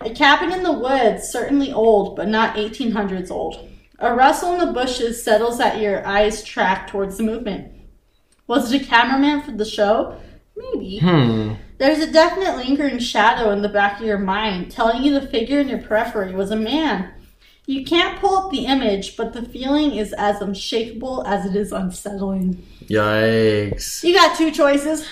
A 0.03 0.11
cabin 0.11 0.53
in 0.53 0.63
the 0.63 0.71
woods, 0.71 1.31
certainly 1.31 1.73
old, 1.73 2.15
but 2.15 2.29
not 2.29 2.57
1800s 2.57 3.31
old. 3.31 3.71
A 4.01 4.13
rustle 4.13 4.53
in 4.53 4.59
the 4.59 4.71
bushes 4.71 5.25
settles 5.25 5.61
at 5.61 5.81
your 5.81 6.07
eyes 6.07 6.45
track 6.45 6.89
towards 6.89 7.17
the 7.17 7.23
movement. 7.23 7.73
Was 8.47 8.71
it 8.71 8.83
a 8.83 8.85
cameraman 8.85 9.41
for 9.41 9.53
the 9.53 9.65
show? 9.65 10.21
Maybe. 10.55 10.99
Hmm. 10.99 11.55
There's 11.79 12.01
a 12.01 12.13
definite 12.13 12.59
lingering 12.59 12.99
shadow 12.99 13.51
in 13.53 13.63
the 13.63 13.71
back 13.71 13.99
of 13.99 14.05
your 14.05 14.19
mind, 14.19 14.71
telling 14.71 15.03
you 15.03 15.19
the 15.19 15.27
figure 15.27 15.61
in 15.61 15.71
your 15.71 15.81
periphery 15.81 16.35
was 16.35 16.51
a 16.51 16.57
man. 16.57 17.15
You 17.67 17.85
can't 17.85 18.19
pull 18.19 18.37
up 18.37 18.51
the 18.51 18.67
image, 18.67 19.17
but 19.17 19.33
the 19.33 19.43
feeling 19.43 19.95
is 19.95 20.13
as 20.15 20.41
unshakable 20.41 21.25
as 21.27 21.47
it 21.47 21.55
is 21.55 21.71
unsettling. 21.71 22.67
Yikes. 22.87 24.03
You 24.03 24.15
got 24.15 24.37
two 24.37 24.51
choices. 24.51 25.07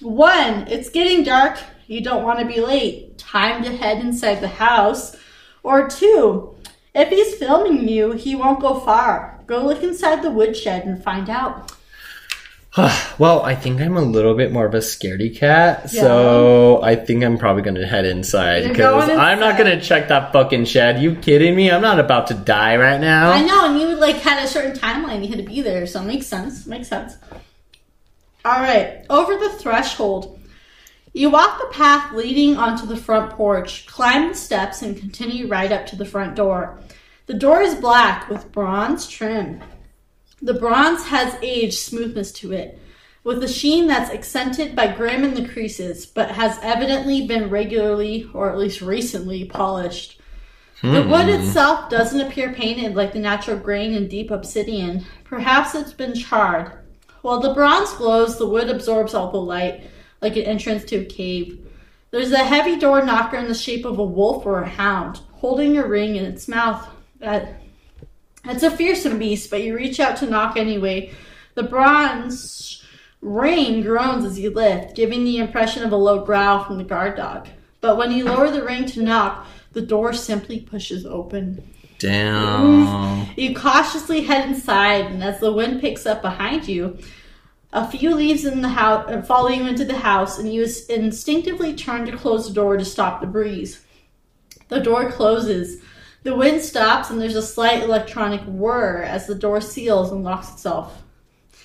One, 0.00 0.66
it's 0.66 0.90
getting 0.90 1.22
dark, 1.22 1.60
you 1.86 2.00
don't 2.00 2.24
want 2.24 2.40
to 2.40 2.44
be 2.44 2.60
late, 2.60 3.18
time 3.18 3.62
to 3.62 3.76
head 3.76 4.00
inside 4.00 4.40
the 4.40 4.48
house. 4.48 5.16
Or 5.62 5.88
two, 5.88 6.56
if 6.92 7.08
he's 7.08 7.36
filming 7.36 7.88
you, 7.88 8.12
he 8.12 8.34
won't 8.34 8.60
go 8.60 8.80
far. 8.80 9.40
Go 9.46 9.64
look 9.64 9.82
inside 9.82 10.22
the 10.22 10.30
woodshed 10.30 10.84
and 10.84 11.02
find 11.02 11.30
out. 11.30 11.72
well, 13.18 13.42
I 13.42 13.54
think 13.54 13.82
I'm 13.82 13.98
a 13.98 14.02
little 14.02 14.34
bit 14.34 14.50
more 14.50 14.64
of 14.64 14.72
a 14.72 14.78
scaredy 14.78 15.36
cat, 15.36 15.90
so 15.90 16.82
I 16.82 16.96
think 16.96 17.22
I'm 17.22 17.36
probably 17.36 17.62
gonna 17.62 17.86
head 17.86 18.06
inside 18.06 18.66
because 18.66 19.10
I'm 19.10 19.38
not 19.38 19.58
gonna 19.58 19.78
check 19.78 20.08
that 20.08 20.32
fucking 20.32 20.64
shed. 20.64 21.02
You 21.02 21.14
kidding 21.16 21.54
me? 21.54 21.70
I'm 21.70 21.82
not 21.82 22.00
about 22.00 22.28
to 22.28 22.34
die 22.34 22.76
right 22.76 22.98
now. 22.98 23.30
I 23.30 23.42
know, 23.42 23.66
and 23.66 23.78
you 23.78 23.88
like 23.96 24.16
had 24.16 24.42
a 24.42 24.48
certain 24.48 24.72
timeline 24.72 25.22
you 25.22 25.28
had 25.28 25.36
to 25.36 25.44
be 25.44 25.60
there, 25.60 25.86
so 25.86 26.00
it 26.00 26.06
makes 26.06 26.26
sense. 26.26 26.66
Makes 26.66 26.88
sense. 26.88 27.16
All 28.42 28.60
right, 28.60 29.04
over 29.10 29.36
the 29.36 29.50
threshold, 29.50 30.40
you 31.12 31.28
walk 31.28 31.58
the 31.58 31.74
path 31.74 32.14
leading 32.14 32.56
onto 32.56 32.86
the 32.86 32.96
front 32.96 33.32
porch, 33.32 33.86
climb 33.86 34.30
the 34.30 34.34
steps, 34.34 34.80
and 34.80 34.96
continue 34.96 35.46
right 35.46 35.70
up 35.70 35.84
to 35.88 35.96
the 35.96 36.06
front 36.06 36.36
door. 36.36 36.80
The 37.26 37.34
door 37.34 37.60
is 37.60 37.74
black 37.74 38.30
with 38.30 38.50
bronze 38.50 39.06
trim. 39.06 39.60
The 40.42 40.54
bronze 40.54 41.06
has 41.06 41.36
aged 41.40 41.78
smoothness 41.78 42.32
to 42.32 42.52
it, 42.52 42.78
with 43.22 43.42
a 43.44 43.48
sheen 43.48 43.86
that's 43.86 44.10
accented 44.10 44.74
by 44.74 44.88
grim 44.88 45.22
in 45.22 45.34
the 45.34 45.48
creases, 45.48 46.04
but 46.04 46.32
has 46.32 46.58
evidently 46.62 47.26
been 47.28 47.48
regularly, 47.48 48.28
or 48.34 48.50
at 48.50 48.58
least 48.58 48.82
recently, 48.82 49.44
polished. 49.44 50.20
The 50.82 51.04
hmm. 51.04 51.10
wood 51.10 51.28
itself 51.28 51.88
doesn't 51.88 52.20
appear 52.20 52.52
painted 52.52 52.96
like 52.96 53.12
the 53.12 53.20
natural 53.20 53.56
grain 53.56 53.94
and 53.94 54.10
deep 54.10 54.32
obsidian. 54.32 55.06
Perhaps 55.22 55.76
it's 55.76 55.92
been 55.92 56.14
charred. 56.14 56.72
While 57.20 57.38
the 57.38 57.54
bronze 57.54 57.92
glows, 57.92 58.36
the 58.36 58.48
wood 58.48 58.68
absorbs 58.68 59.14
all 59.14 59.30
the 59.30 59.40
light, 59.40 59.84
like 60.20 60.34
an 60.34 60.42
entrance 60.42 60.82
to 60.86 60.96
a 60.96 61.04
cave. 61.04 61.64
There's 62.10 62.32
a 62.32 62.38
heavy 62.38 62.76
door 62.76 63.04
knocker 63.04 63.36
in 63.36 63.46
the 63.46 63.54
shape 63.54 63.84
of 63.84 64.00
a 64.00 64.04
wolf 64.04 64.44
or 64.44 64.60
a 64.60 64.68
hound, 64.68 65.20
holding 65.34 65.78
a 65.78 65.86
ring 65.86 66.16
in 66.16 66.24
its 66.24 66.48
mouth. 66.48 66.88
That 67.20 67.61
it's 68.44 68.62
a 68.62 68.70
fearsome 68.70 69.18
beast, 69.18 69.50
but 69.50 69.62
you 69.62 69.76
reach 69.76 70.00
out 70.00 70.16
to 70.18 70.26
knock 70.26 70.56
anyway. 70.56 71.12
The 71.54 71.62
bronze 71.62 72.82
ring 73.20 73.82
groans 73.82 74.24
as 74.24 74.38
you 74.38 74.50
lift, 74.50 74.96
giving 74.96 75.24
the 75.24 75.38
impression 75.38 75.84
of 75.84 75.92
a 75.92 75.96
low 75.96 76.24
growl 76.24 76.64
from 76.64 76.78
the 76.78 76.84
guard 76.84 77.16
dog. 77.16 77.48
But 77.80 77.96
when 77.96 78.12
you 78.12 78.24
lower 78.24 78.50
the 78.50 78.64
ring 78.64 78.86
to 78.86 79.02
knock, 79.02 79.46
the 79.72 79.82
door 79.82 80.12
simply 80.12 80.60
pushes 80.60 81.06
open. 81.06 81.62
Damn. 81.98 83.12
You 83.36 83.54
cautiously 83.54 84.22
head 84.22 84.48
inside, 84.48 85.06
and 85.06 85.24
as 85.24 85.40
the 85.40 85.52
wind 85.52 85.80
picks 85.80 86.04
up 86.04 86.20
behind 86.20 86.68
you, 86.68 86.98
a 87.72 87.88
few 87.88 88.14
leaves 88.14 88.44
in 88.44 88.60
the 88.60 88.68
house 88.68 89.08
uh, 89.08 89.22
follow 89.22 89.48
you 89.48 89.66
into 89.66 89.84
the 89.84 89.96
house, 89.96 90.38
and 90.38 90.52
you 90.52 90.66
instinctively 90.90 91.74
turn 91.74 92.04
to 92.06 92.16
close 92.16 92.46
the 92.46 92.54
door 92.54 92.76
to 92.76 92.84
stop 92.84 93.20
the 93.20 93.26
breeze. 93.26 93.82
The 94.68 94.80
door 94.80 95.10
closes. 95.10 95.80
The 96.22 96.36
wind 96.36 96.62
stops 96.62 97.10
and 97.10 97.20
there's 97.20 97.36
a 97.36 97.42
slight 97.42 97.82
electronic 97.82 98.42
whir 98.42 99.02
as 99.02 99.26
the 99.26 99.34
door 99.34 99.60
seals 99.60 100.12
and 100.12 100.22
locks 100.22 100.52
itself. 100.52 101.02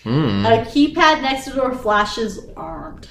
Hmm. 0.03 0.45
A 0.45 0.65
keypad 0.65 1.21
next 1.21 1.45
to 1.45 1.51
the 1.51 1.57
door 1.57 1.75
flashes 1.75 2.39
armed. 2.55 3.07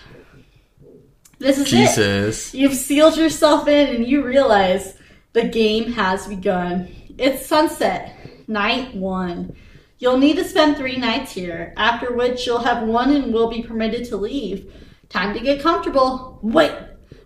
This 1.39 1.59
is 1.59 1.67
it. 1.67 1.77
Jesus. 1.77 2.55
You've 2.55 2.75
sealed 2.75 3.17
yourself 3.17 3.69
in 3.69 3.95
and 3.95 4.07
you 4.07 4.25
realize 4.25 4.97
the 5.33 5.47
game 5.47 5.93
has 5.93 6.27
begun. 6.27 6.89
It's 7.19 7.47
sunset, 7.47 8.17
night 8.49 8.95
one. 8.95 9.55
You'll 9.99 10.19
need 10.19 10.37
to 10.37 10.45
spend 10.45 10.77
three 10.77 10.97
nights 10.97 11.33
here, 11.33 11.73
after 11.77 12.13
which 12.15 12.47
you'll 12.47 12.59
have 12.59 12.87
one 12.87 13.15
and 13.15 13.33
will 13.33 13.49
be 13.49 13.63
permitted 13.63 14.07
to 14.07 14.17
leave. 14.17 14.73
Time 15.09 15.33
to 15.35 15.41
get 15.41 15.63
comfortable. 15.63 16.39
Wait! 16.43 16.73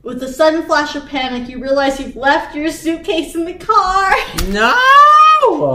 With 0.02 0.22
a 0.22 0.32
sudden 0.32 0.62
flash 0.62 0.96
of 0.96 1.06
panic, 1.06 1.46
you 1.46 1.60
realize 1.60 2.00
you've 2.00 2.16
left 2.16 2.56
your 2.56 2.70
suitcase 2.70 3.34
in 3.34 3.44
the 3.44 3.54
car. 3.54 4.14
No! 4.48 4.76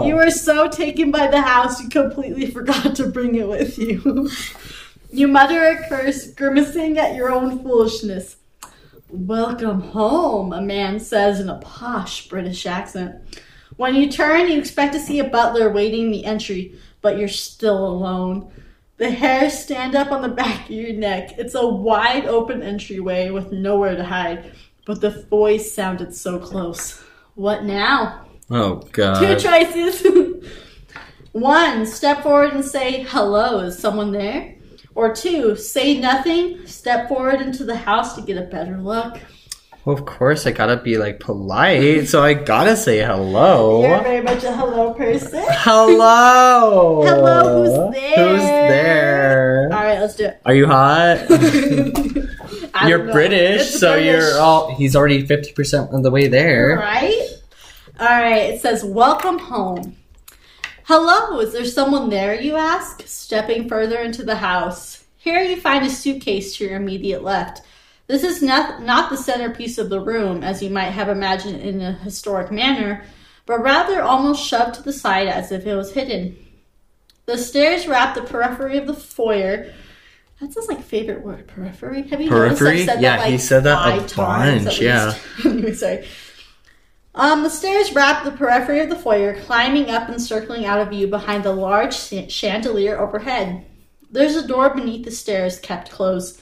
You 0.06 0.14
were 0.14 0.30
so 0.30 0.68
taken 0.68 1.10
by 1.10 1.26
the 1.26 1.40
house, 1.40 1.82
you 1.82 1.88
completely 1.88 2.48
forgot 2.52 2.94
to 2.96 3.08
bring 3.08 3.34
it 3.34 3.48
with 3.48 3.76
you. 3.78 4.30
you 5.10 5.26
mutter 5.26 5.60
a 5.60 5.88
curse, 5.88 6.30
grimacing 6.32 6.98
at 6.98 7.16
your 7.16 7.32
own 7.32 7.62
foolishness. 7.64 8.36
Welcome 9.10 9.80
home, 9.80 10.52
a 10.52 10.60
man 10.60 11.00
says 11.00 11.40
in 11.40 11.48
a 11.48 11.58
posh 11.58 12.28
British 12.28 12.64
accent. 12.64 13.16
When 13.76 13.96
you 13.96 14.10
turn, 14.10 14.48
you 14.48 14.58
expect 14.58 14.92
to 14.94 15.00
see 15.00 15.18
a 15.18 15.28
butler 15.28 15.72
waiting 15.72 16.06
in 16.06 16.10
the 16.12 16.24
entry, 16.24 16.78
but 17.02 17.18
you're 17.18 17.28
still 17.28 17.84
alone. 17.86 18.50
The 18.98 19.10
hairs 19.10 19.58
stand 19.58 19.94
up 19.94 20.10
on 20.10 20.22
the 20.22 20.28
back 20.28 20.64
of 20.64 20.70
your 20.70 20.94
neck. 20.94 21.38
It's 21.38 21.54
a 21.54 21.66
wide 21.66 22.24
open 22.24 22.62
entryway 22.62 23.28
with 23.28 23.52
nowhere 23.52 23.94
to 23.94 24.04
hide, 24.04 24.52
but 24.86 25.02
the 25.02 25.10
voice 25.10 25.70
sounded 25.70 26.14
so 26.14 26.38
close. 26.38 27.02
What 27.34 27.64
now? 27.64 28.24
Oh, 28.50 28.76
god. 28.92 29.20
Two 29.20 29.36
choices. 29.38 30.02
One, 31.32 31.84
step 31.84 32.22
forward 32.22 32.54
and 32.54 32.64
say, 32.64 33.02
hello, 33.02 33.60
is 33.60 33.78
someone 33.78 34.12
there? 34.12 34.54
Or 34.94 35.14
two, 35.14 35.54
say 35.56 35.98
nothing, 35.98 36.66
step 36.66 37.08
forward 37.08 37.42
into 37.42 37.64
the 37.64 37.76
house 37.76 38.14
to 38.14 38.22
get 38.22 38.38
a 38.38 38.46
better 38.46 38.78
look. 38.78 39.18
Well, 39.86 39.96
of 39.96 40.04
course 40.04 40.48
I 40.48 40.50
gotta 40.50 40.78
be 40.78 40.98
like 40.98 41.20
polite, 41.20 42.08
so 42.08 42.20
I 42.20 42.34
gotta 42.34 42.76
say 42.76 42.98
hello. 43.04 43.82
You're 43.86 44.02
very 44.02 44.20
much 44.20 44.42
a 44.42 44.50
hello 44.52 44.92
person. 44.94 45.44
Hello. 45.48 47.02
Hello, 47.06 47.62
who's 47.62 47.94
there? 47.94 48.28
Who's 48.28 48.40
there? 48.42 49.68
Alright, 49.72 50.00
let's 50.00 50.16
do 50.16 50.24
it. 50.24 50.40
Are 50.44 50.54
you 50.56 50.66
hot? 50.66 51.30
You're. 52.88 53.12
British, 53.12 53.60
It's 53.62 53.78
so 53.78 53.92
British. 53.92 54.06
you're 54.12 54.40
all. 54.40 54.74
He's 54.74 54.96
already 54.96 55.24
fifty 55.24 55.52
percent 55.52 55.90
of 55.92 56.02
the 56.02 56.10
way 56.10 56.26
there. 56.26 56.76
Right? 56.78 57.28
Alright, 58.00 58.54
it 58.54 58.60
says, 58.60 58.84
welcome 58.84 59.38
home. 59.38 59.94
Hello, 60.82 61.38
is 61.40 61.52
there 61.52 61.64
someone 61.64 62.10
there, 62.10 62.34
you 62.40 62.56
ask, 62.56 63.02
stepping 63.06 63.68
further 63.68 63.98
into 64.00 64.24
the 64.24 64.34
house. 64.36 65.04
Here 65.18 65.40
you 65.42 65.60
find 65.60 65.86
a 65.86 65.90
suitcase 65.90 66.56
to 66.56 66.64
your 66.64 66.74
immediate 66.76 67.22
left. 67.22 67.62
This 68.06 68.22
is 68.22 68.42
not, 68.42 68.82
not 68.82 69.10
the 69.10 69.16
centerpiece 69.16 69.78
of 69.78 69.88
the 69.90 70.00
room, 70.00 70.44
as 70.44 70.62
you 70.62 70.70
might 70.70 70.90
have 70.90 71.08
imagined 71.08 71.60
in 71.60 71.80
a 71.80 71.92
historic 71.92 72.52
manner, 72.52 73.04
but 73.46 73.62
rather 73.62 74.02
almost 74.02 74.46
shoved 74.46 74.74
to 74.74 74.82
the 74.82 74.92
side 74.92 75.26
as 75.28 75.50
if 75.50 75.66
it 75.66 75.74
was 75.74 75.92
hidden. 75.92 76.36
The 77.26 77.36
stairs 77.36 77.88
wrap 77.88 78.14
the 78.14 78.22
periphery 78.22 78.78
of 78.78 78.86
the 78.86 78.94
foyer. 78.94 79.72
That 80.40 80.52
sounds 80.52 80.68
like 80.68 80.82
favorite 80.82 81.24
word, 81.24 81.48
periphery. 81.48 82.02
Have 82.08 82.20
you 82.20 82.30
noticed 82.30 82.60
Periphery? 82.60 82.82
I've 82.82 82.86
said 82.86 83.02
Yeah, 83.02 83.16
that 83.16 83.22
like 83.22 83.30
he 83.32 83.38
said 83.38 83.64
that 83.64 84.12
a 84.12 84.14
bunch, 84.14 84.80
yeah. 84.80 85.14
sorry. 85.74 86.06
Um, 87.14 87.42
the 87.42 87.50
stairs 87.50 87.94
wrap 87.94 88.24
the 88.24 88.30
periphery 88.30 88.80
of 88.80 88.90
the 88.90 88.96
foyer, 88.96 89.40
climbing 89.40 89.90
up 89.90 90.08
and 90.10 90.20
circling 90.20 90.66
out 90.66 90.80
of 90.80 90.90
view 90.90 91.06
behind 91.08 91.42
the 91.44 91.52
large 91.52 91.94
chandelier 92.30 92.98
overhead. 92.98 93.64
There's 94.10 94.36
a 94.36 94.46
door 94.46 94.70
beneath 94.74 95.04
the 95.06 95.10
stairs 95.10 95.58
kept 95.58 95.90
closed. 95.90 96.40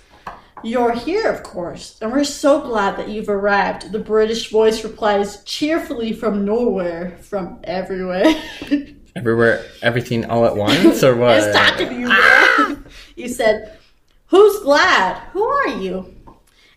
You're 0.65 0.95
here, 0.95 1.31
of 1.31 1.43
course, 1.43 1.99
and 2.01 2.11
we're 2.11 2.25
so 2.25 2.63
glad 2.63 2.97
that 2.97 3.09
you've 3.09 3.29
arrived. 3.29 3.93
The 3.93 3.99
British 3.99 4.51
voice 4.51 4.83
replies 4.83 5.45
cheerfully 5.45 6.13
from 6.13 6.45
nowhere, 6.45 7.19
from 7.21 7.61
everywhere. 7.65 8.35
Everywhere, 9.17 9.65
everything 9.81 10.25
all 10.25 10.45
at 10.45 10.57
once, 10.57 11.05
or 11.05 11.15
what? 11.15 11.41
it's 11.41 11.57
talking 11.57 11.89
to 11.89 11.95
you, 11.95 12.09
girl. 12.09 12.83
you 13.15 13.29
said, 13.29 13.79
Who's 14.27 14.59
glad? 14.65 15.21
Who 15.33 15.45
are 15.45 15.69
you? 15.69 16.13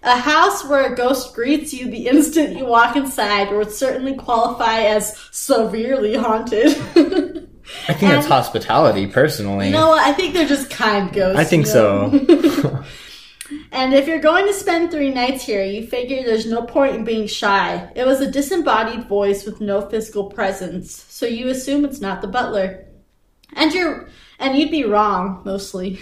A 0.04 0.16
house 0.16 0.64
where 0.64 0.94
a 0.94 0.96
ghost 0.96 1.34
greets 1.34 1.74
you 1.74 1.90
the 1.90 2.08
instant 2.08 2.56
you 2.56 2.66
walk 2.66 2.96
inside 2.96 3.52
would 3.52 3.72
certainly 3.72 4.16
qualify 4.16 4.82
as 4.82 5.18
severely 5.32 6.16
haunted. 6.16 6.68
I 7.88 7.94
think 7.94 8.12
that's 8.12 8.28
hospitality, 8.28 9.08
personally. 9.08 9.72
No, 9.72 9.92
I 9.92 10.14
think 10.14 10.36
they're 10.36 10.48
just 10.48 10.70
kind 10.70 11.12
ghosts. 11.12 11.40
I 11.40 11.44
think 11.44 11.66
you 11.66 11.74
know? 11.74 12.12
so. 12.12 12.84
And 13.72 13.94
if 13.94 14.08
you're 14.08 14.20
going 14.20 14.46
to 14.48 14.54
spend 14.54 14.92
three 14.92 15.14
nights 15.14 15.44
here, 15.44 15.64
you 15.64 15.88
figure 15.88 16.24
there's 16.24 16.46
no 16.46 16.64
point 16.64 16.96
in 16.96 17.04
being 17.04 17.28
shy. 17.28 17.92
It 17.96 18.06
was 18.06 18.22
a 18.22 18.32
disembodied 18.32 19.08
voice 19.08 19.46
with 19.46 19.62
no 19.62 19.82
physical 19.90 20.26
presence, 20.26 20.92
so 21.10 21.26
you 21.26 21.48
assume 21.50 21.86
it's 21.86 22.02
not 22.02 22.22
the 22.22 22.28
butler. 22.28 22.86
And 23.54 23.74
you're 23.74 24.10
and 24.40 24.58
you'd 24.58 24.72
be 24.72 24.84
wrong, 24.84 25.42
mostly. 25.46 26.00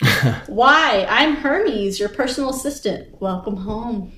Why? 0.46 1.06
I'm 1.08 1.36
Hermes, 1.36 1.98
your 1.98 2.08
personal 2.08 2.50
assistant. 2.50 3.20
Welcome 3.20 3.56
home. 3.56 4.12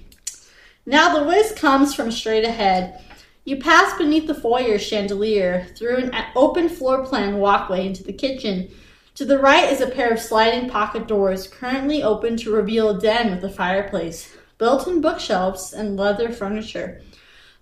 Now 0.86 1.18
the 1.18 1.24
whiz 1.24 1.52
comes 1.52 1.94
from 1.94 2.10
straight 2.10 2.44
ahead. 2.44 3.04
You 3.44 3.56
pass 3.56 3.96
beneath 3.96 4.26
the 4.26 4.34
foyer 4.34 4.78
chandelier 4.78 5.66
through 5.76 5.96
an 5.96 6.24
open 6.36 6.68
floor 6.68 7.04
plan 7.04 7.38
walkway 7.38 7.86
into 7.86 8.04
the 8.04 8.12
kitchen. 8.12 8.70
To 9.18 9.24
the 9.24 9.40
right 9.40 9.72
is 9.72 9.80
a 9.80 9.88
pair 9.88 10.12
of 10.12 10.20
sliding 10.20 10.70
pocket 10.70 11.08
doors, 11.08 11.48
currently 11.48 12.04
open 12.04 12.36
to 12.36 12.52
reveal 12.52 12.90
a 12.90 13.00
den 13.00 13.32
with 13.32 13.42
a 13.42 13.50
fireplace, 13.50 14.36
built 14.58 14.86
in 14.86 15.00
bookshelves, 15.00 15.72
and 15.72 15.96
leather 15.96 16.30
furniture. 16.30 17.02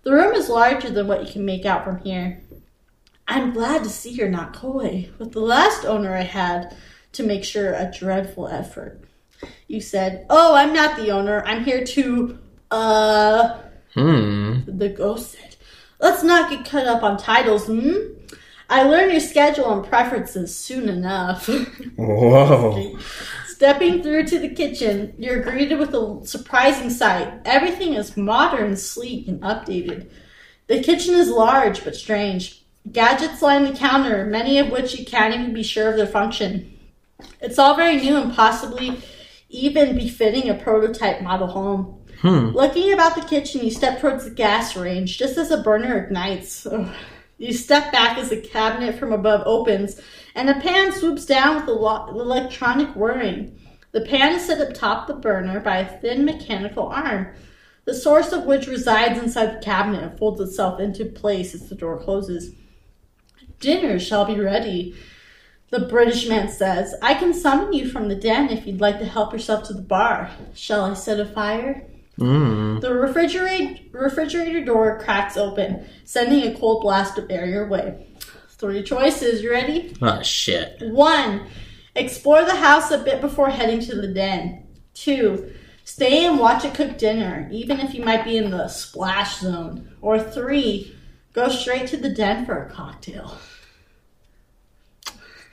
The 0.02 0.12
room 0.12 0.34
is 0.34 0.50
larger 0.50 0.90
than 0.90 1.06
what 1.06 1.24
you 1.26 1.32
can 1.32 1.46
make 1.46 1.64
out 1.64 1.82
from 1.82 2.00
here. 2.00 2.42
I'm 3.26 3.54
glad 3.54 3.84
to 3.84 3.88
see 3.88 4.10
you're 4.10 4.28
not 4.28 4.54
coy. 4.54 5.08
With 5.18 5.32
the 5.32 5.40
last 5.40 5.86
owner 5.86 6.14
I 6.14 6.24
had 6.24 6.76
to 7.12 7.22
make 7.22 7.42
sure 7.42 7.72
a 7.72 7.90
dreadful 7.90 8.48
effort. 8.48 9.00
You 9.66 9.80
said, 9.80 10.26
Oh, 10.28 10.54
I'm 10.54 10.74
not 10.74 10.98
the 10.98 11.10
owner. 11.10 11.42
I'm 11.46 11.64
here 11.64 11.86
to, 11.86 12.38
uh, 12.70 13.60
Hmm. 13.94 14.58
the 14.66 14.90
ghost 14.90 15.32
said. 15.32 15.56
Let's 16.00 16.22
not 16.22 16.50
get 16.50 16.66
cut 16.66 16.86
up 16.86 17.02
on 17.02 17.16
titles, 17.16 17.64
hmm? 17.66 17.94
I 18.68 18.82
learn 18.82 19.10
your 19.10 19.20
schedule 19.20 19.72
and 19.72 19.86
preferences 19.86 20.54
soon 20.54 20.88
enough. 20.88 21.46
Whoa. 21.96 22.98
Stepping 23.46 24.02
through 24.02 24.26
to 24.26 24.38
the 24.38 24.48
kitchen, 24.48 25.14
you're 25.18 25.42
greeted 25.42 25.78
with 25.78 25.94
a 25.94 26.20
surprising 26.24 26.90
sight. 26.90 27.40
Everything 27.44 27.94
is 27.94 28.16
modern, 28.16 28.76
sleek, 28.76 29.28
and 29.28 29.40
updated. 29.40 30.10
The 30.66 30.82
kitchen 30.82 31.14
is 31.14 31.30
large 31.30 31.84
but 31.84 31.94
strange. 31.94 32.62
Gadgets 32.90 33.42
line 33.42 33.64
the 33.64 33.72
counter, 33.72 34.26
many 34.26 34.58
of 34.58 34.70
which 34.70 34.98
you 34.98 35.04
can't 35.04 35.34
even 35.34 35.54
be 35.54 35.62
sure 35.62 35.88
of 35.88 35.96
their 35.96 36.06
function. 36.06 36.76
It's 37.40 37.58
all 37.58 37.76
very 37.76 37.96
new 37.96 38.16
and 38.16 38.34
possibly 38.34 39.00
even 39.48 39.96
befitting 39.96 40.50
a 40.50 40.54
prototype 40.54 41.22
model 41.22 41.46
home. 41.46 42.02
Hmm. 42.20 42.48
Looking 42.48 42.92
about 42.92 43.14
the 43.14 43.22
kitchen, 43.22 43.64
you 43.64 43.70
step 43.70 44.00
towards 44.00 44.24
the 44.24 44.30
gas 44.30 44.76
range 44.76 45.18
just 45.18 45.36
as 45.38 45.50
a 45.50 45.62
burner 45.62 46.04
ignites. 46.04 46.66
Ugh. 46.66 46.92
You 47.38 47.52
step 47.52 47.92
back 47.92 48.16
as 48.16 48.30
the 48.30 48.40
cabinet 48.40 48.98
from 48.98 49.12
above 49.12 49.42
opens, 49.44 50.00
and 50.34 50.48
a 50.48 50.58
pan 50.58 50.92
swoops 50.92 51.26
down 51.26 51.56
with 51.56 51.68
electronic 51.68 52.88
whirring. 52.96 53.58
The 53.92 54.00
pan 54.00 54.34
is 54.34 54.46
set 54.46 54.60
atop 54.60 55.06
the 55.06 55.14
burner 55.14 55.60
by 55.60 55.78
a 55.78 56.00
thin 56.00 56.24
mechanical 56.24 56.86
arm, 56.86 57.34
the 57.84 57.94
source 57.94 58.32
of 58.32 58.44
which 58.44 58.66
resides 58.66 59.18
inside 59.18 59.54
the 59.54 59.64
cabinet 59.64 60.02
and 60.02 60.18
folds 60.18 60.40
itself 60.40 60.80
into 60.80 61.04
place 61.04 61.54
as 61.54 61.68
the 61.68 61.74
door 61.74 61.98
closes. 61.98 62.54
Dinner 63.60 63.98
shall 63.98 64.24
be 64.24 64.40
ready, 64.40 64.94
the 65.70 65.80
British 65.80 66.28
man 66.28 66.48
says. 66.48 66.94
I 67.02 67.14
can 67.14 67.34
summon 67.34 67.72
you 67.72 67.88
from 67.88 68.08
the 68.08 68.14
den 68.14 68.50
if 68.50 68.66
you'd 68.66 68.80
like 68.80 68.98
to 68.98 69.06
help 69.06 69.32
yourself 69.32 69.66
to 69.68 69.74
the 69.74 69.82
bar. 69.82 70.30
Shall 70.54 70.84
I 70.84 70.94
set 70.94 71.20
a 71.20 71.26
fire? 71.26 71.86
Hmm. 72.18 72.78
The 72.80 72.94
refrigerator, 72.94 73.82
refrigerator 73.92 74.64
door 74.64 74.98
cracks 74.98 75.36
open, 75.36 75.86
sending 76.04 76.44
a 76.44 76.58
cold 76.58 76.82
blast 76.82 77.18
of 77.18 77.30
air 77.30 77.46
your 77.46 77.68
way. 77.68 78.06
Three 78.50 78.82
choices. 78.82 79.42
You 79.42 79.50
ready? 79.50 79.94
Oh 80.00 80.22
shit. 80.22 80.78
One, 80.80 81.46
explore 81.94 82.44
the 82.44 82.56
house 82.56 82.90
a 82.90 82.98
bit 82.98 83.20
before 83.20 83.50
heading 83.50 83.80
to 83.80 83.94
the 83.94 84.08
den. 84.08 84.66
Two, 84.94 85.52
stay 85.84 86.24
and 86.24 86.38
watch 86.38 86.64
it 86.64 86.72
cook 86.72 86.96
dinner, 86.96 87.50
even 87.52 87.80
if 87.80 87.92
you 87.92 88.02
might 88.02 88.24
be 88.24 88.38
in 88.38 88.50
the 88.50 88.68
splash 88.68 89.40
zone. 89.40 89.94
Or 90.00 90.18
three, 90.18 90.96
go 91.34 91.50
straight 91.50 91.86
to 91.88 91.98
the 91.98 92.08
den 92.08 92.46
for 92.46 92.62
a 92.62 92.70
cocktail. 92.70 93.36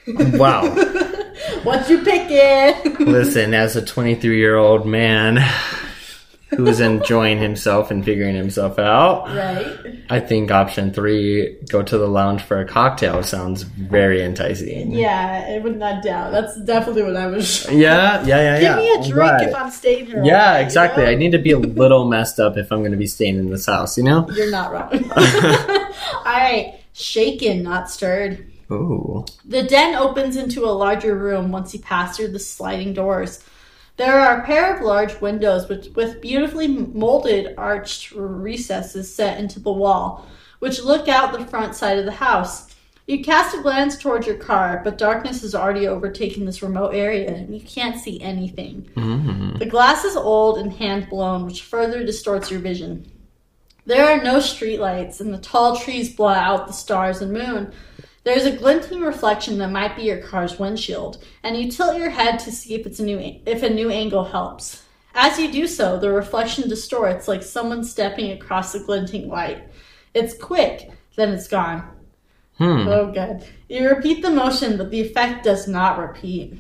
Wow. 0.08 0.74
What 1.64 1.90
you 1.90 2.04
picking? 2.04 3.06
Listen, 3.06 3.54
as 3.54 3.76
a 3.76 3.84
23 3.84 4.38
year 4.38 4.56
old 4.56 4.86
man, 4.86 5.40
who's 6.56 6.80
enjoying 6.80 7.40
himself 7.40 7.92
and 7.92 8.04
figuring 8.04 8.36
himself 8.36 8.80
out. 8.80 9.28
Right? 9.28 10.04
I 10.10 10.20
think 10.20 10.52
option 10.52 10.94
three, 10.94 11.58
go 11.70 11.82
to 11.82 11.98
the 11.98 12.08
lounge 12.08 12.42
for 12.42 12.60
a 12.60 12.66
cocktail, 12.66 13.24
sounds 13.24 13.64
very 13.64 14.24
enticing. 14.24 14.92
Yeah, 14.92 15.48
I 15.50 15.60
would 15.60 15.78
not 15.78 16.04
doubt. 16.04 16.32
That's 16.32 16.60
definitely 16.62 17.04
what 17.04 17.16
I 17.16 17.28
was. 17.28 17.70
Yeah, 17.72 18.24
yeah, 18.26 18.26
yeah, 18.26 18.60
yeah. 18.60 18.60
Give 18.60 18.78
me 18.78 18.90
a 18.92 18.98
drink 18.98 19.14
glad. 19.14 19.50
if 19.50 19.56
I'm 19.56 19.72
staying 19.72 20.06
here. 20.08 20.24
Yeah, 20.24 20.38
night, 20.38 20.60
you 20.60 20.66
exactly. 20.66 21.04
know? 21.04 21.10
I 21.10 21.16
need 21.16 21.32
to 21.32 21.40
be 21.40 21.52
a 21.52 21.60
little 21.60 22.06
messed 22.08 22.40
up 22.40 22.58
if 22.58 22.72
I'm 22.72 22.80
going 22.80 22.92
to 22.92 22.98
be 22.98 23.08
staying 23.08 23.38
in 23.38 23.50
this 23.50 23.66
house, 23.66 23.98
you 23.98 24.04
know? 24.04 24.30
You're 24.36 24.52
not 24.52 24.72
wrong. 24.72 25.12
all 25.14 26.24
right, 26.26 26.80
shaken, 26.94 27.64
not 27.64 27.90
stirred. 27.90 28.50
Ooh. 28.72 29.26
The 29.46 29.64
den 29.64 29.96
opens 29.96 30.36
into 30.36 30.66
a 30.66 30.72
larger 30.72 31.16
room 31.16 31.52
once 31.52 31.74
you 31.74 31.80
pass 31.80 32.18
through 32.18 32.30
the 32.30 32.40
sliding 32.40 32.94
doors. 32.94 33.44
There 33.96 34.20
are 34.20 34.40
a 34.40 34.46
pair 34.46 34.76
of 34.76 34.82
large 34.82 35.22
windows 35.22 35.70
with, 35.70 35.96
with 35.96 36.22
beautifully 36.22 36.68
molded 36.68 37.54
arched 37.58 38.12
recesses 38.12 39.14
set 39.14 39.40
into 39.40 39.60
the 39.60 39.72
wall, 39.72 40.26
which 40.60 40.82
look 40.82 41.08
out 41.08 41.32
the 41.32 41.46
front 41.46 41.76
side 41.76 42.00
of 42.00 42.06
the 42.06 42.12
house. 42.12 42.74
You 43.06 43.24
cast 43.24 43.56
a 43.56 43.62
glance 43.62 43.98
towards 43.98 44.26
your 44.26 44.38
car, 44.38 44.82
but 44.84 44.98
darkness 44.98 45.42
has 45.42 45.54
already 45.54 45.88
overtaken 45.88 46.46
this 46.46 46.64
remote 46.64 46.96
area 46.96 47.30
and 47.36 47.54
you 47.54 47.62
can't 47.62 48.00
see 48.00 48.20
anything. 48.22 48.90
Mm. 48.96 49.60
The 49.60 49.66
glass 49.66 50.06
is 50.06 50.16
old 50.16 50.58
and 50.58 50.72
hand 50.72 51.10
blown, 51.10 51.46
which 51.46 51.64
further 51.64 52.04
distorts 52.04 52.50
your 52.50 52.62
vision. 52.62 53.06
There 53.86 54.08
are 54.08 54.24
no 54.24 54.38
streetlights, 54.38 55.20
and 55.20 55.34
the 55.34 55.40
tall 55.40 55.76
trees 55.76 56.16
blot 56.16 56.38
out 56.38 56.68
the 56.68 56.74
stars 56.74 57.22
and 57.22 57.34
moon. 57.34 57.74
There's 58.24 58.46
a 58.46 58.56
glinting 58.56 59.02
reflection 59.02 59.58
that 59.58 59.72
might 59.72 59.96
be 59.98 60.04
your 60.04 60.22
car's 60.22 60.58
windshield, 60.58 61.24
and 61.44 61.58
you 61.58 61.70
tilt 61.70 61.98
your 61.98 62.10
head 62.10 62.40
to 62.40 62.52
see 62.52 62.74
if 62.74 62.86
it's 62.86 63.00
a 63.00 63.04
new 63.04 63.20
if 63.46 63.64
a 63.64 63.70
new 63.70 63.90
angle 63.90 64.24
helps. 64.24 64.84
As 65.14 65.38
you 65.38 65.52
do 65.52 65.68
so, 65.68 66.00
the 66.00 66.10
reflection 66.10 66.70
distorts 66.70 67.28
like 67.28 67.44
someone 67.44 67.84
stepping 67.84 68.32
across 68.32 68.72
the 68.72 68.80
glinting 68.80 69.28
light. 69.28 69.68
It's 70.14 70.38
quick, 70.38 70.90
then 71.16 71.34
it's 71.34 71.48
gone. 71.48 71.88
Hmm. 72.58 72.88
Oh, 72.88 73.12
good. 73.12 73.46
You 73.68 73.90
repeat 73.90 74.22
the 74.22 74.32
motion, 74.32 74.78
but 74.78 74.90
the 74.90 75.02
effect 75.02 75.44
does 75.44 75.68
not 75.68 76.00
repeat. 76.00 76.58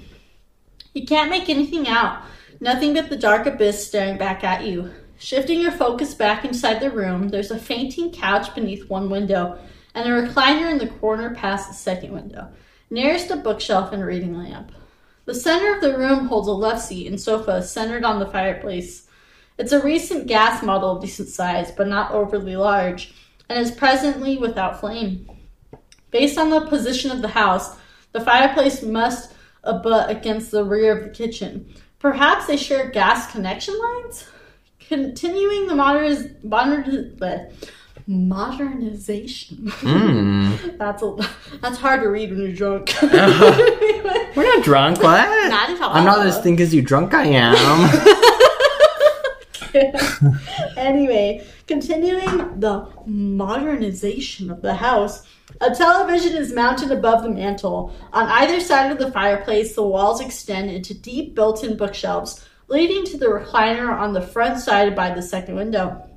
You 0.94 1.06
can't 1.06 1.30
make 1.30 1.50
anything 1.50 1.88
out. 1.88 2.24
Nothing 2.60 2.94
but 2.94 3.10
the 3.10 3.18
dark 3.18 3.46
abyss 3.46 3.88
staring 3.88 4.18
back 4.18 4.44
at 4.44 4.66
you. 4.66 4.92
Shifting 5.18 5.62
your 5.62 5.72
focus 5.72 6.14
back 6.14 6.44
inside 6.44 6.80
the 6.80 6.92
room, 6.92 7.30
there's 7.30 7.52
a 7.52 7.58
fainting 7.58 8.12
couch 8.12 8.54
beneath 8.54 8.90
one 8.90 9.10
window 9.10 9.58
and 9.96 10.08
a 10.08 10.12
recliner 10.12 10.72
in 10.72 10.78
the 10.78 10.88
corner 10.88 11.36
past 11.36 11.68
the 11.68 11.74
second 11.74 12.12
window, 12.12 12.50
nearest 12.90 13.32
a 13.32 13.36
bookshelf 13.36 13.92
and 13.92 14.06
reading 14.06 14.38
lamp. 14.38 14.72
The 15.26 15.36
center 15.36 15.74
of 15.74 15.82
the 15.82 15.98
room 15.98 16.28
holds 16.28 16.48
a 16.48 16.52
love 16.52 16.82
seat 16.82 17.08
and 17.08 17.20
sofa 17.20 17.64
centered 17.64 18.04
on 18.04 18.20
the 18.20 18.26
fireplace. 18.26 19.08
It's 19.58 19.72
a 19.72 19.82
recent 19.82 20.28
gas 20.28 20.64
model 20.64 20.92
of 20.92 21.02
decent 21.02 21.30
size, 21.30 21.72
but 21.72 21.88
not 21.88 22.12
overly 22.12 22.56
large, 22.56 23.14
and 23.50 23.60
is 23.60 23.72
presently 23.72 24.38
without 24.38 24.80
flame. 24.80 25.30
Based 26.12 26.38
on 26.38 26.50
the 26.50 26.62
position 26.62 27.12
of 27.12 27.22
the 27.22 27.30
house, 27.30 27.76
the 28.12 28.22
fireplace 28.22 28.84
must 28.84 29.34
abut 29.64 30.10
against 30.10 30.52
the 30.52 30.64
rear 30.64 30.98
of 30.98 31.04
the 31.04 31.10
kitchen. 31.10 31.74
Perhaps 32.00 32.48
they 32.48 32.58
share 32.58 32.90
gas 32.90 33.32
connection 33.32 33.80
lines? 33.80 34.28
Continuing 34.80 35.68
the 35.68 35.74
moderniz- 35.74 36.42
moderniz- 36.44 37.18
modernization. 38.08 39.68
Mm. 39.68 40.78
that's 40.78 41.04
a, 41.04 41.16
that's 41.62 41.78
hard 41.78 42.02
to 42.02 42.08
read 42.08 42.32
when 42.32 42.40
you're 42.40 42.54
drunk. 42.54 42.94
We're 43.02 44.44
not 44.44 44.64
drunk, 44.64 45.02
what? 45.02 45.50
Not 45.50 45.70
at 45.70 45.82
all. 45.82 45.94
I'm 45.94 46.06
not 46.06 46.26
as 46.26 46.40
think 46.42 46.60
as 46.60 46.74
you 46.74 46.82
drunk 46.82 47.14
I 47.14 47.26
am. 47.26 47.56
anyway, 50.78 51.46
continuing 51.68 52.60
the 52.60 52.88
modernization 53.06 54.52
of 54.52 54.62
the 54.62 54.76
house, 54.76 55.26
a 55.62 55.74
television 55.74 56.36
is 56.36 56.54
mounted 56.54 56.92
above 56.92 57.24
the 57.24 57.30
mantel. 57.30 57.94
On 58.12 58.28
either 58.28 58.60
side 58.60 58.92
of 58.92 58.98
the 58.98 59.12
fireplace, 59.12 59.76
the 59.76 59.84
walls 59.84 60.22
extend 60.22 60.70
into 60.70 60.94
deep 60.94 61.36
built 61.36 61.64
in 61.64 61.78
bookshelves, 61.78 62.48
leading 62.68 63.06
to 63.06 63.18
the 63.18 63.28
recliner 63.28 63.90
on 63.90 64.14
the 64.14 64.22
front 64.22 64.60
side 64.60 64.96
by 64.96 65.14
the 65.14 65.22
second 65.22 65.56
window. 65.56 66.10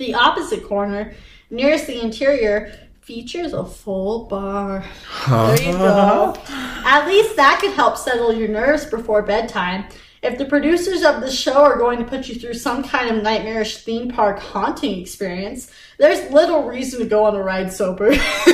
The 0.00 0.14
opposite 0.14 0.64
corner, 0.64 1.12
nearest 1.50 1.86
the 1.86 2.00
interior, 2.00 2.72
features 3.02 3.52
a 3.52 3.66
full 3.66 4.24
bar. 4.24 4.82
There 5.28 5.60
you 5.60 5.72
go. 5.72 6.34
At 6.48 7.06
least 7.06 7.36
that 7.36 7.58
could 7.60 7.72
help 7.72 7.98
settle 7.98 8.32
your 8.32 8.48
nerves 8.48 8.86
before 8.86 9.20
bedtime. 9.20 9.84
If 10.22 10.38
the 10.38 10.46
producers 10.46 11.02
of 11.02 11.20
the 11.20 11.30
show 11.30 11.62
are 11.62 11.76
going 11.76 11.98
to 11.98 12.06
put 12.06 12.28
you 12.28 12.36
through 12.36 12.54
some 12.54 12.82
kind 12.82 13.14
of 13.14 13.22
nightmarish 13.22 13.84
theme 13.84 14.10
park 14.10 14.38
haunting 14.38 14.98
experience, 14.98 15.70
there's 15.98 16.32
little 16.32 16.62
reason 16.62 17.00
to 17.00 17.04
go 17.04 17.24
on 17.24 17.36
a 17.36 17.42
ride 17.42 17.70
sober. 17.70 18.08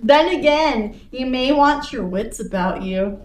then 0.00 0.28
again, 0.28 0.98
you 1.10 1.26
may 1.26 1.52
want 1.52 1.92
your 1.92 2.06
wits 2.06 2.40
about 2.40 2.80
you. 2.80 3.20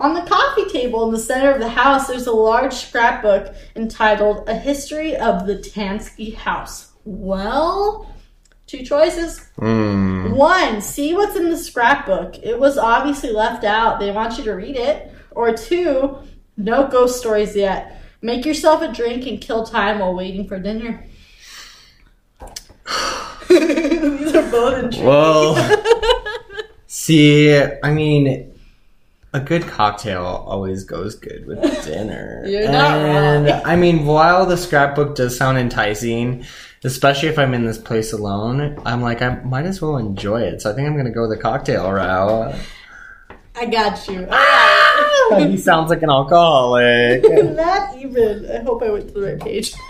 On 0.00 0.14
the 0.14 0.22
coffee 0.22 0.64
table 0.64 1.04
in 1.04 1.12
the 1.12 1.18
center 1.18 1.50
of 1.52 1.60
the 1.60 1.68
house, 1.68 2.08
there's 2.08 2.26
a 2.26 2.32
large 2.32 2.72
scrapbook 2.72 3.54
entitled 3.76 4.48
A 4.48 4.54
History 4.54 5.14
of 5.14 5.46
the 5.46 5.56
Tansky 5.56 6.34
House. 6.34 6.92
Well, 7.04 8.10
two 8.66 8.82
choices. 8.82 9.46
Mm. 9.58 10.34
One, 10.34 10.80
see 10.80 11.12
what's 11.12 11.36
in 11.36 11.50
the 11.50 11.56
scrapbook. 11.58 12.42
It 12.42 12.58
was 12.58 12.78
obviously 12.78 13.30
left 13.30 13.62
out. 13.62 14.00
They 14.00 14.10
want 14.10 14.38
you 14.38 14.44
to 14.44 14.54
read 14.54 14.76
it. 14.76 15.12
Or 15.32 15.54
two, 15.54 16.16
no 16.56 16.88
ghost 16.88 17.18
stories 17.18 17.54
yet. 17.54 18.00
Make 18.22 18.46
yourself 18.46 18.80
a 18.80 18.90
drink 18.90 19.26
and 19.26 19.38
kill 19.38 19.66
time 19.66 19.98
while 19.98 20.14
waiting 20.14 20.48
for 20.48 20.58
dinner. 20.58 21.06
These 23.50 24.34
are 24.34 24.50
both 24.50 24.82
intriguing. 24.82 25.04
Well, 25.04 25.76
see, 26.86 27.54
I 27.82 27.92
mean, 27.92 28.49
a 29.32 29.40
good 29.40 29.62
cocktail 29.62 30.44
always 30.46 30.84
goes 30.84 31.14
good 31.14 31.46
with 31.46 31.60
dinner. 31.84 32.44
You're 32.46 32.70
not 32.70 32.98
and, 32.98 33.46
wrong. 33.46 33.62
I 33.64 33.76
mean, 33.76 34.04
while 34.06 34.46
the 34.46 34.56
scrapbook 34.56 35.14
does 35.14 35.36
sound 35.36 35.58
enticing, 35.58 36.44
especially 36.84 37.28
if 37.28 37.38
I'm 37.38 37.54
in 37.54 37.64
this 37.64 37.78
place 37.78 38.12
alone, 38.12 38.80
I'm 38.84 39.02
like, 39.02 39.22
I 39.22 39.36
might 39.42 39.66
as 39.66 39.80
well 39.80 39.96
enjoy 39.96 40.42
it. 40.42 40.62
So 40.62 40.70
I 40.70 40.74
think 40.74 40.88
I'm 40.88 40.96
gonna 40.96 41.10
go 41.12 41.28
the 41.28 41.36
cocktail 41.36 41.90
route. 41.90 42.54
I 43.56 43.66
got 43.66 44.08
you. 44.08 44.20
Alright. 44.20 44.30
Ah! 44.32 45.36
he 45.38 45.56
sounds 45.56 45.90
like 45.90 46.02
an 46.02 46.10
alcoholic. 46.10 47.22
Not 47.56 47.96
even. 47.96 48.50
I 48.50 48.58
hope 48.62 48.82
I 48.82 48.90
went 48.90 49.08
to 49.08 49.14
the 49.14 49.20
right 49.20 49.40
page. 49.40 49.74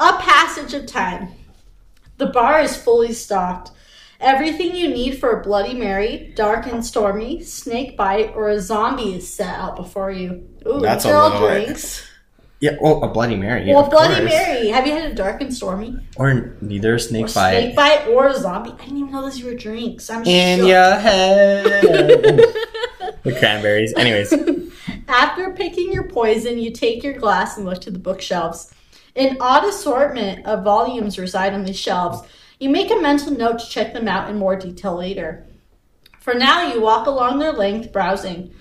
A 0.00 0.12
passage 0.18 0.74
of 0.74 0.86
time. 0.86 1.28
The 2.18 2.26
bar 2.26 2.60
is 2.60 2.76
fully 2.76 3.12
stocked. 3.12 3.70
Everything 4.20 4.74
you 4.74 4.88
need 4.88 5.18
for 5.20 5.38
a 5.38 5.42
Bloody 5.42 5.74
Mary, 5.74 6.32
dark 6.34 6.66
and 6.66 6.84
stormy, 6.84 7.40
snake 7.42 7.96
bite, 7.96 8.32
or 8.34 8.48
a 8.48 8.60
zombie 8.60 9.14
is 9.14 9.32
set 9.32 9.54
out 9.54 9.76
before 9.76 10.10
you. 10.10 10.48
Ooh, 10.66 10.80
That's 10.80 11.04
a 11.04 11.12
all 11.14 11.38
drinks. 11.46 12.04
yeah, 12.60 12.76
well, 12.80 13.02
a 13.04 13.08
Bloody 13.08 13.36
Mary. 13.36 13.66
Well, 13.68 13.84
of 13.84 13.90
Bloody 13.90 14.14
course. 14.16 14.30
Mary. 14.32 14.68
Have 14.70 14.88
you 14.88 14.92
had 14.92 15.12
a 15.12 15.14
dark 15.14 15.40
and 15.40 15.54
stormy? 15.54 15.96
Or 16.16 16.56
neither 16.60 16.96
a 16.96 17.00
snake 17.00 17.26
Or 17.26 17.32
bite. 17.34 17.60
snake 17.60 17.76
bite 17.76 18.08
or 18.08 18.26
a 18.26 18.34
zombie? 18.36 18.72
I 18.72 18.76
didn't 18.86 18.98
even 18.98 19.12
know 19.12 19.22
those 19.22 19.40
were 19.42 19.54
drinks. 19.54 20.10
I'm 20.10 20.24
in 20.24 20.58
shook. 20.60 20.68
your 20.68 20.94
head. 20.98 21.64
the 23.22 23.36
cranberries. 23.38 23.94
Anyways. 23.96 24.34
After 25.08 25.52
picking 25.52 25.92
your 25.92 26.08
poison, 26.08 26.58
you 26.58 26.72
take 26.72 27.04
your 27.04 27.14
glass 27.14 27.56
and 27.56 27.64
look 27.64 27.80
to 27.82 27.90
the 27.92 27.98
bookshelves. 28.00 28.72
An 29.16 29.36
odd 29.40 29.64
assortment 29.64 30.44
of 30.44 30.64
volumes 30.64 31.18
reside 31.18 31.54
on 31.54 31.64
these 31.64 31.78
shelves. 31.78 32.20
You 32.58 32.70
make 32.70 32.90
a 32.90 32.96
mental 32.96 33.32
note 33.32 33.60
to 33.60 33.68
check 33.68 33.92
them 33.92 34.08
out 34.08 34.28
in 34.28 34.36
more 34.36 34.56
detail 34.56 34.96
later. 34.96 35.46
For 36.18 36.34
now, 36.34 36.72
you 36.72 36.80
walk 36.80 37.06
along 37.06 37.38
their 37.38 37.52
length, 37.52 37.92
browsing. 37.92 38.52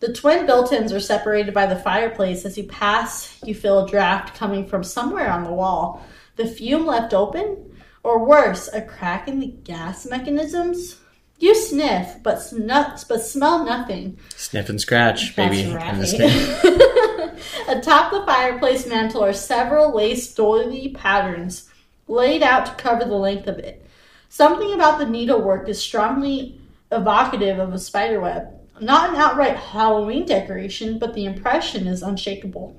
The 0.00 0.12
twin 0.12 0.44
built 0.44 0.72
ins 0.72 0.92
are 0.92 1.00
separated 1.00 1.54
by 1.54 1.64
the 1.66 1.76
fireplace. 1.76 2.44
As 2.44 2.58
you 2.58 2.64
pass, 2.64 3.42
you 3.42 3.54
feel 3.54 3.84
a 3.84 3.88
draft 3.88 4.36
coming 4.36 4.66
from 4.66 4.84
somewhere 4.84 5.30
on 5.30 5.42
the 5.42 5.52
wall. 5.52 6.04
The 6.36 6.46
fume 6.46 6.84
left 6.84 7.14
open? 7.14 7.72
Or 8.02 8.24
worse, 8.24 8.68
a 8.72 8.82
crack 8.82 9.26
in 9.26 9.40
the 9.40 9.46
gas 9.46 10.06
mechanisms? 10.06 11.00
You 11.38 11.54
sniff, 11.54 12.22
but, 12.22 12.38
snu- 12.38 13.08
but 13.08 13.22
smell 13.22 13.64
nothing. 13.64 14.18
Sniff 14.36 14.68
and 14.68 14.80
scratch, 14.80 15.34
baby. 15.34 15.64
That's 15.64 15.82
I'm 15.82 16.00
just 16.00 16.18
right. 16.18 17.68
Atop 17.68 18.12
the 18.12 18.24
fireplace 18.24 18.86
mantel 18.86 19.24
are 19.24 19.32
several 19.32 19.94
lace 19.94 20.32
doily 20.34 20.90
patterns 20.90 21.70
laid 22.08 22.42
out 22.42 22.66
to 22.66 22.72
cover 22.72 23.04
the 23.04 23.14
length 23.14 23.46
of 23.46 23.58
it. 23.58 23.84
Something 24.28 24.72
about 24.72 24.98
the 24.98 25.06
needlework 25.06 25.68
is 25.68 25.80
strongly 25.80 26.60
evocative 26.92 27.58
of 27.58 27.72
a 27.72 27.78
spider 27.78 28.20
web. 28.20 28.48
Not 28.80 29.10
an 29.10 29.16
outright 29.16 29.56
Halloween 29.56 30.26
decoration, 30.26 30.98
but 30.98 31.14
the 31.14 31.24
impression 31.24 31.86
is 31.86 32.02
unshakable. 32.02 32.76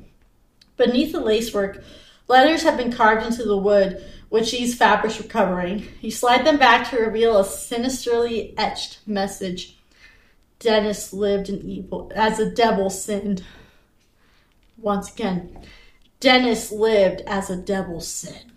Beneath 0.78 1.11
the 1.11 1.19
lacework, 1.19 1.84
letters 2.28 2.63
have 2.63 2.78
been 2.78 2.91
carved 2.91 3.25
into 3.25 3.43
the 3.43 3.57
wood, 3.57 4.05
which 4.30 4.51
these 4.51 4.75
fabrics 4.75 5.17
were 5.17 5.28
covering. 5.28 5.88
You 6.01 6.11
slide 6.11 6.45
them 6.45 6.57
back 6.57 6.89
to 6.89 6.97
reveal 6.97 7.38
a 7.38 7.45
sinisterly 7.45 8.53
etched 8.57 8.99
message. 9.07 9.78
Dennis 10.59 11.13
lived 11.13 11.49
in 11.49 11.61
evil 11.61 12.11
as 12.15 12.39
a 12.39 12.49
devil 12.49 12.89
sinned. 12.89 13.43
Once 14.78 15.11
again, 15.11 15.57
Dennis 16.19 16.71
lived 16.71 17.21
as 17.21 17.49
a 17.49 17.55
devil 17.55 17.99
sinned. 18.01 18.56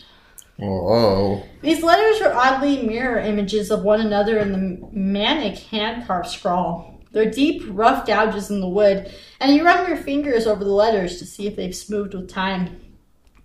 Whoa. 0.61 1.43
These 1.63 1.83
letters 1.83 2.21
are 2.21 2.33
oddly 2.33 2.83
mirror 2.83 3.19
images 3.19 3.71
of 3.71 3.83
one 3.83 4.01
another 4.01 4.39
in 4.39 4.53
the 4.53 4.89
manic 4.93 5.59
hand 5.59 6.07
carved 6.07 6.29
scrawl. 6.29 7.01
They're 7.13 7.31
deep, 7.31 7.63
rough 7.69 8.07
gouges 8.07 8.51
in 8.51 8.61
the 8.61 8.69
wood, 8.69 9.13
and 9.41 9.55
you 9.55 9.65
run 9.65 9.89
your 9.89 9.97
fingers 9.97 10.47
over 10.47 10.63
the 10.63 10.71
letters 10.71 11.19
to 11.19 11.27
see 11.27 11.47
if 11.47 11.57
they've 11.57 11.75
smoothed 11.75 12.15
with 12.15 12.29
time. 12.29 12.81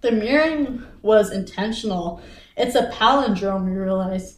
The 0.02 0.12
mirroring 0.12 0.84
was 1.02 1.32
intentional. 1.32 2.22
It's 2.56 2.76
a 2.76 2.92
palindrome, 2.92 3.74
you 3.74 3.82
realize. 3.82 4.38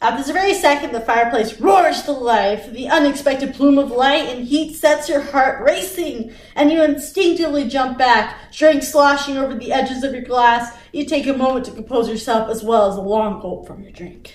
At 0.00 0.18
this 0.18 0.30
very 0.30 0.52
second, 0.52 0.92
the 0.92 1.00
fireplace 1.00 1.58
roars 1.58 2.02
to 2.02 2.12
life. 2.12 2.70
The 2.70 2.88
unexpected 2.88 3.54
plume 3.54 3.78
of 3.78 3.90
light 3.90 4.28
and 4.28 4.46
heat 4.46 4.74
sets 4.74 5.08
your 5.08 5.22
heart 5.22 5.64
racing, 5.64 6.34
and 6.54 6.70
you 6.70 6.82
instinctively 6.82 7.68
jump 7.68 7.96
back, 7.96 8.52
drink 8.52 8.82
sloshing 8.82 9.38
over 9.38 9.54
the 9.54 9.72
edges 9.72 10.04
of 10.04 10.12
your 10.12 10.22
glass. 10.22 10.76
You 10.92 11.06
take 11.06 11.26
a 11.26 11.32
moment 11.32 11.64
to 11.66 11.72
compose 11.72 12.08
yourself 12.08 12.50
as 12.50 12.62
well 12.62 12.90
as 12.90 12.96
a 12.96 13.00
long 13.00 13.40
gulp 13.40 13.66
from 13.66 13.82
your 13.82 13.92
drink. 13.92 14.34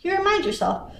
You 0.00 0.16
remind 0.16 0.44
yourself 0.44 0.92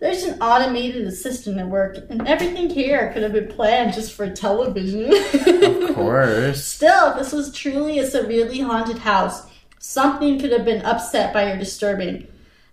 there's 0.00 0.24
an 0.24 0.40
automated 0.42 1.06
assistant 1.06 1.60
at 1.60 1.68
work, 1.68 1.98
and 2.10 2.26
everything 2.26 2.68
here 2.68 3.12
could 3.12 3.22
have 3.22 3.32
been 3.32 3.48
planned 3.48 3.94
just 3.94 4.14
for 4.14 4.28
television. 4.28 5.12
Of 5.12 5.94
course. 5.94 6.64
Still, 6.64 7.14
this 7.14 7.32
was 7.32 7.52
truly 7.52 8.00
a 8.00 8.06
severely 8.06 8.58
haunted 8.58 8.98
house, 8.98 9.46
something 9.78 10.40
could 10.40 10.50
have 10.50 10.64
been 10.64 10.84
upset 10.84 11.32
by 11.32 11.46
your 11.46 11.56
disturbing 11.56 12.26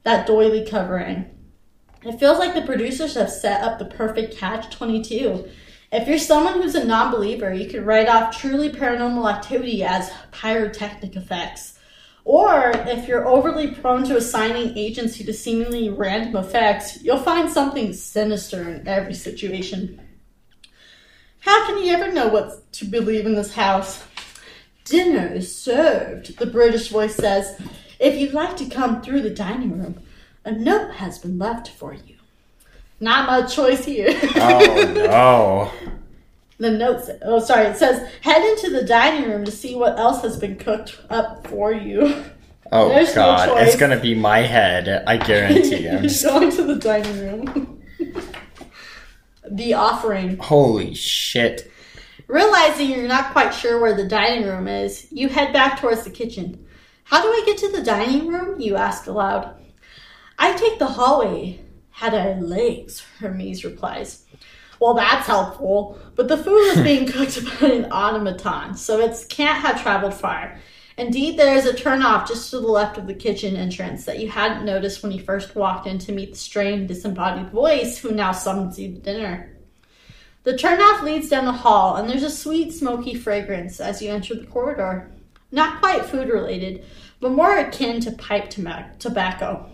that 0.03 0.27
doily 0.27 0.65
covering. 0.65 1.25
It 2.03 2.19
feels 2.19 2.39
like 2.39 2.55
the 2.55 2.63
producers 2.63 3.13
have 3.15 3.29
set 3.29 3.61
up 3.61 3.77
the 3.77 3.85
perfect 3.85 4.35
catch 4.37 4.73
22. 4.75 5.47
If 5.91 6.07
you're 6.07 6.17
someone 6.17 6.61
who's 6.61 6.75
a 6.75 6.85
non 6.85 7.11
believer, 7.11 7.53
you 7.53 7.69
could 7.69 7.85
write 7.85 8.07
off 8.07 8.35
truly 8.39 8.69
paranormal 8.69 9.31
activity 9.31 9.83
as 9.83 10.11
pyrotechnic 10.31 11.15
effects. 11.15 11.77
Or 12.23 12.71
if 12.75 13.07
you're 13.07 13.27
overly 13.27 13.71
prone 13.71 14.03
to 14.05 14.17
assigning 14.17 14.77
agency 14.77 15.23
to 15.23 15.33
seemingly 15.33 15.89
random 15.89 16.35
effects, 16.37 17.01
you'll 17.03 17.17
find 17.17 17.49
something 17.49 17.93
sinister 17.93 18.69
in 18.69 18.87
every 18.87 19.15
situation. 19.15 19.99
How 21.39 21.65
can 21.65 21.83
you 21.83 21.91
ever 21.93 22.11
know 22.11 22.27
what 22.27 22.71
to 22.73 22.85
believe 22.85 23.25
in 23.25 23.35
this 23.35 23.53
house? 23.53 24.03
Dinner 24.85 25.27
is 25.27 25.55
served, 25.55 26.37
the 26.37 26.45
British 26.45 26.89
voice 26.89 27.15
says. 27.15 27.59
If 28.01 28.19
you'd 28.19 28.33
like 28.33 28.57
to 28.57 28.65
come 28.65 29.01
through 29.01 29.21
the 29.21 29.29
dining 29.29 29.77
room, 29.79 29.99
a 30.43 30.51
note 30.51 30.95
has 30.95 31.19
been 31.19 31.37
left 31.37 31.69
for 31.69 31.93
you. 31.93 32.15
Not 32.99 33.27
much 33.27 33.55
choice 33.55 33.85
here. 33.85 34.09
Oh 34.35 34.91
no. 34.95 35.91
the 36.57 36.71
note 36.71 37.05
sa- 37.05 37.13
oh 37.21 37.39
sorry, 37.39 37.67
it 37.67 37.77
says 37.77 38.11
head 38.21 38.43
into 38.43 38.71
the 38.71 38.83
dining 38.83 39.29
room 39.29 39.45
to 39.45 39.51
see 39.51 39.75
what 39.75 39.97
else 39.99 40.21
has 40.23 40.37
been 40.39 40.57
cooked 40.57 40.99
up 41.11 41.45
for 41.47 41.71
you. 41.71 42.25
Oh 42.71 42.89
There's 42.89 43.13
god, 43.13 43.49
choice. 43.49 43.67
it's 43.67 43.77
gonna 43.79 43.99
be 43.99 44.15
my 44.15 44.39
head. 44.39 45.03
I 45.05 45.17
guarantee. 45.17 45.87
I'm 45.87 46.03
just 46.03 46.23
Going 46.25 46.49
to 46.51 46.63
the 46.63 46.75
dining 46.75 47.19
room. 47.19 47.81
the 49.51 49.73
offering. 49.75 50.37
holy 50.37 50.93
shit. 50.95 51.71
Realizing 52.27 52.89
you're 52.91 53.07
not 53.07 53.31
quite 53.33 53.51
sure 53.51 53.79
where 53.79 53.93
the 53.95 54.07
dining 54.07 54.47
room 54.47 54.67
is, 54.67 55.07
you 55.11 55.27
head 55.27 55.51
back 55.53 55.79
towards 55.81 56.03
the 56.03 56.09
kitchen. 56.09 56.65
How 57.11 57.21
do 57.21 57.27
I 57.27 57.43
get 57.45 57.57
to 57.57 57.67
the 57.67 57.83
dining 57.83 58.27
room? 58.27 58.61
You 58.61 58.77
ask 58.77 59.05
aloud. 59.05 59.53
I 60.39 60.55
take 60.55 60.79
the 60.79 60.85
hallway. 60.85 61.59
Had 61.89 62.13
I 62.13 62.39
legs, 62.39 63.05
Hermes 63.19 63.65
replies. 63.65 64.23
Well, 64.79 64.93
that's 64.93 65.27
helpful, 65.27 65.99
but 66.15 66.29
the 66.29 66.37
food 66.37 66.73
was 66.73 66.81
being 66.81 67.05
cooked 67.11 67.43
by 67.59 67.67
an 67.67 67.91
automaton, 67.91 68.77
so 68.77 69.01
it 69.01 69.25
can't 69.27 69.59
have 69.59 69.83
traveled 69.83 70.13
far. 70.13 70.57
Indeed, 70.97 71.37
there 71.37 71.53
is 71.53 71.65
a 71.65 71.73
turnoff 71.73 72.29
just 72.29 72.49
to 72.51 72.61
the 72.61 72.67
left 72.67 72.97
of 72.97 73.07
the 73.07 73.13
kitchen 73.13 73.57
entrance 73.57 74.05
that 74.05 74.19
you 74.19 74.29
hadn't 74.29 74.63
noticed 74.63 75.03
when 75.03 75.11
you 75.11 75.21
first 75.21 75.53
walked 75.53 75.87
in 75.87 75.99
to 75.99 76.13
meet 76.13 76.31
the 76.31 76.37
strained, 76.37 76.87
disembodied 76.87 77.49
voice 77.49 77.97
who 77.97 78.11
now 78.11 78.31
summons 78.31 78.79
you 78.79 78.93
to 78.93 78.99
dinner. 78.99 79.57
The 80.43 80.53
turnoff 80.53 81.03
leads 81.03 81.27
down 81.27 81.43
the 81.43 81.51
hall, 81.51 81.97
and 81.97 82.09
there's 82.09 82.23
a 82.23 82.31
sweet, 82.31 82.71
smoky 82.71 83.15
fragrance 83.15 83.81
as 83.81 84.01
you 84.01 84.11
enter 84.11 84.33
the 84.33 84.47
corridor. 84.47 85.11
Not 85.51 85.81
quite 85.81 86.05
food 86.05 86.29
related, 86.29 86.85
but 87.19 87.31
more 87.31 87.57
akin 87.57 87.99
to 88.01 88.11
pipe 88.11 88.49
tobacco. 88.49 89.69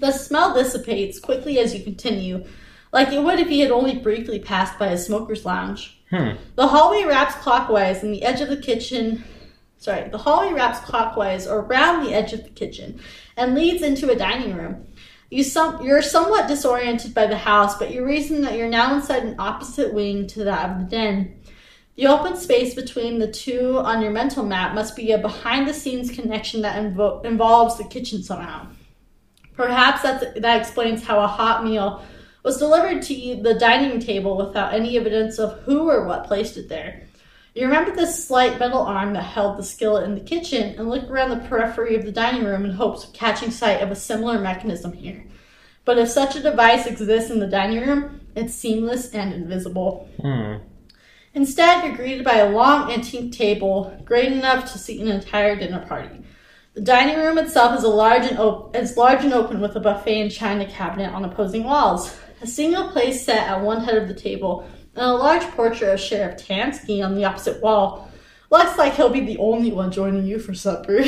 The 0.00 0.12
smell 0.12 0.54
dissipates 0.54 1.20
quickly 1.20 1.58
as 1.58 1.74
you 1.74 1.82
continue, 1.82 2.44
like 2.92 3.12
it 3.12 3.22
would 3.22 3.38
if 3.38 3.50
you 3.50 3.62
had 3.62 3.70
only 3.70 3.98
briefly 3.98 4.38
passed 4.38 4.78
by 4.78 4.88
a 4.88 4.98
smoker's 4.98 5.44
lounge. 5.44 6.00
Hmm. 6.10 6.32
The 6.56 6.68
hallway 6.68 7.04
wraps 7.04 7.34
clockwise, 7.36 8.02
and 8.02 8.12
the 8.12 8.22
edge 8.22 8.40
of 8.40 8.48
the 8.48 8.56
kitchen. 8.56 9.24
Sorry, 9.78 10.08
the 10.08 10.18
hallway 10.18 10.52
wraps 10.52 10.80
clockwise 10.80 11.46
around 11.46 12.04
the 12.04 12.14
edge 12.14 12.32
of 12.32 12.44
the 12.44 12.50
kitchen 12.50 13.00
and 13.36 13.54
leads 13.54 13.82
into 13.82 14.10
a 14.10 14.16
dining 14.16 14.56
room. 14.56 14.86
You 15.30 15.42
some, 15.42 15.84
you're 15.84 16.02
somewhat 16.02 16.48
disoriented 16.48 17.14
by 17.14 17.26
the 17.26 17.36
house, 17.36 17.76
but 17.76 17.92
you 17.92 18.04
reason 18.04 18.42
that 18.42 18.56
you're 18.56 18.68
now 18.68 18.94
inside 18.94 19.24
an 19.24 19.36
opposite 19.38 19.92
wing 19.92 20.26
to 20.28 20.44
that 20.44 20.70
of 20.70 20.78
the 20.78 20.84
den. 20.84 21.40
The 21.96 22.08
open 22.08 22.36
space 22.36 22.74
between 22.74 23.18
the 23.18 23.30
two 23.30 23.78
on 23.78 24.02
your 24.02 24.10
mental 24.10 24.44
map 24.44 24.74
must 24.74 24.96
be 24.96 25.12
a 25.12 25.18
behind 25.18 25.68
the 25.68 25.74
scenes 25.74 26.10
connection 26.10 26.62
that 26.62 26.76
invo- 26.76 27.24
involves 27.24 27.78
the 27.78 27.84
kitchen 27.84 28.22
somehow. 28.22 28.66
Perhaps 29.54 30.02
that's, 30.02 30.40
that 30.40 30.60
explains 30.60 31.04
how 31.04 31.20
a 31.20 31.28
hot 31.28 31.64
meal 31.64 32.04
was 32.42 32.58
delivered 32.58 33.02
to 33.02 33.40
the 33.42 33.54
dining 33.54 34.00
table 34.00 34.36
without 34.36 34.74
any 34.74 34.98
evidence 34.98 35.38
of 35.38 35.60
who 35.60 35.88
or 35.88 36.04
what 36.04 36.26
placed 36.26 36.56
it 36.56 36.68
there. 36.68 37.06
You 37.54 37.66
remember 37.66 37.94
the 37.94 38.06
slight 38.06 38.58
metal 38.58 38.80
arm 38.80 39.12
that 39.12 39.22
held 39.22 39.56
the 39.56 39.62
skillet 39.62 40.02
in 40.02 40.16
the 40.16 40.20
kitchen 40.20 40.76
and 40.76 40.90
look 40.90 41.08
around 41.08 41.30
the 41.30 41.48
periphery 41.48 41.94
of 41.94 42.04
the 42.04 42.10
dining 42.10 42.44
room 42.44 42.64
in 42.64 42.72
hopes 42.72 43.04
of 43.04 43.12
catching 43.12 43.52
sight 43.52 43.80
of 43.80 43.92
a 43.92 43.96
similar 43.96 44.40
mechanism 44.40 44.92
here. 44.92 45.24
But 45.84 45.98
if 45.98 46.08
such 46.08 46.34
a 46.34 46.42
device 46.42 46.86
exists 46.86 47.30
in 47.30 47.38
the 47.38 47.46
dining 47.46 47.86
room, 47.86 48.20
it's 48.34 48.54
seamless 48.54 49.10
and 49.14 49.32
invisible. 49.32 50.08
Hmm. 50.20 50.56
Instead, 51.34 51.84
you're 51.84 51.96
greeted 51.96 52.24
by 52.24 52.36
a 52.36 52.50
long 52.50 52.92
antique 52.92 53.32
table, 53.32 54.00
great 54.04 54.30
enough 54.30 54.70
to 54.72 54.78
seat 54.78 55.00
an 55.00 55.08
entire 55.08 55.56
dinner 55.56 55.84
party. 55.84 56.22
The 56.74 56.80
dining 56.80 57.18
room 57.18 57.38
itself 57.38 57.76
is 57.76 57.84
a 57.84 57.88
large 57.88 58.24
and 58.24 58.38
op- 58.38 58.74
is 58.76 58.96
large 58.96 59.24
and 59.24 59.32
open 59.32 59.60
with 59.60 59.74
a 59.74 59.80
buffet 59.80 60.20
and 60.20 60.30
china 60.30 60.64
cabinet 60.68 61.12
on 61.12 61.24
opposing 61.24 61.64
walls. 61.64 62.16
A 62.40 62.46
single 62.46 62.88
place 62.88 63.24
set 63.24 63.48
at 63.48 63.60
one 63.62 63.82
head 63.82 63.96
of 63.96 64.06
the 64.06 64.14
table, 64.14 64.68
and 64.94 65.04
a 65.04 65.12
large 65.12 65.42
portrait 65.52 65.92
of 65.92 66.00
Sheriff 66.00 66.36
Tansky 66.36 67.04
on 67.04 67.16
the 67.16 67.24
opposite 67.24 67.60
wall. 67.60 68.10
Looks 68.50 68.78
like 68.78 68.94
he'll 68.94 69.10
be 69.10 69.20
the 69.20 69.38
only 69.38 69.72
one 69.72 69.90
joining 69.90 70.26
you 70.26 70.38
for 70.38 70.54
supper. 70.54 70.98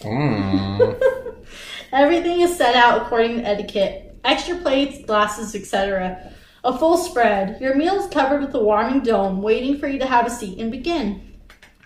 Mm. 0.00 1.00
Everything 1.92 2.40
is 2.40 2.56
set 2.56 2.74
out 2.74 3.02
according 3.02 3.36
to 3.36 3.46
etiquette. 3.46 4.18
Extra 4.24 4.56
plates, 4.58 5.04
glasses, 5.06 5.54
etc. 5.54 6.32
A 6.66 6.76
full 6.76 6.96
spread. 6.96 7.60
Your 7.60 7.76
meal 7.76 7.94
is 7.94 8.10
covered 8.10 8.40
with 8.40 8.52
a 8.52 8.58
warming 8.58 9.02
dome, 9.04 9.40
waiting 9.40 9.78
for 9.78 9.86
you 9.86 10.00
to 10.00 10.06
have 10.06 10.26
a 10.26 10.30
seat 10.30 10.58
and 10.58 10.68
begin. 10.68 11.32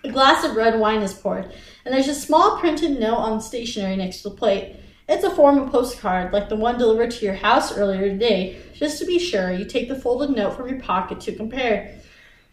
A 0.05 0.11
glass 0.11 0.43
of 0.43 0.57
red 0.57 0.81
wine 0.81 1.03
is 1.03 1.13
poured, 1.13 1.53
and 1.85 1.93
there's 1.93 2.09
a 2.09 2.15
small 2.15 2.59
printed 2.59 2.99
note 2.99 3.19
on 3.19 3.37
the 3.37 3.43
stationery 3.43 3.95
next 3.97 4.23
to 4.23 4.31
the 4.31 4.37
plate. 4.37 4.77
It's 5.07 5.23
a 5.23 5.37
form 5.37 5.59
of 5.59 5.71
postcard, 5.71 6.33
like 6.33 6.49
the 6.49 6.57
one 6.57 6.79
delivered 6.79 7.11
to 7.11 7.27
your 7.27 7.35
house 7.35 7.77
earlier 7.77 8.09
today. 8.09 8.59
Just 8.73 8.99
to 9.01 9.05
be 9.05 9.19
sure, 9.19 9.53
you 9.53 9.67
take 9.67 9.91
the 9.91 10.01
folded 10.01 10.31
note 10.31 10.57
from 10.57 10.71
your 10.71 10.81
pocket 10.81 11.21
to 11.21 11.37
compare. 11.37 12.01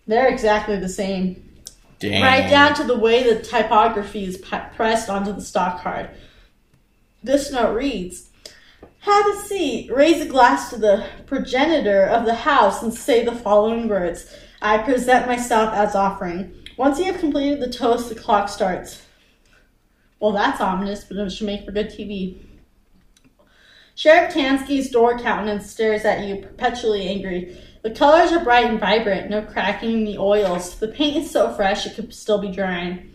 They're 0.06 0.28
exactly 0.28 0.78
the 0.78 0.90
same. 0.90 1.50
Right 2.04 2.50
down 2.50 2.74
to 2.76 2.84
the 2.84 3.00
way 3.00 3.24
the 3.24 3.42
typography 3.42 4.26
is 4.26 4.38
pressed 4.38 5.10
onto 5.10 5.32
the 5.32 5.40
stock 5.40 5.82
card. 5.82 6.10
This 7.24 7.54
note 7.54 7.74
reads 7.74 8.27
Have 9.00 9.28
a 9.28 9.40
seat, 9.40 9.92
raise 9.92 10.22
a 10.22 10.26
glass 10.26 10.70
to 10.70 10.78
the 10.78 11.08
progenitor 11.26 12.04
of 12.04 12.26
the 12.26 12.36
house, 12.36 12.84
and 12.84 12.94
say 12.94 13.24
the 13.24 13.32
following 13.32 13.88
words 13.88 14.34
I 14.62 14.80
present 14.80 15.28
myself 15.28 15.74
as 15.74 15.96
offering. 15.96 16.54
Once 16.78 17.00
you 17.00 17.06
have 17.06 17.20
completed 17.20 17.60
the 17.60 17.72
toast, 17.72 18.10
the 18.10 18.16
clock 18.16 18.50
starts. 18.50 19.04
Well, 20.20 20.32
that's 20.32 20.62
ominous, 20.62 21.04
but 21.04 21.18
it 21.18 21.30
should 21.32 21.46
make 21.46 21.66
for 21.66 21.72
good 21.72 21.90
TV. 21.90 22.40
Sheriff 23.96 24.34
Tansky's 24.34 24.90
door 24.90 25.18
countenance 25.18 25.72
stares 25.72 26.06
at 26.06 26.26
you, 26.26 26.38
perpetually 26.38 27.08
angry. 27.08 27.58
The 27.82 27.92
colors 27.92 28.32
are 28.32 28.44
bright 28.44 28.66
and 28.66 28.80
vibrant, 28.80 29.30
no 29.30 29.42
cracking 29.42 29.92
in 29.92 30.06
the 30.06 30.18
oils. 30.18 30.80
The 30.80 30.88
paint 30.88 31.18
is 31.18 31.32
so 31.32 31.54
fresh 31.54 31.86
it 31.86 31.96
could 31.96 32.14
still 32.14 32.40
be 32.40 32.52
drying. 32.52 33.12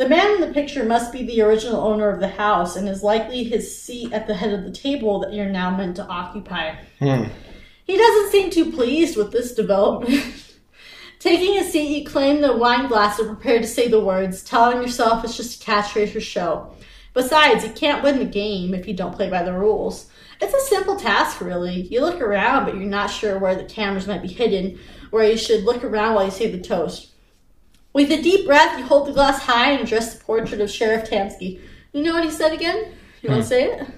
The 0.00 0.08
man 0.08 0.36
in 0.36 0.40
the 0.40 0.54
picture 0.54 0.82
must 0.82 1.12
be 1.12 1.24
the 1.24 1.42
original 1.42 1.82
owner 1.82 2.08
of 2.08 2.20
the 2.20 2.28
house 2.28 2.74
and 2.74 2.88
is 2.88 3.02
likely 3.02 3.44
his 3.44 3.78
seat 3.78 4.14
at 4.14 4.26
the 4.26 4.34
head 4.34 4.54
of 4.54 4.64
the 4.64 4.70
table 4.70 5.20
that 5.20 5.34
you're 5.34 5.44
now 5.44 5.76
meant 5.76 5.96
to 5.96 6.06
occupy. 6.06 6.74
Hmm. 7.00 7.24
He 7.84 7.98
doesn't 7.98 8.30
seem 8.32 8.48
too 8.48 8.72
pleased 8.72 9.18
with 9.18 9.30
this 9.30 9.54
development. 9.54 10.24
Taking 11.18 11.58
a 11.58 11.64
seat, 11.64 11.98
you 11.98 12.06
claim 12.06 12.40
the 12.40 12.56
wine 12.56 12.88
glass 12.88 13.18
and 13.18 13.28
prepare 13.28 13.58
to 13.58 13.66
say 13.66 13.88
the 13.88 14.00
words, 14.00 14.42
telling 14.42 14.80
yourself 14.80 15.22
it's 15.22 15.36
just 15.36 15.62
a 15.62 15.66
catchphrase 15.66 16.14
for 16.14 16.20
show. 16.20 16.74
Besides, 17.12 17.64
you 17.64 17.70
can't 17.72 18.02
win 18.02 18.20
the 18.20 18.24
game 18.24 18.72
if 18.72 18.88
you 18.88 18.94
don't 18.94 19.14
play 19.14 19.28
by 19.28 19.42
the 19.42 19.52
rules. 19.52 20.10
It's 20.40 20.54
a 20.54 20.74
simple 20.74 20.96
task, 20.96 21.42
really. 21.42 21.82
You 21.88 22.00
look 22.00 22.22
around, 22.22 22.64
but 22.64 22.76
you're 22.76 22.84
not 22.86 23.10
sure 23.10 23.38
where 23.38 23.54
the 23.54 23.64
cameras 23.64 24.06
might 24.06 24.22
be 24.22 24.28
hidden, 24.28 24.80
where 25.10 25.30
you 25.30 25.36
should 25.36 25.64
look 25.64 25.84
around 25.84 26.14
while 26.14 26.24
you 26.24 26.30
say 26.30 26.50
the 26.50 26.58
toast. 26.58 27.09
With 27.92 28.10
a 28.12 28.22
deep 28.22 28.46
breath, 28.46 28.78
you 28.78 28.84
hold 28.84 29.08
the 29.08 29.12
glass 29.12 29.42
high 29.42 29.72
and 29.72 29.82
address 29.82 30.14
the 30.14 30.24
portrait 30.24 30.60
of 30.60 30.70
Sheriff 30.70 31.10
Tansky. 31.10 31.60
You 31.92 32.02
know 32.02 32.14
what 32.14 32.24
he 32.24 32.30
said 32.30 32.52
again? 32.52 32.92
You 33.22 33.30
want 33.30 33.42
to 33.42 33.44
hmm. 33.44 33.48
say 33.48 33.64
it? 33.64 33.88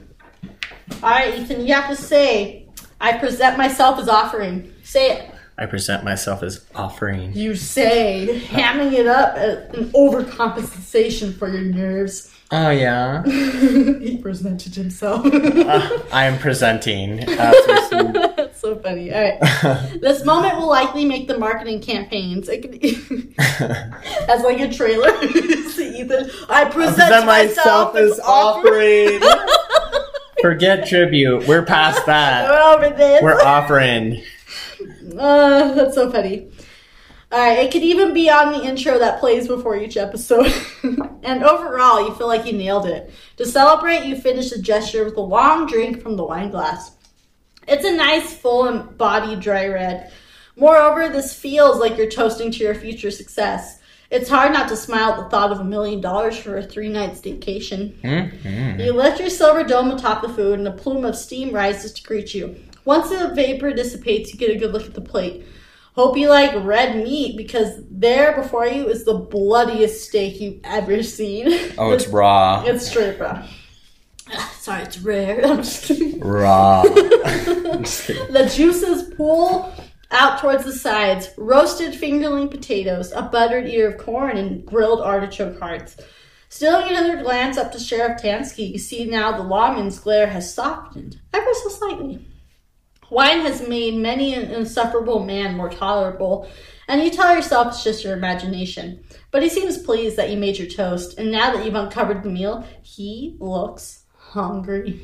All 1.03 1.11
right, 1.11 1.39
Ethan, 1.39 1.67
you 1.67 1.75
have 1.75 1.91
to 1.91 1.97
say, 1.97 2.67
I 3.01 3.19
present 3.19 3.59
myself 3.59 3.99
as 3.99 4.09
offering. 4.09 4.73
Say 4.83 5.13
it. 5.13 5.35
I 5.59 5.67
present 5.67 6.05
myself 6.05 6.43
as 6.43 6.65
offering. 6.75 7.35
You 7.35 7.55
say, 7.55 8.41
hamming 8.47 8.95
it 8.95 9.07
up 9.07 9.37
as 9.37 9.75
an 9.75 9.91
overcompensation 9.93 11.37
for 11.37 11.49
your 11.49 11.63
nerves. 11.63 12.35
Oh 12.55 12.69
yeah. 12.69 13.23
he 13.25 14.19
presented 14.19 14.75
himself. 14.75 15.25
Uh, 15.25 16.03
I 16.13 16.27
am 16.27 16.39
presenting. 16.39 17.21
as. 17.21 17.57
That's 17.91 18.61
so 18.61 18.77
funny. 18.77 19.11
All 19.11 19.23
right. 19.23 19.41
this 20.03 20.23
moment 20.27 20.57
will 20.59 20.69
likely 20.69 21.07
make 21.07 21.29
the 21.29 21.39
marketing 21.39 21.81
campaigns. 21.81 22.51
It 22.51 22.61
could 22.61 23.35
as 24.29 24.43
like 24.43 24.61
a 24.61 24.71
trailer. 24.71 25.11
Ethan, 25.23 26.31
I 26.51 26.67
present, 26.67 26.97
present 26.97 27.27
myself, 27.27 27.97
as 27.97 28.21
offering. 28.21 29.21
Forget 30.43 30.87
tribute. 30.87 31.49
We're 31.49 31.65
past 31.65 32.05
that. 32.05 32.51
We're 32.51 32.75
Over 32.75 32.95
this. 32.95 33.23
We're 33.23 33.41
offering. 33.41 34.23
Uh, 35.19 35.73
that's 35.73 35.95
so 35.95 36.11
funny. 36.11 36.52
Alright, 37.33 37.61
it 37.61 37.73
could 37.73 37.83
even 37.83 38.13
be 38.13 38.29
on 38.29 38.53
the 38.53 38.63
intro 38.63 38.99
that 38.99 39.19
plays 39.19 39.49
before 39.49 39.75
each 39.77 39.97
episode. 39.97 40.53
and 41.23 41.43
overall, 41.43 42.07
you 42.07 42.15
feel 42.15 42.27
like 42.27 42.45
you 42.45 42.53
nailed 42.53 42.85
it. 42.87 43.11
To 43.39 43.47
celebrate, 43.47 44.05
you 44.05 44.17
finish 44.17 44.51
the 44.51 44.61
gesture 44.61 45.05
with 45.05 45.17
a 45.17 45.23
long 45.23 45.67
drink 45.67 46.03
from 46.03 46.17
the 46.17 46.25
wine 46.25 46.51
glass. 46.51 46.95
It's 47.67 47.87
a 47.87 47.97
nice, 47.97 48.35
full 48.35 48.67
and 48.67 48.99
bodied 48.99 49.41
dry 49.41 49.67
red. 49.67 50.13
Moreover, 50.57 51.09
this 51.09 51.33
feels 51.33 51.79
like 51.79 51.97
you're 51.97 52.11
toasting 52.11 52.51
to 52.51 52.65
your 52.65 52.75
future 52.75 53.11
success. 53.11 53.79
It's 54.11 54.29
hard 54.29 54.53
not 54.53 54.69
to 54.69 54.77
smile 54.77 55.13
at 55.13 55.17
the 55.17 55.31
thought 55.31 55.53
of 55.53 55.61
a 55.61 55.65
million 55.65 56.03
dollars 56.03 56.37
for 56.37 56.59
a 56.59 56.63
three 56.63 56.91
night 56.91 57.13
staycation. 57.13 57.99
Mhm. 58.03 58.85
You 58.85 58.93
lift 58.93 59.21
your 59.21 59.31
silver 59.31 59.65
dome 59.65 59.91
atop 59.91 60.21
the 60.21 60.29
food, 60.29 60.59
and 60.59 60.69
a 60.69 60.73
plume 60.73 61.07
of 61.07 61.17
steam 61.17 61.55
rises 61.55 61.95
to 61.95 62.03
greet 62.03 62.35
you. 62.35 62.57
Once 62.85 63.09
the 63.09 63.33
vapor 63.35 63.73
dissipates, 63.73 64.31
you 64.31 64.39
get 64.39 64.51
a 64.51 64.59
good 64.59 64.73
look 64.75 64.85
at 64.85 64.93
the 64.93 65.01
plate. 65.01 65.47
Hope 65.95 66.17
you 66.17 66.31
like 66.31 66.53
red 66.65 66.97
meat 66.97 67.37
because 67.37 67.83
there 67.91 68.35
before 68.41 68.67
you 68.67 68.89
is 68.89 69.05
the 69.05 69.15
bloodiest 69.15 70.09
steak 70.09 70.41
you've 70.41 70.61
ever 70.65 71.03
seen. 71.03 71.73
Oh, 71.77 71.93
it's 71.93 72.09
raw. 72.09 72.65
It's 72.67 72.89
straight 72.89 73.21
raw. 73.21 73.47
Sorry, 74.55 74.83
it's 74.83 74.99
rare. 74.99 75.45
I'm 75.47 75.59
just 75.59 75.85
kidding. 75.85 76.21
Raw. 76.21 76.83
The 77.83 78.51
juices 78.55 79.15
pool 79.15 79.75
out 80.11 80.41
towards 80.41 80.65
the 80.65 80.73
sides. 80.73 81.31
Roasted 81.37 81.93
fingerling 81.93 82.51
potatoes, 82.51 83.13
a 83.13 83.23
buttered 83.23 83.67
ear 83.67 83.91
of 83.91 83.99
corn, 83.99 84.37
and 84.39 84.65
grilled 84.65 85.01
artichoke 85.01 85.59
hearts. 85.59 85.97
Stealing 86.49 86.89
another 86.89 87.23
glance 87.23 87.57
up 87.57 87.73
to 87.73 87.79
Sheriff 87.79 88.23
Tansky, 88.23 88.73
you 88.73 88.79
see 88.79 89.05
now 89.05 89.33
the 89.33 89.43
lawman's 89.43 89.99
glare 89.99 90.29
has 90.29 90.55
softened, 90.55 91.19
ever 91.33 91.53
so 91.55 91.69
slightly. 91.71 92.25
Wine 93.13 93.41
has 93.41 93.69
made 93.69 93.95
many 93.95 94.33
an 94.33 94.51
insufferable 94.51 95.23
man 95.23 95.55
more 95.55 95.69
tolerable, 95.69 96.49
and 96.89 97.03
you 97.03 97.11
tell 97.11 97.37
yourself 97.37 97.67
it's 97.67 97.85
just 97.85 98.03
your 98.03 98.15
imagination. 98.15 99.05
But 99.31 99.43
he 99.43 99.51
seems 99.51 99.77
pleased 99.77 100.17
that 100.17 100.31
you 100.31 100.39
made 100.39 100.57
your 100.57 100.67
toast, 100.67 101.19
and 101.19 101.31
now 101.31 101.53
that 101.53 101.63
you've 101.63 101.75
uncovered 101.75 102.23
the 102.23 102.31
meal, 102.31 102.67
he 102.81 103.37
looks 103.39 104.05
hungry. 104.17 105.03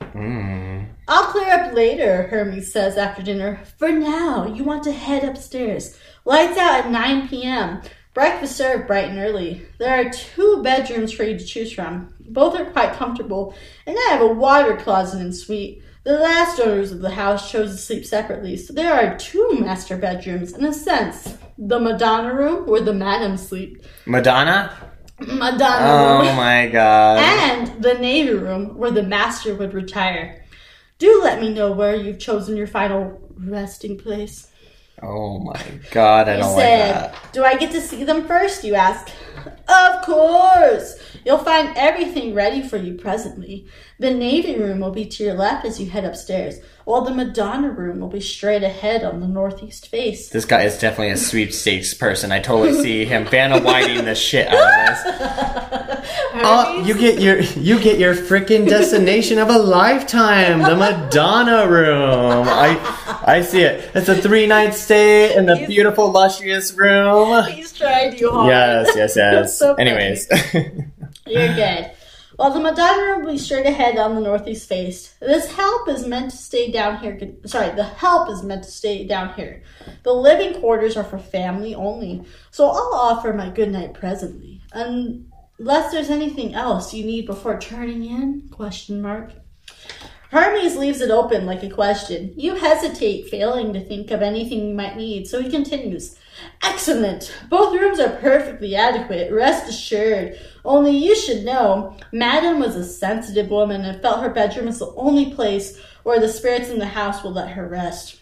Mm. 0.00 0.86
I'll 1.08 1.32
clear 1.32 1.52
up 1.52 1.74
later, 1.74 2.28
Hermes 2.28 2.72
says 2.72 2.96
after 2.96 3.24
dinner. 3.24 3.58
For 3.76 3.90
now, 3.90 4.46
you 4.46 4.62
want 4.62 4.84
to 4.84 4.92
head 4.92 5.24
upstairs. 5.24 5.98
Lights 6.24 6.56
out 6.56 6.84
at 6.84 6.92
9 6.92 7.26
p.m. 7.26 7.82
Breakfast 8.14 8.56
served 8.56 8.86
bright 8.86 9.08
and 9.08 9.18
early. 9.18 9.66
There 9.78 10.00
are 10.00 10.10
two 10.10 10.62
bedrooms 10.62 11.12
for 11.12 11.24
you 11.24 11.36
to 11.36 11.44
choose 11.44 11.72
from. 11.72 12.14
Both 12.20 12.54
are 12.54 12.70
quite 12.70 12.92
comfortable, 12.92 13.52
and 13.84 13.96
I 13.98 14.12
have 14.12 14.22
a 14.22 14.32
water 14.32 14.76
closet 14.76 15.20
ensuite. 15.20 15.82
The 16.08 16.18
last 16.20 16.58
owners 16.58 16.90
of 16.90 17.00
the 17.00 17.10
house 17.10 17.50
chose 17.52 17.70
to 17.72 17.76
sleep 17.76 18.06
separately, 18.06 18.56
so 18.56 18.72
there 18.72 18.94
are 18.94 19.18
two 19.18 19.58
master 19.60 19.94
bedrooms, 19.94 20.54
in 20.54 20.64
a 20.64 20.72
sense. 20.72 21.36
The 21.58 21.78
Madonna 21.78 22.32
room, 22.32 22.66
where 22.66 22.80
the 22.80 22.94
madam 22.94 23.36
sleep. 23.36 23.84
Madonna? 24.06 24.72
Madonna 25.20 25.84
Oh 25.86 26.26
room. 26.26 26.34
my 26.36 26.66
god. 26.68 27.18
and 27.18 27.82
the 27.82 27.92
Navy 27.92 28.32
room 28.32 28.78
where 28.78 28.90
the 28.90 29.02
master 29.02 29.54
would 29.54 29.74
retire. 29.74 30.46
Do 30.96 31.20
let 31.22 31.42
me 31.42 31.52
know 31.52 31.72
where 31.72 31.94
you've 31.94 32.18
chosen 32.18 32.56
your 32.56 32.68
final 32.68 33.20
resting 33.36 33.98
place. 33.98 34.50
Oh 35.02 35.38
my 35.40 35.62
god, 35.90 36.30
I 36.30 36.36
don't 36.36 36.52
like 36.54 36.58
said, 36.58 36.94
that. 36.94 37.32
Do 37.34 37.44
I 37.44 37.54
get 37.56 37.70
to 37.72 37.82
see 37.82 38.04
them 38.04 38.26
first? 38.26 38.64
You 38.64 38.76
ask. 38.76 39.10
Of 39.68 40.02
course! 40.06 40.98
You'll 41.28 41.36
find 41.36 41.76
everything 41.76 42.32
ready 42.32 42.62
for 42.62 42.78
you 42.78 42.94
presently. 42.94 43.66
The 43.98 44.10
Navy 44.10 44.56
room 44.56 44.80
will 44.80 44.92
be 44.92 45.04
to 45.04 45.24
your 45.24 45.34
left 45.34 45.66
as 45.66 45.78
you 45.78 45.90
head 45.90 46.06
upstairs, 46.06 46.54
while 46.86 47.02
the 47.02 47.12
Madonna 47.12 47.68
room 47.70 48.00
will 48.00 48.08
be 48.08 48.22
straight 48.22 48.62
ahead 48.62 49.04
on 49.04 49.20
the 49.20 49.28
northeast 49.28 49.88
face. 49.88 50.30
This 50.30 50.46
guy 50.46 50.62
is 50.62 50.78
definitely 50.78 51.10
a 51.10 51.18
sweepstakes 51.18 51.92
person. 51.92 52.32
I 52.32 52.40
totally 52.40 52.82
see 52.82 53.04
him 53.04 53.26
Vanna 53.26 53.60
Whiting 53.60 54.06
the 54.06 54.14
shit 54.14 54.48
out 54.48 54.54
of 54.54 55.04
this. 55.04 55.94
Oh, 56.40 56.82
you 56.84 56.94
get 56.94 57.20
your 57.20 57.40
you 57.40 57.80
get 57.80 57.98
your 57.98 58.14
freaking 58.14 58.66
destination 58.68 59.38
of 59.38 59.50
a 59.50 59.58
lifetime, 59.58 60.60
the 60.60 60.76
Madonna 60.76 61.68
room. 61.68 62.46
I 62.48 63.20
I 63.26 63.42
see 63.42 63.60
it. 63.62 63.90
It's 63.94 64.08
a 64.08 64.14
three 64.14 64.46
night 64.46 64.72
stay 64.74 65.36
in 65.36 65.46
the 65.46 65.56
He's- 65.56 65.68
beautiful, 65.68 66.10
luxurious 66.10 66.72
room. 66.74 67.44
He's 67.44 67.72
trying 67.72 68.16
too 68.16 68.30
hard. 68.30 68.48
Yes, 68.48 68.92
yes, 68.96 69.16
yes. 69.16 69.58
So 69.58 69.74
funny. 69.76 69.90
Anyways, 69.90 70.28
You're 71.28 71.54
good. 71.54 71.90
Well, 72.38 72.52
the 72.52 72.60
Madonna 72.60 73.18
will 73.18 73.32
be 73.32 73.38
straight 73.38 73.66
ahead 73.66 73.98
on 73.98 74.14
the 74.14 74.20
northeast 74.20 74.68
face. 74.68 75.14
This 75.18 75.50
help 75.52 75.88
is 75.88 76.06
meant 76.06 76.30
to 76.30 76.36
stay 76.36 76.70
down 76.70 76.98
here. 76.98 77.18
Sorry, 77.46 77.74
the 77.74 77.84
help 77.84 78.30
is 78.30 78.42
meant 78.42 78.64
to 78.64 78.70
stay 78.70 79.06
down 79.06 79.34
here. 79.34 79.62
The 80.04 80.12
living 80.12 80.60
quarters 80.60 80.96
are 80.96 81.04
for 81.04 81.18
family 81.18 81.74
only, 81.74 82.22
so 82.50 82.68
I'll 82.68 82.94
offer 82.94 83.32
my 83.32 83.50
good 83.50 83.72
night 83.72 83.94
presently, 83.94 84.60
unless 84.72 85.90
there's 85.90 86.10
anything 86.10 86.54
else 86.54 86.94
you 86.94 87.04
need 87.04 87.26
before 87.26 87.58
turning 87.58 88.04
in? 88.04 88.48
Question 88.50 89.02
mark. 89.02 89.32
Hermes 90.30 90.76
leaves 90.76 91.00
it 91.00 91.10
open 91.10 91.46
like 91.46 91.62
a 91.62 91.70
question. 91.70 92.34
You 92.36 92.54
hesitate, 92.54 93.30
failing 93.30 93.72
to 93.72 93.80
think 93.80 94.10
of 94.10 94.20
anything 94.20 94.68
you 94.68 94.74
might 94.74 94.96
need, 94.96 95.26
so 95.26 95.40
he 95.40 95.50
continues. 95.50 96.16
Excellent! 96.62 97.34
Both 97.48 97.74
rooms 97.74 97.98
are 97.98 98.16
perfectly 98.16 98.76
adequate, 98.76 99.32
rest 99.32 99.68
assured. 99.68 100.38
Only 100.64 100.96
you 100.96 101.16
should 101.16 101.44
know, 101.44 101.96
Madam 102.12 102.60
was 102.60 102.76
a 102.76 102.84
sensitive 102.84 103.48
woman 103.48 103.82
and 103.82 104.02
felt 104.02 104.20
her 104.22 104.28
bedroom 104.28 104.66
was 104.66 104.78
the 104.78 104.92
only 104.96 105.34
place 105.34 105.80
where 106.02 106.20
the 106.20 106.28
spirits 106.28 106.68
in 106.68 106.78
the 106.78 106.86
house 106.86 107.24
would 107.24 107.34
let 107.34 107.50
her 107.50 107.66
rest. 107.66 108.20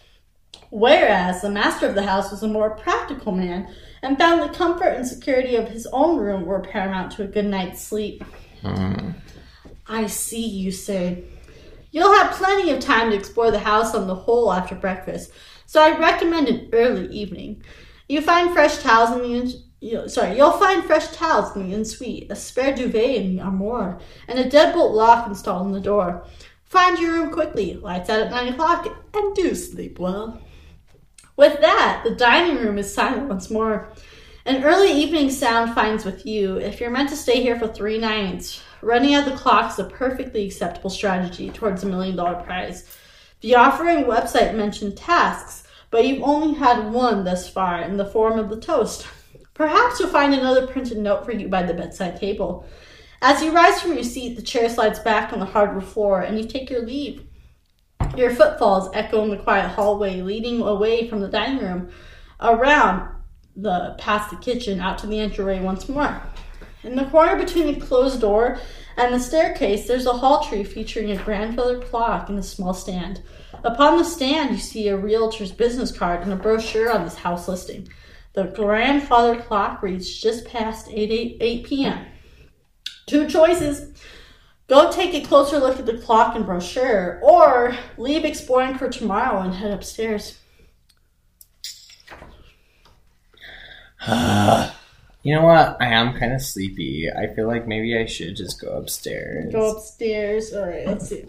Whereas 0.70 1.42
the 1.42 1.50
master 1.50 1.88
of 1.88 1.94
the 1.94 2.02
house 2.02 2.30
was 2.30 2.42
a 2.42 2.48
more 2.48 2.70
practical 2.70 3.32
man 3.32 3.68
and 4.02 4.18
found 4.18 4.42
the 4.42 4.56
comfort 4.56 4.90
and 4.90 5.06
security 5.06 5.56
of 5.56 5.68
his 5.68 5.86
own 5.92 6.18
room 6.18 6.46
were 6.46 6.60
paramount 6.60 7.12
to 7.12 7.24
a 7.24 7.28
good 7.28 7.46
night's 7.46 7.82
sleep. 7.82 8.22
Hmm. 8.62 9.10
I 9.88 10.06
see, 10.06 10.46
you 10.46 10.72
say. 10.72 11.24
You'll 11.96 12.12
have 12.12 12.36
plenty 12.36 12.72
of 12.72 12.80
time 12.80 13.10
to 13.10 13.16
explore 13.16 13.50
the 13.50 13.58
house 13.58 13.94
on 13.94 14.06
the 14.06 14.14
whole 14.14 14.52
after 14.52 14.74
breakfast, 14.74 15.32
so 15.64 15.80
I 15.80 15.98
recommend 15.98 16.46
an 16.46 16.68
early 16.74 17.06
evening. 17.08 17.62
You 18.06 18.20
find 18.20 18.52
fresh 18.52 18.82
towels 18.82 19.12
in 19.12 19.22
the 19.22 19.32
in- 19.32 19.62
you, 19.80 20.06
sorry, 20.06 20.36
you'll 20.36 20.50
find 20.50 20.84
fresh 20.84 21.08
towels 21.12 21.56
in 21.56 21.66
the 21.66 21.74
ensuite, 21.74 22.30
a 22.30 22.36
spare 22.36 22.74
duvet 22.74 23.16
in 23.16 23.34
the 23.34 23.42
armoire, 23.42 23.98
and 24.28 24.38
a 24.38 24.44
deadbolt 24.44 24.92
lock 24.92 25.26
installed 25.26 25.68
in 25.68 25.72
the 25.72 25.80
door. 25.80 26.26
Find 26.64 26.98
your 26.98 27.12
room 27.12 27.30
quickly, 27.30 27.76
lights 27.76 28.10
out 28.10 28.20
at 28.20 28.30
nine 28.30 28.52
o'clock, 28.52 28.86
and 29.14 29.34
do 29.34 29.54
sleep 29.54 29.98
well. 29.98 30.38
With 31.38 31.62
that, 31.62 32.02
the 32.04 32.14
dining 32.14 32.58
room 32.58 32.76
is 32.76 32.92
silent 32.92 33.30
once 33.30 33.48
more. 33.48 33.90
An 34.44 34.64
early 34.64 34.92
evening 34.92 35.30
sound 35.30 35.74
finds 35.74 36.04
with 36.04 36.26
you 36.26 36.58
if 36.58 36.78
you're 36.78 36.90
meant 36.90 37.08
to 37.08 37.16
stay 37.16 37.40
here 37.40 37.58
for 37.58 37.68
three 37.68 37.96
nights. 37.96 38.62
Running 38.86 39.16
out 39.16 39.24
the 39.24 39.32
clock 39.32 39.72
is 39.72 39.80
a 39.80 39.84
perfectly 39.84 40.46
acceptable 40.46 40.90
strategy 40.90 41.50
towards 41.50 41.82
a 41.82 41.86
million 41.86 42.14
dollar 42.14 42.40
prize. 42.44 42.96
The 43.40 43.56
offering 43.56 44.04
website 44.04 44.54
mentioned 44.54 44.96
tasks, 44.96 45.66
but 45.90 46.06
you've 46.06 46.22
only 46.22 46.54
had 46.54 46.92
one 46.92 47.24
thus 47.24 47.48
far 47.48 47.80
in 47.82 47.96
the 47.96 48.06
form 48.06 48.38
of 48.38 48.48
the 48.48 48.60
toast. 48.60 49.08
Perhaps 49.54 49.98
you'll 49.98 50.10
find 50.10 50.32
another 50.32 50.68
printed 50.68 50.98
note 50.98 51.24
for 51.24 51.32
you 51.32 51.48
by 51.48 51.64
the 51.64 51.74
bedside 51.74 52.20
table. 52.20 52.64
As 53.20 53.42
you 53.42 53.50
rise 53.50 53.80
from 53.80 53.94
your 53.94 54.04
seat, 54.04 54.36
the 54.36 54.42
chair 54.42 54.68
slides 54.68 55.00
back 55.00 55.32
on 55.32 55.40
the 55.40 55.46
hardwood 55.46 55.82
floor 55.82 56.20
and 56.20 56.38
you 56.38 56.46
take 56.46 56.70
your 56.70 56.86
leave. 56.86 57.24
Your 58.16 58.30
footfalls 58.30 58.88
echo 58.94 59.24
in 59.24 59.30
the 59.30 59.36
quiet 59.36 59.70
hallway 59.70 60.20
leading 60.20 60.62
away 60.62 61.08
from 61.08 61.18
the 61.18 61.28
dining 61.28 61.58
room, 61.58 61.90
around 62.40 63.10
the 63.56 63.96
past 63.98 64.30
the 64.30 64.36
kitchen, 64.36 64.78
out 64.78 64.98
to 64.98 65.08
the 65.08 65.18
entryway 65.18 65.60
once 65.60 65.88
more. 65.88 66.22
In 66.86 66.94
the 66.94 67.06
corner 67.06 67.34
between 67.34 67.66
the 67.66 67.84
closed 67.84 68.20
door 68.20 68.60
and 68.96 69.12
the 69.12 69.18
staircase, 69.18 69.88
there's 69.88 70.06
a 70.06 70.12
hall 70.12 70.44
tree 70.44 70.62
featuring 70.62 71.10
a 71.10 71.16
grandfather 71.16 71.80
clock 71.80 72.28
and 72.28 72.38
a 72.38 72.44
small 72.44 72.74
stand. 72.74 73.22
Upon 73.64 73.98
the 73.98 74.04
stand, 74.04 74.52
you 74.52 74.58
see 74.58 74.86
a 74.86 74.96
realtor's 74.96 75.50
business 75.50 75.90
card 75.90 76.22
and 76.22 76.32
a 76.32 76.36
brochure 76.36 76.92
on 76.92 77.02
this 77.02 77.16
house 77.16 77.48
listing. 77.48 77.88
The 78.34 78.44
grandfather 78.44 79.42
clock 79.42 79.82
reads 79.82 80.20
just 80.20 80.46
past 80.46 80.86
8, 80.88 81.10
8, 81.10 81.36
8 81.40 81.66
p.m. 81.66 82.06
Two 83.06 83.28
choices. 83.28 84.00
Go 84.68 84.92
take 84.92 85.12
a 85.12 85.26
closer 85.26 85.58
look 85.58 85.80
at 85.80 85.86
the 85.86 85.98
clock 85.98 86.36
and 86.36 86.46
brochure, 86.46 87.18
or 87.20 87.76
leave 87.98 88.24
exploring 88.24 88.78
for 88.78 88.88
tomorrow 88.88 89.40
and 89.40 89.54
head 89.54 89.72
upstairs. 89.72 90.38
Ah. 94.08 94.75
You 95.26 95.34
know 95.34 95.44
what? 95.44 95.76
I 95.80 95.86
am 95.86 96.16
kind 96.16 96.32
of 96.32 96.40
sleepy. 96.40 97.08
I 97.10 97.26
feel 97.26 97.48
like 97.48 97.66
maybe 97.66 97.98
I 97.98 98.06
should 98.06 98.36
just 98.36 98.60
go 98.60 98.68
upstairs. 98.68 99.52
Go 99.52 99.72
upstairs. 99.72 100.54
All 100.54 100.68
right, 100.68 100.86
let's 100.86 101.08
see. 101.08 101.24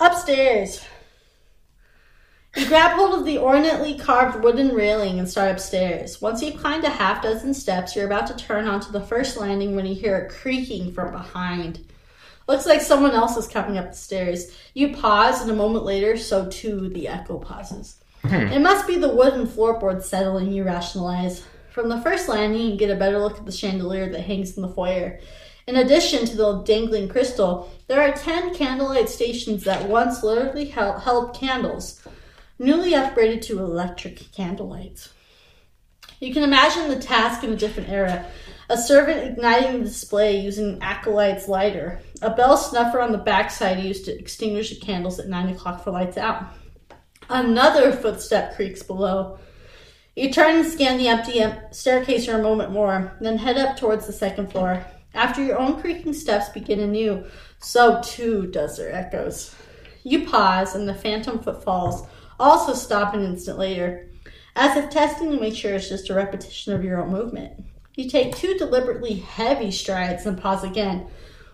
Upstairs. 0.00 0.82
You 2.56 2.66
grab 2.66 2.92
hold 2.92 3.18
of 3.18 3.26
the 3.26 3.36
ornately 3.36 3.98
carved 3.98 4.42
wooden 4.42 4.74
railing 4.74 5.18
and 5.18 5.28
start 5.28 5.50
upstairs. 5.50 6.22
Once 6.22 6.42
you've 6.42 6.58
climbed 6.58 6.84
a 6.84 6.88
half 6.88 7.22
dozen 7.22 7.52
steps, 7.52 7.94
you're 7.94 8.06
about 8.06 8.26
to 8.28 8.36
turn 8.36 8.66
onto 8.66 8.90
the 8.90 9.02
first 9.02 9.36
landing 9.36 9.76
when 9.76 9.84
you 9.84 9.94
hear 9.94 10.16
a 10.16 10.30
creaking 10.30 10.94
from 10.94 11.12
behind. 11.12 11.84
Looks 12.48 12.64
like 12.64 12.80
someone 12.80 13.12
else 13.12 13.36
is 13.36 13.46
coming 13.46 13.76
up 13.76 13.90
the 13.90 13.96
stairs. 13.96 14.56
You 14.72 14.96
pause, 14.96 15.42
and 15.42 15.50
a 15.50 15.54
moment 15.54 15.84
later, 15.84 16.16
so 16.16 16.48
too 16.48 16.88
the 16.88 17.08
echo 17.08 17.38
pauses. 17.38 17.96
Hmm. 18.22 18.46
It 18.46 18.62
must 18.62 18.86
be 18.86 18.96
the 18.96 19.14
wooden 19.14 19.46
floorboard 19.46 20.02
settling, 20.02 20.52
you 20.52 20.64
rationalize. 20.64 21.44
From 21.72 21.88
the 21.88 22.00
first 22.02 22.28
landing, 22.28 22.70
you 22.70 22.76
get 22.76 22.90
a 22.90 22.96
better 22.96 23.18
look 23.18 23.38
at 23.38 23.46
the 23.46 23.52
chandelier 23.52 24.10
that 24.10 24.20
hangs 24.20 24.56
in 24.56 24.62
the 24.62 24.68
foyer. 24.68 25.18
In 25.66 25.76
addition 25.76 26.26
to 26.26 26.36
the 26.36 26.62
dangling 26.64 27.08
crystal, 27.08 27.72
there 27.86 28.02
are 28.02 28.12
ten 28.12 28.54
candlelight 28.54 29.08
stations 29.08 29.64
that 29.64 29.88
once 29.88 30.22
literally 30.22 30.66
held, 30.66 31.02
held 31.02 31.34
candles, 31.34 32.06
newly 32.58 32.92
upgraded 32.92 33.40
to 33.42 33.58
electric 33.60 34.18
candlelights. 34.18 35.08
You 36.20 36.34
can 36.34 36.42
imagine 36.42 36.88
the 36.88 37.00
task 37.00 37.42
in 37.42 37.52
a 37.52 37.56
different 37.56 37.88
era. 37.88 38.26
A 38.68 38.76
servant 38.76 39.32
igniting 39.32 39.78
the 39.78 39.88
display 39.88 40.40
using 40.40 40.74
an 40.74 40.82
acolyte's 40.82 41.48
lighter. 41.48 42.00
A 42.20 42.34
bell 42.34 42.58
snuffer 42.58 43.00
on 43.00 43.12
the 43.12 43.18
backside 43.18 43.82
used 43.82 44.04
to 44.04 44.18
extinguish 44.18 44.70
the 44.70 44.84
candles 44.84 45.18
at 45.18 45.28
9 45.28 45.48
o'clock 45.48 45.82
for 45.82 45.90
lights 45.90 46.18
out. 46.18 46.44
Another 47.30 47.92
footstep 47.92 48.56
creaks 48.56 48.82
below. 48.82 49.38
You 50.14 50.30
turn 50.30 50.56
and 50.56 50.66
scan 50.66 50.98
the 50.98 51.08
empty 51.08 51.40
em- 51.40 51.58
staircase 51.70 52.26
for 52.26 52.32
a 52.32 52.42
moment 52.42 52.70
more, 52.70 53.16
then 53.20 53.38
head 53.38 53.56
up 53.56 53.78
towards 53.78 54.06
the 54.06 54.12
second 54.12 54.52
floor. 54.52 54.84
After 55.14 55.42
your 55.42 55.58
own 55.58 55.80
creaking 55.80 56.12
steps 56.12 56.50
begin 56.50 56.80
anew, 56.80 57.24
so 57.58 58.00
too 58.02 58.46
does 58.46 58.76
their 58.76 58.92
echoes. 58.92 59.54
You 60.02 60.26
pause, 60.26 60.74
and 60.74 60.86
the 60.86 60.94
phantom 60.94 61.38
footfalls 61.38 62.06
also 62.38 62.74
stop 62.74 63.14
an 63.14 63.24
instant 63.24 63.58
later, 63.58 64.10
as 64.54 64.76
if 64.76 64.90
testing 64.90 65.30
to 65.30 65.40
make 65.40 65.54
sure 65.54 65.74
it's 65.74 65.88
just 65.88 66.10
a 66.10 66.14
repetition 66.14 66.74
of 66.74 66.84
your 66.84 67.02
own 67.02 67.10
movement. 67.10 67.64
You 67.94 68.08
take 68.08 68.36
two 68.36 68.58
deliberately 68.58 69.14
heavy 69.14 69.70
strides 69.70 70.26
and 70.26 70.40
pause 70.40 70.64
again. 70.64 71.06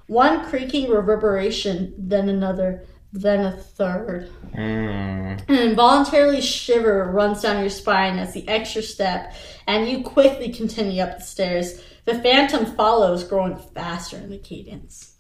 One 0.07 0.45
creaking 0.49 0.91
reverberation, 0.91 1.95
then 1.99 2.29
another, 2.29 2.87
then 3.13 3.45
a 3.45 3.53
third. 3.53 4.31
Mm. 4.55 5.49
An 5.49 5.55
involuntary 5.71 6.41
shiver 6.41 7.11
runs 7.13 7.43
down 7.43 7.61
your 7.61 7.71
spine 7.71 8.19
as 8.19 8.35
the 8.35 8.47
extra 8.49 8.83
step, 8.83 9.35
and 9.67 9.89
you 9.89 10.03
quickly 10.03 10.53
continue 10.53 11.03
up 11.03 11.19
the 11.19 11.25
stairs. 11.25 11.81
The 12.05 12.19
phantom 12.21 12.67
follows, 12.75 13.25
growing 13.25 13.57
faster 13.75 14.17
in 14.17 14.31
the 14.31 14.39
cadence. 14.39 15.15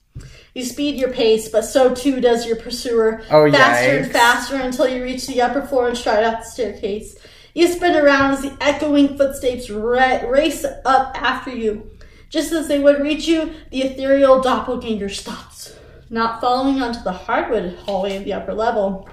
You 0.55 0.65
speed 0.65 0.97
your 0.97 1.13
pace, 1.13 1.49
but 1.49 1.65
so 1.65 1.95
too 1.95 2.21
does 2.21 2.47
your 2.47 2.57
pursuer. 2.57 3.23
Oh, 3.31 3.51
faster 3.51 3.99
and 3.99 4.11
faster 4.11 4.57
until 4.57 4.89
you 4.89 5.03
reach 5.03 5.27
the 5.27 5.41
upper 5.43 5.63
floor 5.63 5.89
and 5.89 5.97
stride 5.97 6.25
up 6.25 6.41
the 6.41 6.47
staircase. 6.47 7.17
You 7.55 7.69
spin 7.69 7.97
around 7.97 8.35
as 8.35 8.43
the 8.43 8.57
echoing 8.61 9.17
footsteps 9.17 9.71
ra- 9.71 10.29
race 10.29 10.65
up 10.85 11.21
after 11.21 11.51
you. 11.51 11.91
Just 12.31 12.53
as 12.53 12.69
they 12.69 12.79
would 12.79 13.01
reach 13.01 13.27
you, 13.27 13.53
the 13.71 13.83
ethereal 13.83 14.41
doppelganger 14.43 15.09
stops, 15.09 15.75
not 16.11 16.41
following 16.41 16.83
onto 16.83 17.03
the 17.03 17.13
hardwood 17.13 17.77
hallway 17.85 18.17
of 18.17 18.25
the 18.25 18.33
upper 18.33 18.55
level. 18.55 19.09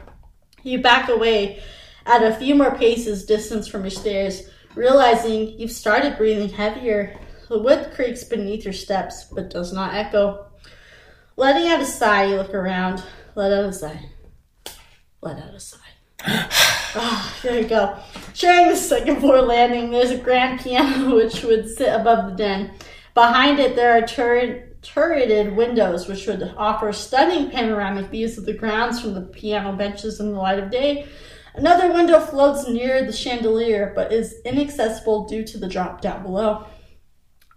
You 0.64 0.82
back 0.82 1.10
away 1.10 1.62
at 2.06 2.24
a 2.24 2.36
few 2.36 2.56
more 2.56 2.76
paces 2.76 3.26
distance 3.26 3.68
from 3.68 3.82
your 3.82 3.92
stairs, 3.92 4.50
realizing 4.76 5.60
you've 5.60 5.72
started 5.72 6.18
breathing 6.18 6.50
heavier. 6.50 7.20
The 7.50 7.60
wood 7.60 7.92
creaks 7.94 8.24
beneath 8.24 8.64
your 8.64 8.74
steps, 8.74 9.26
but 9.32 9.50
does 9.50 9.74
not 9.74 9.94
echo. 9.94 10.48
Letting 11.38 11.68
out 11.68 11.82
a 11.82 11.86
sigh, 11.86 12.26
you 12.26 12.36
look 12.36 12.54
around. 12.54 13.04
Let 13.36 13.52
out 13.52 13.66
a 13.66 13.74
sigh. 13.74 14.10
Let 15.22 15.38
out 15.38 15.54
a 15.54 15.60
sigh. 15.60 15.80
Ah, 16.98 17.38
there 17.44 17.60
you 17.60 17.68
go. 17.68 18.00
Sharing 18.34 18.70
the 18.70 18.76
second 18.78 19.20
floor 19.20 19.42
landing, 19.42 19.92
there's 19.92 20.12
a 20.12 20.18
grand 20.18 20.62
piano 20.62 21.14
which 21.18 21.44
would 21.44 21.68
sit 21.68 21.90
above 21.90 22.30
the 22.30 22.38
den. 22.38 22.74
Behind 23.14 23.60
it, 23.60 23.76
there 23.76 23.98
are 23.98 24.08
turret, 24.08 24.75
turreted 24.86 25.56
windows 25.56 26.08
which 26.08 26.28
would 26.28 26.54
offer 26.56 26.94
stunning 26.94 27.50
panoramic 27.50 28.06
views 28.08 28.38
of 28.38 28.46
the 28.46 28.54
grounds 28.54 29.02
from 29.02 29.14
the 29.14 29.22
piano 29.22 29.74
benches 29.74 30.20
in 30.20 30.32
the 30.32 30.40
light 30.40 30.60
of 30.60 30.70
day. 30.70 31.08
Another 31.56 31.92
window 31.92 32.20
floats 32.20 32.68
near 32.68 33.04
the 33.04 33.12
chandelier 33.12 33.92
but 33.96 34.14
is 34.14 34.36
inaccessible 34.46 35.26
due 35.26 35.44
to 35.44 35.58
the 35.58 35.68
drop 35.68 36.02
down 36.02 36.22
below. 36.22 36.66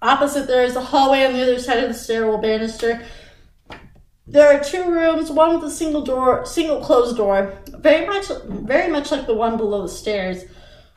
Opposite, 0.00 0.46
there 0.46 0.64
is 0.64 0.76
a 0.76 0.80
hallway 0.80 1.24
on 1.24 1.32
the 1.32 1.42
other 1.42 1.58
side 1.58 1.82
of 1.82 1.88
the 1.88 1.94
stairwell 1.94 2.38
banister. 2.38 3.04
There 4.26 4.46
are 4.46 4.62
two 4.62 4.84
rooms, 4.84 5.30
one 5.30 5.54
with 5.54 5.64
a 5.64 5.74
single 5.74 6.02
door, 6.02 6.46
single 6.46 6.80
closed 6.80 7.16
door, 7.16 7.58
very 7.68 8.06
much, 8.06 8.26
very 8.46 8.90
much 8.92 9.10
like 9.10 9.26
the 9.26 9.34
one 9.34 9.56
below 9.56 9.82
the 9.82 9.88
stairs, 9.88 10.44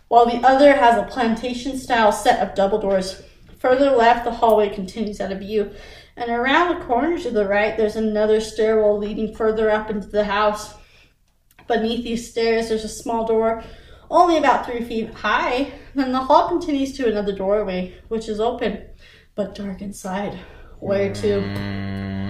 while 0.10 0.26
the 0.26 0.46
other 0.46 0.74
has 0.74 0.98
a 0.98 1.10
plantation-style 1.10 2.12
set 2.12 2.46
of 2.46 2.56
double 2.56 2.80
doors. 2.80 3.24
Further 3.60 3.92
left, 3.92 4.26
the 4.26 4.32
hallway 4.32 4.70
continues 4.70 5.22
out 5.22 5.32
of 5.32 5.40
view, 5.40 5.72
and 6.18 6.30
around 6.30 6.76
the 6.76 6.86
corner 6.86 7.18
to 7.20 7.32
the 7.32 7.47
right, 7.47 7.78
there's 7.78 7.95
another 7.95 8.41
stairwell 8.41 8.97
leading 8.97 9.34
further 9.36 9.70
up 9.70 9.89
into 9.89 10.07
the 10.07 10.24
house. 10.24 10.74
Beneath 11.68 12.03
these 12.03 12.30
stairs, 12.30 12.70
there's 12.70 12.84
a 12.84 12.89
small 12.89 13.26
door, 13.26 13.64
only 14.09 14.38
about 14.38 14.66
three 14.66 14.84
feet 14.84 15.14
high. 15.14 15.72
Then 15.95 16.12
the 16.12 16.20
hall 16.20 16.49
continues 16.49 16.97
to 16.97 17.07
another 17.09 17.32
doorway, 17.32 17.95
which 18.09 18.28
is 18.28 18.39
open, 18.39 18.86
but 19.36 19.55
dark 19.55 19.82
inside. 19.82 20.38
Where 20.80 21.14
to? 21.14 21.41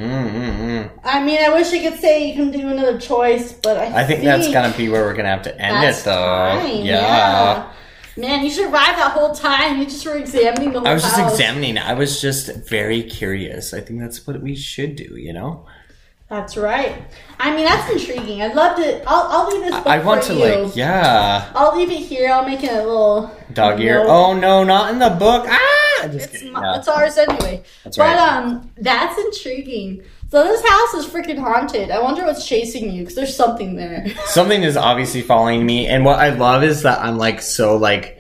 Mm-mm-mm. 0.02 0.92
I 1.04 1.24
mean, 1.24 1.40
I 1.42 1.50
wish 1.54 1.72
I 1.74 1.80
could 1.90 2.00
say 2.00 2.28
you 2.28 2.36
can 2.36 2.52
do 2.52 2.68
another 2.68 3.00
choice, 3.00 3.54
but 3.54 3.78
I, 3.78 4.02
I 4.02 4.04
think 4.04 4.24
that's 4.24 4.52
gonna 4.52 4.76
be 4.76 4.90
where 4.90 5.04
we're 5.04 5.14
gonna 5.14 5.30
have 5.30 5.44
to 5.44 5.58
end 5.60 5.84
it, 5.86 5.96
though. 6.04 6.60
fine, 6.62 6.86
yeah. 6.86 7.02
yeah. 7.02 7.74
Man, 8.18 8.44
you 8.44 8.50
survived 8.52 8.98
that 8.98 9.12
whole 9.14 9.34
time. 9.34 9.80
You 9.80 9.86
just 9.86 10.06
were 10.06 10.18
examining 10.18 10.74
the 10.74 10.80
whole 10.80 10.88
I 10.88 10.94
was 10.94 11.04
just 11.04 11.16
house. 11.18 11.32
examining. 11.32 11.78
I 11.78 11.94
was 11.94 12.20
just 12.22 12.54
very 12.70 13.04
curious. 13.04 13.74
I 13.74 13.80
think 13.82 14.00
that's 14.00 14.26
what 14.28 14.42
we 14.42 14.56
should 14.56 14.96
do. 14.96 15.16
You 15.18 15.34
know. 15.34 15.66
That's 16.30 16.56
right. 16.56 16.96
I 17.40 17.54
mean, 17.54 17.66
that's 17.66 17.92
intriguing. 17.92 18.42
I'd 18.42 18.56
love 18.56 18.78
to. 18.78 19.04
I'll, 19.06 19.28
I'll 19.32 19.48
leave 19.50 19.64
this 19.64 19.76
book 19.76 19.88
I 19.88 20.00
want 20.00 20.24
to 20.24 20.34
you. 20.34 20.40
like, 20.64 20.76
yeah, 20.78 21.52
I'll 21.54 21.76
leave 21.78 21.90
it 21.92 21.96
here. 22.06 22.30
I'll 22.32 22.46
make 22.48 22.64
it 22.64 22.72
a 22.72 22.78
little 22.78 23.36
dog 23.54 23.82
ear. 23.82 24.04
note. 24.04 24.08
Oh 24.10 24.34
no, 24.34 24.64
not 24.64 24.92
in 24.94 25.00
the 25.00 25.10
book. 25.10 25.46
Ah, 25.50 26.08
just 26.10 26.34
It's, 26.34 26.44
my, 26.46 26.62
Yeah, 26.62 26.78
it's 26.80 26.88
ours 26.88 27.18
anyway. 27.18 27.64
that's 27.84 27.98
right. 27.98 28.16
But 28.16 28.20
um, 28.20 28.72
that's 28.78 29.18
intriguing. 29.20 30.04
So 30.32 30.42
this 30.46 30.66
house 30.66 30.94
is 30.94 31.06
freaking 31.08 31.38
haunted. 31.38 31.92
I 31.92 32.00
wonder 32.00 32.24
what's 32.24 32.48
chasing 32.48 32.90
you 32.90 33.02
because 33.02 33.16
there's 33.16 33.36
something 33.36 33.76
there. 33.76 34.08
Something 34.28 34.64
is 34.64 34.78
obviously 34.78 35.22
following 35.22 35.66
me, 35.66 35.88
and 35.88 36.06
what 36.06 36.20
I 36.20 36.30
love 36.30 36.64
is 36.64 36.84
that 36.84 37.00
I'm 37.00 37.18
like 37.18 37.42
so 37.42 37.76
like 37.76 38.18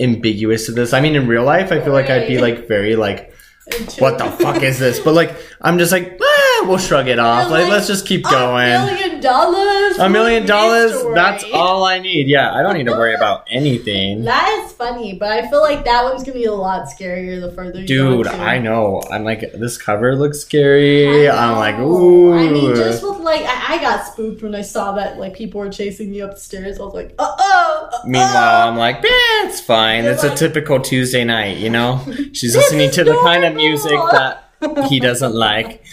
ambiguous 0.00 0.66
to 0.66 0.72
this. 0.72 0.92
I 0.92 1.00
mean, 1.00 1.14
in 1.14 1.28
real 1.28 1.44
life, 1.44 1.70
I 1.70 1.80
feel 1.80 1.92
like 1.92 2.10
I'd 2.10 2.26
be 2.26 2.38
like 2.38 2.66
very 2.66 2.96
like, 2.96 3.32
what 4.00 4.18
the 4.18 4.28
fuck 4.32 4.60
is 4.64 4.80
this? 4.80 4.98
But 4.98 5.14
like, 5.14 5.36
I'm 5.60 5.78
just 5.78 5.92
like, 5.92 6.18
we'll 6.66 6.78
shrug 6.78 7.08
it 7.08 7.18
off. 7.18 7.50
Like, 7.50 7.68
let's 7.68 7.86
just 7.86 8.06
keep 8.06 8.24
going. 8.24 8.72
A 8.72 8.86
million 8.86 9.20
dollars. 9.20 9.98
A 9.98 10.08
million 10.08 10.46
dollars. 10.46 10.92
That's 11.14 11.44
all 11.52 11.84
I 11.84 11.98
need. 11.98 12.28
Yeah, 12.28 12.52
I 12.52 12.62
don't 12.62 12.74
need 12.74 12.86
to 12.86 12.92
worry 12.92 13.14
about 13.14 13.46
anything. 13.50 14.24
That 14.32 14.64
is 14.64 14.72
funny, 14.72 15.14
but 15.14 15.30
I 15.30 15.48
feel 15.50 15.60
like 15.60 15.84
that 15.84 16.04
one's 16.04 16.22
gonna 16.22 16.32
be 16.38 16.44
a 16.44 16.52
lot 16.52 16.88
scarier 16.88 17.40
the 17.40 17.52
further 17.52 17.80
you 17.80 17.86
go. 17.86 18.22
Dude. 18.22 18.26
I 18.28 18.58
know. 18.58 19.02
I'm 19.10 19.24
like, 19.24 19.40
this 19.52 19.76
cover 19.76 20.16
looks 20.16 20.40
scary. 20.40 21.28
I'm 21.28 21.56
like, 21.56 21.78
ooh. 21.78 22.32
I 22.32 22.48
mean, 22.48 22.74
just 22.74 23.02
with 23.02 23.18
like, 23.18 23.42
I, 23.42 23.74
I 23.74 23.78
got 23.78 24.06
spooked 24.06 24.42
when 24.42 24.54
I 24.54 24.62
saw 24.62 24.92
that 24.92 25.18
like 25.18 25.34
people 25.34 25.60
were 25.60 25.70
chasing 25.70 26.10
me 26.10 26.22
up 26.22 26.34
the 26.34 26.40
stairs. 26.40 26.80
I 26.80 26.82
was 26.82 26.94
like, 26.94 27.14
uh 27.18 27.34
oh. 27.38 28.00
Meanwhile, 28.06 28.68
I'm 28.68 28.76
like, 28.76 29.00
it's 29.02 29.60
fine. 29.60 30.04
It's 30.04 30.24
a 30.24 30.34
typical 30.34 30.80
Tuesday 30.80 31.24
night, 31.24 31.58
you 31.58 31.70
know? 31.70 32.00
She's 32.32 32.56
listening 32.56 32.88
is 32.88 32.94
to 32.96 33.04
the 33.04 33.18
kind 33.18 33.44
of 33.44 33.54
music 33.54 33.98
that 34.12 34.51
he 34.88 35.00
doesn't 35.00 35.34
like. 35.34 35.84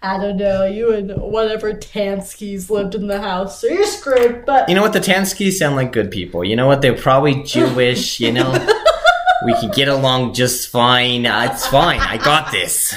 I 0.00 0.16
don't 0.16 0.36
know. 0.36 0.64
You 0.64 0.92
and 0.92 1.10
whatever 1.20 1.72
Tanskys 1.72 2.70
lived 2.70 2.94
in 2.94 3.08
the 3.08 3.20
house, 3.20 3.60
so 3.60 3.66
you're 3.66 3.84
screwed. 3.84 4.46
But 4.46 4.68
You 4.68 4.74
know 4.74 4.82
what? 4.82 4.92
The 4.92 5.00
Tanskys 5.00 5.54
sound 5.54 5.76
like 5.76 5.92
good 5.92 6.10
people. 6.10 6.44
You 6.44 6.54
know 6.56 6.66
what? 6.66 6.82
They're 6.82 6.96
probably 6.96 7.42
Jewish, 7.42 8.20
you 8.20 8.32
know? 8.32 8.52
we 9.44 9.54
could 9.54 9.72
get 9.72 9.88
along 9.88 10.34
just 10.34 10.68
fine. 10.70 11.26
Uh, 11.26 11.48
it's 11.52 11.66
fine. 11.66 12.00
I 12.00 12.16
got 12.16 12.52
this. 12.52 12.94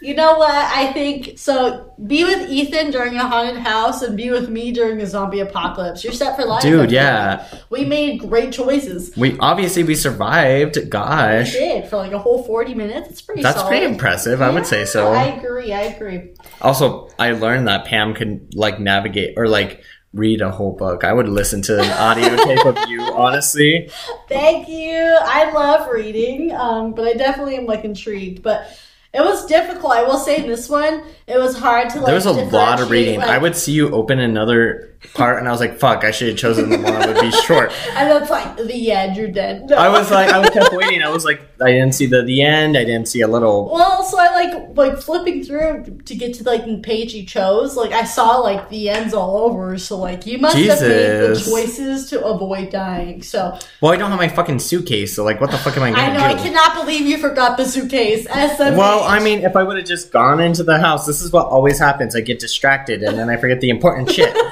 You 0.00 0.14
know 0.14 0.38
what? 0.38 0.50
I 0.50 0.92
think 0.92 1.38
so. 1.38 1.92
Be 2.06 2.24
with 2.24 2.48
Ethan 2.48 2.92
during 2.92 3.16
a 3.16 3.26
haunted 3.26 3.56
house, 3.56 4.02
and 4.02 4.16
be 4.16 4.30
with 4.30 4.48
me 4.48 4.70
during 4.70 5.00
a 5.00 5.06
zombie 5.06 5.40
apocalypse. 5.40 6.04
You're 6.04 6.12
set 6.12 6.36
for 6.36 6.44
life, 6.44 6.62
Dude, 6.62 6.92
yeah. 6.92 7.46
We 7.70 7.84
made 7.84 8.20
great 8.20 8.52
choices. 8.52 9.16
We 9.16 9.36
obviously 9.38 9.82
we 9.82 9.96
survived. 9.96 10.88
Gosh, 10.88 11.52
We 11.52 11.58
did 11.58 11.88
for 11.88 11.96
like 11.96 12.12
a 12.12 12.18
whole 12.18 12.44
forty 12.44 12.74
minutes. 12.74 13.08
It's 13.10 13.22
pretty. 13.22 13.42
That's 13.42 13.58
solid. 13.58 13.70
pretty 13.70 13.86
impressive, 13.86 14.40
I 14.40 14.50
would 14.50 14.66
say 14.66 14.84
so. 14.84 15.12
I 15.12 15.24
agree. 15.24 15.72
I 15.72 15.82
agree. 15.82 16.34
Also, 16.60 17.08
I 17.18 17.32
learned 17.32 17.66
that 17.66 17.84
Pam 17.86 18.14
can 18.14 18.48
like 18.54 18.78
navigate 18.78 19.34
or 19.36 19.48
like 19.48 19.82
read 20.14 20.40
a 20.40 20.50
whole 20.50 20.72
book. 20.72 21.04
I 21.04 21.12
would 21.12 21.28
listen 21.28 21.60
to 21.62 21.80
an 21.80 21.90
audio 21.90 22.36
tape 22.44 22.64
of 22.64 22.78
you, 22.88 23.02
honestly. 23.02 23.90
Thank 24.28 24.68
you. 24.68 25.18
I 25.20 25.50
love 25.52 25.90
reading, 25.90 26.52
um, 26.52 26.94
but 26.94 27.06
I 27.06 27.14
definitely 27.14 27.56
am 27.56 27.66
like 27.66 27.84
intrigued. 27.84 28.42
But 28.42 28.78
it 29.18 29.24
was 29.24 29.46
difficult. 29.46 29.92
I 29.92 30.02
will 30.04 30.18
say 30.18 30.46
this 30.46 30.68
one, 30.68 31.02
it 31.26 31.38
was 31.38 31.56
hard 31.58 31.90
to 31.90 31.96
like. 31.98 32.06
There 32.06 32.14
was 32.14 32.26
a 32.26 32.32
lot 32.32 32.80
of 32.80 32.90
reading. 32.90 33.18
like- 33.18 33.28
I 33.28 33.38
would 33.38 33.56
see 33.56 33.72
you 33.72 33.90
open 33.90 34.18
another 34.18 34.96
part, 35.14 35.38
and 35.38 35.46
I 35.48 35.52
was 35.52 35.60
like, 35.60 35.78
"Fuck! 35.78 36.04
I 36.04 36.10
should 36.10 36.28
have 36.28 36.36
chosen 36.38 36.70
the 36.70 36.76
one 36.78 36.94
that 36.94 37.08
would 37.08 37.20
be 37.20 37.30
short." 37.30 37.72
and 37.96 38.10
that's 38.10 38.30
like 38.30 38.56
the 38.56 38.92
end. 38.92 39.16
You're 39.16 39.28
dead. 39.28 39.68
No. 39.68 39.76
I 39.76 39.88
was 39.88 40.10
like, 40.10 40.28
I 40.30 40.38
was 40.38 40.50
kept 40.50 40.72
waiting. 40.80 41.02
I 41.02 41.10
was 41.10 41.24
like, 41.24 41.40
I 41.60 41.70
didn't 41.72 41.92
see 41.94 42.06
the 42.06 42.22
the 42.22 42.42
end. 42.42 42.76
I 42.76 42.84
didn't 42.84 43.08
see 43.08 43.20
a 43.20 43.28
little. 43.28 43.70
Well, 43.72 44.02
so 44.04 44.18
I 44.18 44.28
like 44.44 44.76
like 44.76 44.98
flipping 44.98 45.44
through 45.44 46.00
to 46.04 46.14
get 46.14 46.34
to 46.34 46.44
like 46.44 46.64
the 46.64 46.78
page 46.78 47.14
you 47.14 47.24
chose. 47.26 47.76
Like 47.76 47.92
I 47.92 48.04
saw 48.04 48.38
like 48.38 48.68
the 48.70 48.88
ends 48.88 49.12
all 49.14 49.38
over. 49.38 49.76
So 49.78 49.98
like 49.98 50.26
you 50.26 50.38
must 50.38 50.56
have 50.56 50.80
made 50.80 51.20
the 51.36 51.44
choices 51.50 52.08
to 52.10 52.24
avoid 52.24 52.70
dying. 52.70 53.22
So 53.22 53.58
Well, 53.80 53.92
I 53.92 53.96
don't 53.96 54.10
have 54.10 54.18
my 54.18 54.28
fucking 54.28 54.58
suitcase, 54.60 55.14
so 55.14 55.24
like, 55.24 55.40
what 55.40 55.50
the 55.50 55.58
fuck 55.58 55.76
am 55.76 55.82
I 55.84 55.90
gonna 55.90 56.18
do? 56.18 56.24
I 56.24 56.32
know 56.34 56.38
I 56.38 56.42
cannot 56.42 56.74
believe 56.74 57.02
you 57.06 57.18
forgot 57.18 57.56
the 57.56 57.64
suitcase. 57.64 58.26
SMH. 58.26 58.76
Well, 58.76 59.00
I 59.08 59.20
mean, 59.22 59.40
if 59.40 59.56
I 59.56 59.62
would 59.62 59.76
have 59.76 59.86
just 59.86 60.12
gone 60.12 60.40
into 60.40 60.62
the 60.62 60.78
house, 60.78 61.06
this 61.06 61.22
is 61.22 61.32
what 61.32 61.46
always 61.46 61.78
happens. 61.78 62.14
I 62.16 62.20
get 62.20 62.38
distracted, 62.38 63.02
and 63.02 63.18
then 63.18 63.28
I 63.30 63.36
forget 63.36 63.60
the 63.60 63.70
important 63.70 64.10
shit. 64.10 64.34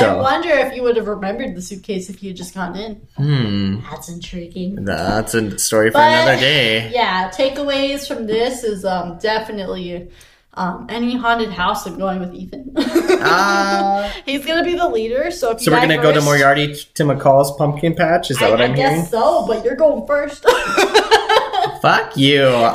I 0.00 0.14
wonder 0.14 0.48
if 0.50 0.74
you 0.74 0.82
would 0.84 0.96
have 0.96 1.08
remembered 1.08 1.54
the 1.56 1.60
suitcase 1.62 2.08
if 2.08 2.22
you 2.22 2.30
had 2.30 2.36
just 2.36 2.54
gone 2.54 2.76
in. 2.76 2.94
hmm, 3.16 3.80
That's 3.90 4.08
intriguing. 4.08 4.84
that's 4.84 5.34
a 5.34 5.58
story 5.58 5.90
for 5.90 5.94
But- 5.94 6.12
another 6.12 6.40
day. 6.40 6.90
Yeah, 6.92 7.30
takeaways 7.30 8.06
from 8.06 8.26
this 8.26 8.62
is 8.64 8.84
um 8.84 9.18
definitely 9.18 10.08
um 10.54 10.86
any 10.88 11.16
haunted 11.16 11.50
house 11.50 11.86
I'm 11.86 11.98
going 11.98 12.20
with 12.20 12.32
Ethan. 12.34 12.72
Uh, 12.76 14.08
He's 14.26 14.46
gonna 14.46 14.64
be 14.64 14.74
the 14.76 14.88
leader, 14.88 15.30
so 15.30 15.50
if 15.50 15.60
you 15.60 15.64
so 15.66 15.72
we're 15.72 15.80
gonna 15.80 16.00
go 16.00 16.12
to 16.12 16.20
Moriarty 16.20 16.74
to 16.94 17.02
McCall's 17.04 17.50
pumpkin 17.56 17.94
patch. 17.94 18.30
Is 18.30 18.38
that 18.38 18.46
I, 18.48 18.50
what 18.50 18.60
I 18.60 18.64
I'm 18.66 18.74
guess 18.74 18.92
hearing? 18.92 19.06
so, 19.06 19.46
but 19.46 19.64
you're 19.64 19.76
going 19.76 20.06
first. 20.06 20.44
Fuck 21.82 22.16
you. 22.16 22.44
Like, 22.48 22.74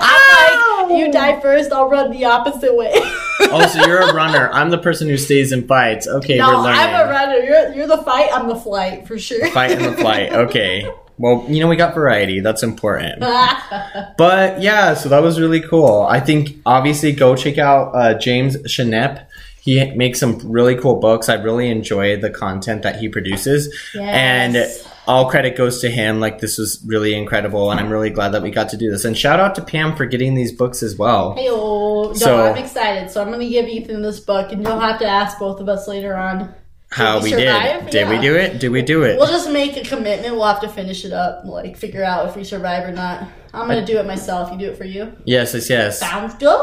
you 0.89 1.11
die 1.11 1.39
first, 1.41 1.71
I'll 1.71 1.89
run 1.89 2.11
the 2.11 2.25
opposite 2.25 2.75
way. 2.75 2.91
oh, 2.95 3.67
so 3.71 3.85
you're 3.85 4.01
a 4.01 4.13
runner. 4.13 4.49
I'm 4.51 4.69
the 4.69 4.77
person 4.77 5.07
who 5.07 5.17
stays 5.17 5.51
and 5.51 5.67
fights. 5.67 6.07
Okay, 6.07 6.37
no, 6.37 6.47
we're 6.49 6.63
learning. 6.63 6.79
I'm 6.79 7.07
a 7.07 7.11
runner. 7.11 7.37
You're 7.37 7.73
you're 7.73 7.87
the 7.87 8.03
fight. 8.03 8.29
I'm 8.33 8.47
the 8.47 8.55
flight 8.55 9.07
for 9.07 9.17
sure. 9.17 9.47
Fight 9.51 9.71
and 9.71 9.85
the 9.85 9.93
flight. 9.93 10.31
Okay. 10.47 10.89
Well, 11.19 11.45
you 11.49 11.59
know, 11.61 11.67
we 11.67 11.75
got 11.75 11.95
variety. 11.95 12.41
That's 12.41 12.61
important. 12.61 13.23
But 14.17 14.61
yeah, 14.61 14.93
so 14.93 15.09
that 15.09 15.21
was 15.23 15.39
really 15.39 15.61
cool. 15.61 16.03
I 16.03 16.19
think 16.19 16.57
obviously 16.65 17.11
go 17.11 17.35
check 17.35 17.57
out 17.57 17.91
uh, 17.95 18.13
James 18.17 18.55
Schannep. 18.67 19.25
He 19.61 19.83
makes 19.95 20.19
some 20.19 20.39
really 20.43 20.75
cool 20.75 20.99
books. 20.99 21.27
I 21.29 21.35
really 21.35 21.69
enjoy 21.69 22.19
the 22.19 22.29
content 22.29 22.83
that 22.83 22.97
he 22.97 23.09
produces. 23.09 23.73
And 23.99 24.53
Yes. 24.53 24.87
All 25.07 25.29
credit 25.29 25.55
goes 25.55 25.81
to 25.81 25.89
him. 25.89 26.19
Like 26.19 26.39
this 26.39 26.57
was 26.57 26.83
really 26.85 27.15
incredible, 27.15 27.71
and 27.71 27.79
I'm 27.79 27.89
really 27.89 28.09
glad 28.09 28.29
that 28.33 28.41
we 28.41 28.51
got 28.51 28.69
to 28.69 28.77
do 28.77 28.91
this. 28.91 29.05
And 29.05 29.17
shout 29.17 29.39
out 29.39 29.55
to 29.55 29.61
Pam 29.63 29.95
for 29.95 30.05
getting 30.05 30.35
these 30.35 30.51
books 30.51 30.83
as 30.83 30.97
well. 30.97 31.33
Hey, 31.35 31.47
no, 31.47 32.13
So- 32.13 32.45
I'm 32.45 32.57
excited. 32.57 33.09
So 33.09 33.21
I'm 33.21 33.31
gonna 33.31 33.47
give 33.47 33.67
Ethan 33.67 34.01
this 34.01 34.19
book, 34.19 34.51
and 34.51 34.63
you'll 34.63 34.79
have 34.79 34.99
to 34.99 35.07
ask 35.07 35.39
both 35.39 35.59
of 35.59 35.69
us 35.69 35.87
later 35.87 36.15
on. 36.15 36.53
How 36.89 37.17
we 37.17 37.31
we 37.31 37.31
did? 37.31 37.89
Did 37.89 38.07
we 38.09 38.17
do 38.19 38.35
it? 38.35 38.59
Did 38.59 38.69
we 38.71 38.81
do 38.81 39.03
it? 39.03 39.17
We'll 39.17 39.27
just 39.27 39.49
make 39.51 39.75
a 39.75 39.81
commitment. 39.83 40.35
We'll 40.35 40.45
have 40.45 40.61
to 40.61 40.69
finish 40.69 41.03
it 41.03 41.11
up, 41.11 41.41
like 41.43 41.75
figure 41.75 42.01
out 42.03 42.29
if 42.29 42.35
we 42.37 42.45
survive 42.45 42.87
or 42.87 42.93
not. 42.93 43.27
I'm 43.53 43.67
gonna 43.67 43.85
do 43.85 43.97
it 43.97 44.05
myself. 44.05 44.51
You 44.53 44.57
do 44.57 44.69
it 44.71 44.77
for 44.77 44.85
you. 44.85 45.11
yes, 45.25 45.53
yes, 45.53 45.69
yes. 45.69 45.99
Sounds 45.99 46.35
good. 46.35 46.57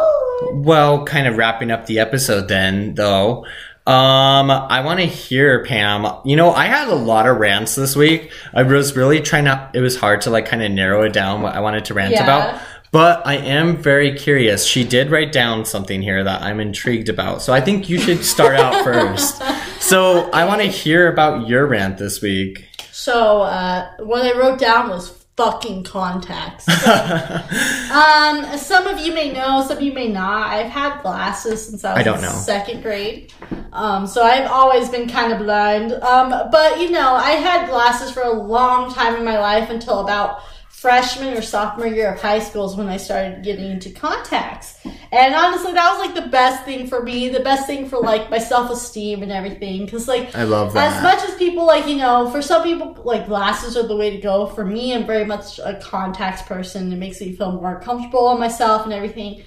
Well, 0.64 1.05
kind 1.05 1.26
of 1.26 1.36
wrapping 1.36 1.70
up 1.70 1.84
the 1.86 1.99
episode 1.99 2.49
then, 2.49 2.95
though. 2.95 3.45
Um, 3.87 4.51
I 4.51 4.80
want 4.82 5.01
to 5.01 5.07
hear 5.07 5.62
Pam. 5.64 6.07
You 6.24 6.37
know, 6.37 6.53
I 6.53 6.66
had 6.66 6.89
a 6.89 6.95
lot 6.95 7.26
of 7.28 7.37
rants 7.37 7.74
this 7.74 7.95
week. 7.95 8.32
I 8.55 8.62
was 8.62 8.97
really 8.97 9.20
trying 9.20 9.45
to. 9.45 9.70
It 9.74 9.80
was 9.80 9.97
hard 9.97 10.22
to 10.22 10.30
like 10.30 10.47
kind 10.47 10.62
of 10.62 10.70
narrow 10.70 11.03
it 11.03 11.12
down 11.12 11.43
what 11.43 11.55
I 11.55 11.61
wanted 11.61 11.85
to 11.87 11.95
rant 11.95 12.12
Yeah. 12.12 12.22
about. 12.22 12.62
But 12.93 13.26
I 13.26 13.35
am 13.39 13.76
very 13.76 14.14
curious. 14.14 14.64
She 14.64 14.85
did 14.85 15.11
write 15.11 15.32
down 15.32 15.64
something 15.64 16.01
here 16.01 16.22
that 16.22 16.43
I'm 16.43 16.61
intrigued 16.61 17.09
about. 17.09 17.43
So 17.43 17.53
I 17.53 17.61
think 17.61 17.89
you 17.89 17.99
should 17.99 18.24
start 18.24 18.55
out 18.55 18.85
first. 18.85 19.43
So 19.82 20.30
I 20.30 20.45
want 20.47 20.61
to 20.62 20.68
hear 20.68 21.12
about 21.12 21.49
your 21.49 21.66
rant 21.66 21.99
this 21.99 22.22
week. 22.22 22.66
So 22.93 23.43
uh, 23.43 23.89
what 23.99 24.22
I 24.24 24.39
wrote 24.39 24.61
down 24.61 24.91
was 24.91 25.24
fucking 25.37 25.82
contacts. 25.82 26.68
um, 27.91 28.57
some 28.57 28.87
of 28.87 29.01
you 29.01 29.12
may 29.12 29.32
know, 29.32 29.64
some 29.66 29.78
of 29.78 29.82
you 29.82 29.93
may 29.93 30.09
not. 30.09 30.47
I've 30.47 30.70
had 30.70 31.03
glasses 31.03 31.66
since 31.66 31.85
I 31.85 31.93
was 31.95 32.01
I 32.01 32.03
don't 32.05 32.16
in 32.18 32.22
know. 32.22 32.30
second 32.30 32.82
grade. 32.82 33.32
Um, 33.72 34.07
so 34.07 34.22
I've 34.22 34.49
always 34.49 34.89
been 34.89 35.09
kind 35.09 35.32
of 35.32 35.41
blind. 35.41 35.93
Um, 35.93 36.30
but 36.51 36.80
you 36.80 36.91
know, 36.91 37.14
I 37.14 37.32
had 37.32 37.68
glasses 37.68 38.11
for 38.12 38.22
a 38.22 38.32
long 38.32 38.93
time 38.95 39.16
in 39.16 39.24
my 39.24 39.39
life 39.39 39.70
until 39.70 40.01
about 40.01 40.41
freshman 40.85 41.35
or 41.35 41.41
sophomore 41.41 41.87
year 41.87 42.12
of 42.12 42.20
high 42.20 42.39
school 42.39 42.66
is 42.66 42.76
when 42.76 42.89
I 42.91 42.99
started 42.99 43.43
getting 43.43 43.70
into 43.70 43.89
contacts. 43.89 44.78
And 45.11 45.35
honestly, 45.35 45.72
that 45.72 45.97
was 45.97 46.07
like 46.07 46.14
the 46.14 46.30
best 46.30 46.66
thing 46.66 46.87
for 46.89 47.03
me, 47.03 47.30
the 47.30 47.41
best 47.41 47.66
thing 47.66 47.89
for 47.89 47.99
like 48.01 48.28
my 48.28 48.37
self 48.37 48.70
esteem 48.70 49.22
and 49.22 49.32
everything. 49.32 49.87
Cause 49.87 50.07
like 50.07 50.35
I 50.35 50.43
love 50.43 50.74
that. 50.74 50.93
as 50.93 51.03
much 51.03 51.26
as 51.26 51.37
people 51.37 51.64
like, 51.64 51.89
you 51.89 51.97
know, 51.97 52.30
for 52.30 52.43
some 52.43 52.62
people, 52.62 53.01
like 53.03 53.26
glasses 53.28 53.78
are 53.78 53.89
the 53.89 53.97
way 53.97 54.11
to 54.11 54.18
go. 54.18 54.45
For 54.45 54.62
me, 54.62 54.93
I'm 54.93 55.07
very 55.07 55.24
much 55.24 55.59
a 55.59 55.80
contacts 55.82 56.43
person. 56.43 56.93
It 56.93 56.97
makes 56.97 57.18
me 57.18 57.35
feel 57.35 57.53
more 57.53 57.80
comfortable 57.80 58.30
in 58.32 58.39
myself 58.39 58.85
and 58.85 58.93
everything. 58.93 59.43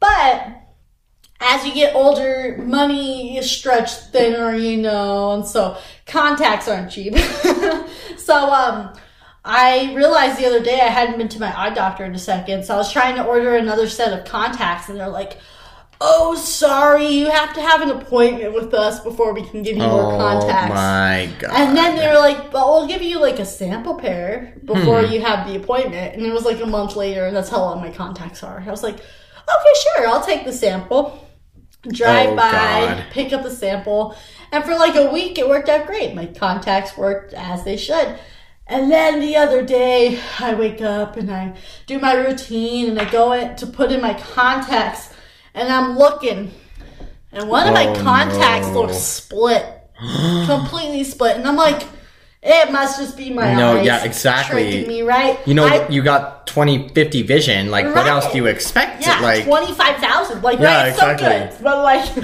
But 0.00 0.48
as 1.38 1.64
you 1.64 1.74
get 1.74 1.94
older, 1.94 2.58
money 2.58 3.38
is 3.38 3.48
stretched 3.48 4.10
thinner, 4.10 4.56
you 4.56 4.78
know, 4.78 5.30
and 5.30 5.46
so 5.46 5.78
contacts 6.06 6.66
aren't 6.66 6.90
cheap. 6.90 7.16
so, 8.16 8.52
um, 8.52 8.96
I 9.44 9.92
realized 9.94 10.38
the 10.38 10.46
other 10.46 10.62
day 10.62 10.80
I 10.80 10.88
hadn't 10.88 11.18
been 11.18 11.28
to 11.30 11.40
my 11.40 11.52
eye 11.58 11.70
doctor 11.70 12.04
in 12.04 12.14
a 12.14 12.18
second, 12.18 12.64
so 12.64 12.74
I 12.74 12.76
was 12.76 12.92
trying 12.92 13.16
to 13.16 13.24
order 13.24 13.56
another 13.56 13.88
set 13.88 14.16
of 14.16 14.24
contacts, 14.24 14.88
and 14.88 14.98
they're 15.00 15.08
like, 15.08 15.38
"Oh, 16.00 16.36
sorry, 16.36 17.08
you 17.08 17.28
have 17.30 17.52
to 17.54 17.60
have 17.60 17.80
an 17.82 17.90
appointment 17.90 18.54
with 18.54 18.72
us 18.72 19.00
before 19.00 19.32
we 19.34 19.42
can 19.42 19.62
give 19.64 19.76
you 19.76 19.82
more 19.82 20.10
contacts. 20.16 20.44
oh 20.44 20.48
contacts." 20.48 20.74
my 20.74 21.28
god. 21.40 21.50
And 21.54 21.76
then 21.76 21.96
they 21.96 22.06
were 22.06 22.18
like, 22.20 22.52
"But 22.52 22.66
we'll 22.68 22.86
give 22.86 23.02
you 23.02 23.18
like 23.20 23.40
a 23.40 23.44
sample 23.44 23.94
pair 23.96 24.54
before 24.64 25.02
Hmm. 25.02 25.12
you 25.12 25.20
have 25.22 25.48
the 25.48 25.56
appointment." 25.56 26.14
And 26.14 26.24
it 26.24 26.32
was 26.32 26.44
like 26.44 26.60
a 26.60 26.66
month 26.66 26.94
later, 26.94 27.26
and 27.26 27.34
that's 27.36 27.50
how 27.50 27.58
long 27.62 27.80
my 27.80 27.90
contacts 27.90 28.44
are. 28.44 28.62
I 28.64 28.70
was 28.70 28.84
like, 28.84 28.94
"Okay, 28.94 29.74
sure, 29.96 30.06
I'll 30.06 30.24
take 30.24 30.44
the 30.44 30.52
sample." 30.52 31.18
Drive 31.88 32.30
Oh, 32.30 32.36
by, 32.36 32.50
God. 32.86 33.04
pick 33.10 33.32
up 33.32 33.42
the 33.42 33.50
sample, 33.50 34.14
and 34.52 34.62
for 34.62 34.76
like 34.76 34.94
a 34.94 35.10
week, 35.10 35.36
it 35.36 35.48
worked 35.48 35.68
out 35.68 35.84
great. 35.88 36.14
My 36.14 36.26
contacts 36.26 36.96
worked 36.96 37.34
as 37.34 37.64
they 37.64 37.76
should. 37.76 38.20
And 38.66 38.90
then 38.90 39.20
the 39.20 39.36
other 39.36 39.62
day, 39.62 40.20
I 40.38 40.54
wake 40.54 40.80
up 40.80 41.16
and 41.16 41.30
I 41.30 41.54
do 41.86 41.98
my 41.98 42.14
routine, 42.14 42.88
and 42.90 42.98
I 43.00 43.10
go 43.10 43.32
in 43.32 43.56
to 43.56 43.66
put 43.66 43.92
in 43.92 44.00
my 44.00 44.14
contacts, 44.14 45.12
and 45.54 45.68
I'm 45.68 45.98
looking, 45.98 46.52
and 47.32 47.48
one 47.48 47.66
of 47.66 47.74
my 47.74 47.88
Oh, 47.88 48.02
contacts 48.02 48.68
no. 48.68 48.80
looks 48.82 48.96
split 48.96 49.66
completely 50.46 51.04
split, 51.04 51.36
and 51.36 51.46
I'm 51.46 51.56
like, 51.56 51.82
it 52.44 52.72
must 52.72 52.98
just 52.98 53.16
be 53.16 53.30
my 53.30 53.54
No, 53.54 53.78
eyes 53.78 53.86
yeah, 53.86 54.04
exactly. 54.04 54.62
tricking 54.70 54.88
me, 54.88 55.02
right? 55.02 55.38
you 55.46 55.54
know, 55.54 55.64
I, 55.66 55.88
you 55.88 56.02
got 56.02 56.46
20, 56.48 56.88
50 56.88 57.22
vision. 57.22 57.70
Like, 57.70 57.86
what 57.94 58.06
else 58.06 58.30
do 58.32 58.36
you 58.38 58.46
expect? 58.46 59.02
yeah, 59.06 59.20
like, 59.20 59.44
twenty 59.44 59.72
five 59.72 59.96
thousand, 59.98 60.42
like 60.42 60.58
Yeah, 60.58 60.82
right, 60.82 60.88
exactly. 60.88 61.26
so 61.26 61.56
good, 61.56 61.62
but 61.64 61.82
like, 61.82 62.04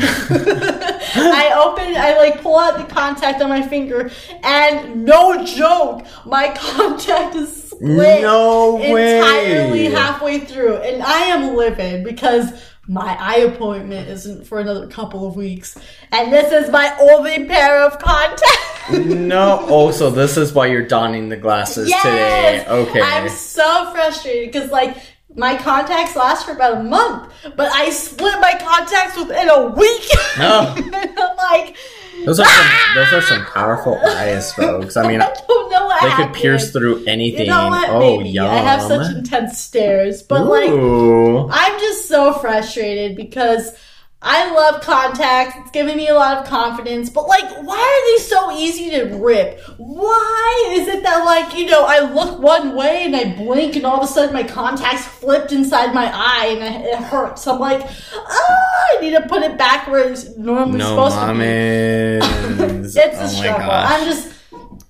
I 1.17 1.53
open, 1.65 1.97
I 1.97 2.17
like 2.17 2.43
pull 2.43 2.59
out 2.59 2.79
the 2.79 2.93
contact 2.93 3.41
on 3.43 3.49
my 3.49 3.63
finger, 3.67 4.11
and 4.43 5.05
no 5.05 5.45
joke, 5.45 6.05
my 6.27 6.53
contact 6.59 7.37
is 7.37 7.65
split 7.71 8.23
No 8.23 8.77
way. 8.77 9.19
entirely 9.19 9.85
halfway 9.87 10.41
through, 10.41 10.77
and 10.79 11.03
I 11.03 11.21
am 11.27 11.55
livid 11.57 12.05
because. 12.05 12.53
My 12.91 13.17
eye 13.21 13.41
appointment 13.41 14.09
isn't 14.09 14.47
for 14.47 14.61
another 14.61 14.87
couple 14.87 15.27
of 15.27 15.37
weeks, 15.37 15.77
and 16.11 16.33
this 16.33 16.51
is 16.53 16.71
my 16.71 16.97
only 16.99 17.45
pair 17.45 17.83
of 17.83 17.99
contacts. 17.99 18.91
no. 18.91 19.59
Oh, 19.69 19.91
so 19.91 20.11
this 20.11 20.39
is 20.39 20.55
why 20.55 20.69
you're 20.69 20.87
donning 20.87 21.29
the 21.29 21.37
glasses 21.37 21.93
today. 22.03 22.65
Okay. 22.67 23.03
I'm 23.03 23.29
so 23.29 23.93
frustrated 23.93 24.51
because 24.51 24.71
like 24.71 24.97
my 25.37 25.57
contacts 25.57 26.17
last 26.17 26.47
for 26.47 26.53
about 26.53 26.79
a 26.79 26.83
month, 26.83 27.31
but 27.57 27.71
I 27.73 27.91
split 27.91 28.41
my 28.41 28.55
contacts 28.59 29.19
within 29.19 29.51
a 29.51 29.69
week. 29.69 30.09
Oh. 30.39 30.75
and 30.77 30.95
I'm 31.19 31.37
like, 31.37 31.77
Those 32.25 32.41
are 32.41 32.47
some, 32.47 32.67
those 32.95 33.13
are 33.13 33.23
some 33.23 33.45
powerful 33.47 33.97
eyes, 34.05 34.53
folks. 34.53 34.97
I 34.97 35.07
mean, 35.09 35.21
I 35.23 35.33
don't 35.49 35.71
know 35.71 35.87
what 35.87 36.03
they 36.03 36.25
could 36.25 36.35
pierce 36.35 36.71
through 36.73 37.05
anything. 37.07 37.47
You 37.47 37.53
know 37.53 37.69
what? 37.69 37.89
Oh, 37.91 37.99
Maybe. 38.19 38.31
yum. 38.31 38.47
I 38.47 38.59
have 38.59 38.83
such 38.83 39.15
intense 39.15 39.59
stares, 39.59 40.23
but 40.23 40.47
like 40.47 40.71
I'm 40.71 41.81
just 41.81 42.09
so 42.09 42.33
frustrated 42.35 43.17
because 43.17 43.73
I 44.21 44.53
love 44.53 44.83
contacts. 44.83 45.57
It's 45.61 45.71
giving 45.71 45.97
me 45.97 46.09
a 46.09 46.15
lot 46.15 46.39
of 46.39 46.47
confidence, 46.47 47.09
but 47.09 47.29
like, 47.29 47.49
why 47.63 47.79
are 47.79 48.17
they 48.17 48.23
so 48.25 48.51
easy 48.51 48.91
to 48.91 49.05
rip? 49.17 49.61
Why 49.77 50.65
is 50.77 50.89
it 50.89 51.05
that 51.05 51.25
like 51.25 51.57
you 51.57 51.67
know 51.67 51.85
I 51.87 52.01
look 52.13 52.41
one 52.41 52.75
way 52.75 53.05
and 53.05 53.15
I 53.15 53.37
blink 53.37 53.77
and 53.77 53.87
all 53.87 53.99
of 53.99 54.05
a 54.05 54.13
sudden 54.13 54.35
my 54.35 54.43
contacts 54.43 55.07
flipped 55.07 55.53
inside 55.53 55.95
my 55.95 56.11
eye 56.13 56.47
and 56.59 56.85
it 56.85 56.97
hurts? 56.97 57.47
I'm 57.47 57.61
like, 57.61 57.81
ah, 58.13 58.85
I 58.97 59.01
need 59.01 59.13
to 59.13 59.23
put 59.29 59.43
it 59.45 59.57
back 59.57 59.87
where 59.87 60.11
it's 60.11 60.37
normally 60.37 60.79
No 60.79 60.89
supposed 60.97 61.15
to 61.15 61.27
be. 61.33 61.39
mames. 61.39 62.97
It's 62.97 63.17
a 63.19 63.21
oh 63.21 63.23
my 63.23 63.29
struggle. 63.29 63.71
I'm 63.71 64.05
just 64.05 64.33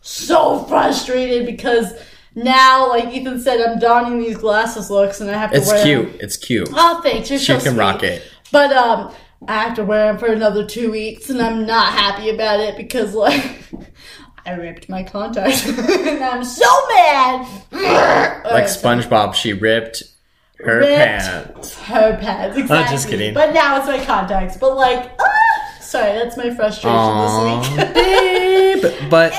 so 0.00 0.64
frustrated 0.64 1.44
because 1.44 1.92
now, 2.34 2.88
like 2.88 3.12
Ethan 3.12 3.40
said, 3.40 3.60
I'm 3.60 3.78
donning 3.78 4.20
these 4.20 4.38
glasses 4.38 4.90
looks 4.90 5.20
and 5.20 5.30
I 5.30 5.34
have 5.36 5.50
to 5.50 5.56
It's 5.58 5.66
wear 5.68 5.84
cute. 5.84 6.12
them. 6.12 6.18
It's 6.20 6.36
cute. 6.36 6.68
Oh, 6.72 7.00
thanks. 7.02 7.28
You're 7.30 7.38
so 7.38 7.54
can 7.54 7.72
sweet. 7.72 7.78
rock 7.78 8.02
it. 8.02 8.22
But 8.50 8.72
um, 8.72 9.12
I 9.46 9.54
have 9.62 9.74
to 9.76 9.84
wear 9.84 10.06
them 10.06 10.18
for 10.18 10.26
another 10.26 10.66
two 10.66 10.90
weeks, 10.90 11.30
and 11.30 11.40
I'm 11.40 11.66
not 11.66 11.92
happy 11.92 12.30
about 12.30 12.60
it 12.60 12.76
because 12.76 13.14
like 13.14 13.58
I 14.46 14.52
ripped 14.52 14.88
my 14.88 15.02
contacts, 15.02 15.66
and 15.68 16.24
I'm 16.24 16.44
so 16.44 16.64
mad. 16.88 17.46
Like 18.44 18.64
SpongeBob, 18.64 19.34
she 19.34 19.52
ripped 19.52 20.02
her 20.60 20.78
Ripped. 20.80 20.96
pants. 20.96 21.78
her 21.82 22.16
pants. 22.18 22.56
Exactly. 22.56 22.76
I'm 22.84 22.90
just 22.90 23.08
kidding. 23.08 23.34
But 23.34 23.52
now 23.52 23.78
it's 23.78 23.86
my 23.86 24.04
contacts. 24.04 24.56
But 24.56 24.74
like, 24.74 25.12
ah, 25.20 25.76
sorry, 25.80 26.14
that's 26.18 26.36
my 26.36 26.50
frustration 26.50 26.90
Aw, 26.98 27.60
this 27.60 27.70
week. 27.78 27.94
babe. 28.82 29.10
But 29.10 29.32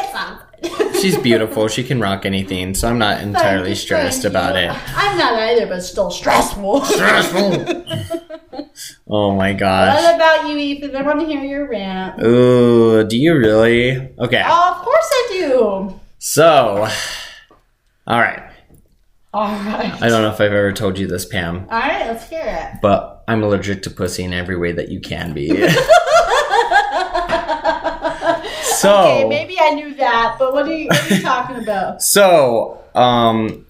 it's 0.62 1.02
she's 1.02 1.18
beautiful. 1.18 1.68
She 1.68 1.84
can 1.84 2.00
rock 2.00 2.26
anything, 2.26 2.74
so 2.74 2.88
I'm 2.88 2.98
not 3.00 3.22
entirely 3.22 3.76
stressed 3.76 4.26
about 4.26 4.56
it. 4.56 4.70
I'm 4.96 5.18
not 5.18 5.34
either, 5.34 5.68
but 5.68 5.82
still 5.82 6.12
stressful. 6.12 6.86
stressful. 6.86 8.19
oh 9.08 9.36
my 9.36 9.54
gosh. 9.54 10.02
what 10.04 10.16
about 10.16 10.50
you, 10.50 10.58
Ethan? 10.58 10.96
I 10.96 11.02
want 11.02 11.20
to 11.20 11.26
hear 11.26 11.44
your 11.44 11.68
rant. 11.68 12.22
Ooh, 12.24 13.04
do 13.08 13.18
you 13.18 13.36
really? 13.38 13.96
Okay. 14.20 14.44
Oh, 14.46 14.76
of 14.78 14.84
course 14.84 15.10
I 15.12 15.28
do. 15.32 16.00
So, 16.20 16.88
all 18.08 18.20
right. 18.20 18.44
All 19.34 19.48
right. 19.48 19.94
I 20.02 20.10
don't 20.10 20.24
know 20.24 20.30
if 20.32 20.42
I've 20.42 20.52
ever 20.54 20.74
told 20.74 20.98
you 20.98 21.06
this, 21.06 21.24
Pam, 21.26 21.68
All 21.70 21.80
right, 21.80 22.08
let's 22.08 22.28
hear 22.28 22.44
it. 22.44 22.80
but 22.82 23.24
I'm 23.28 23.44
allergic 23.44 23.84
to 23.84 23.92
pussy 23.92 24.24
in 24.24 24.34
every 24.34 24.58
way 24.58 24.72
that 24.72 24.90
you 24.90 25.00
can 25.00 25.34
be. 25.34 25.50
so, 28.64 29.02
Okay, 29.02 29.26
maybe 29.30 29.58
I 29.60 29.72
knew 29.76 29.94
that, 29.96 30.38
but 30.40 30.54
what 30.54 30.66
are 30.66 30.74
you, 30.76 30.88
what 30.88 31.12
are 31.12 31.16
you 31.16 31.22
talking 31.22 31.58
about? 31.58 32.02
so, 32.18 32.82
um, 32.96 33.68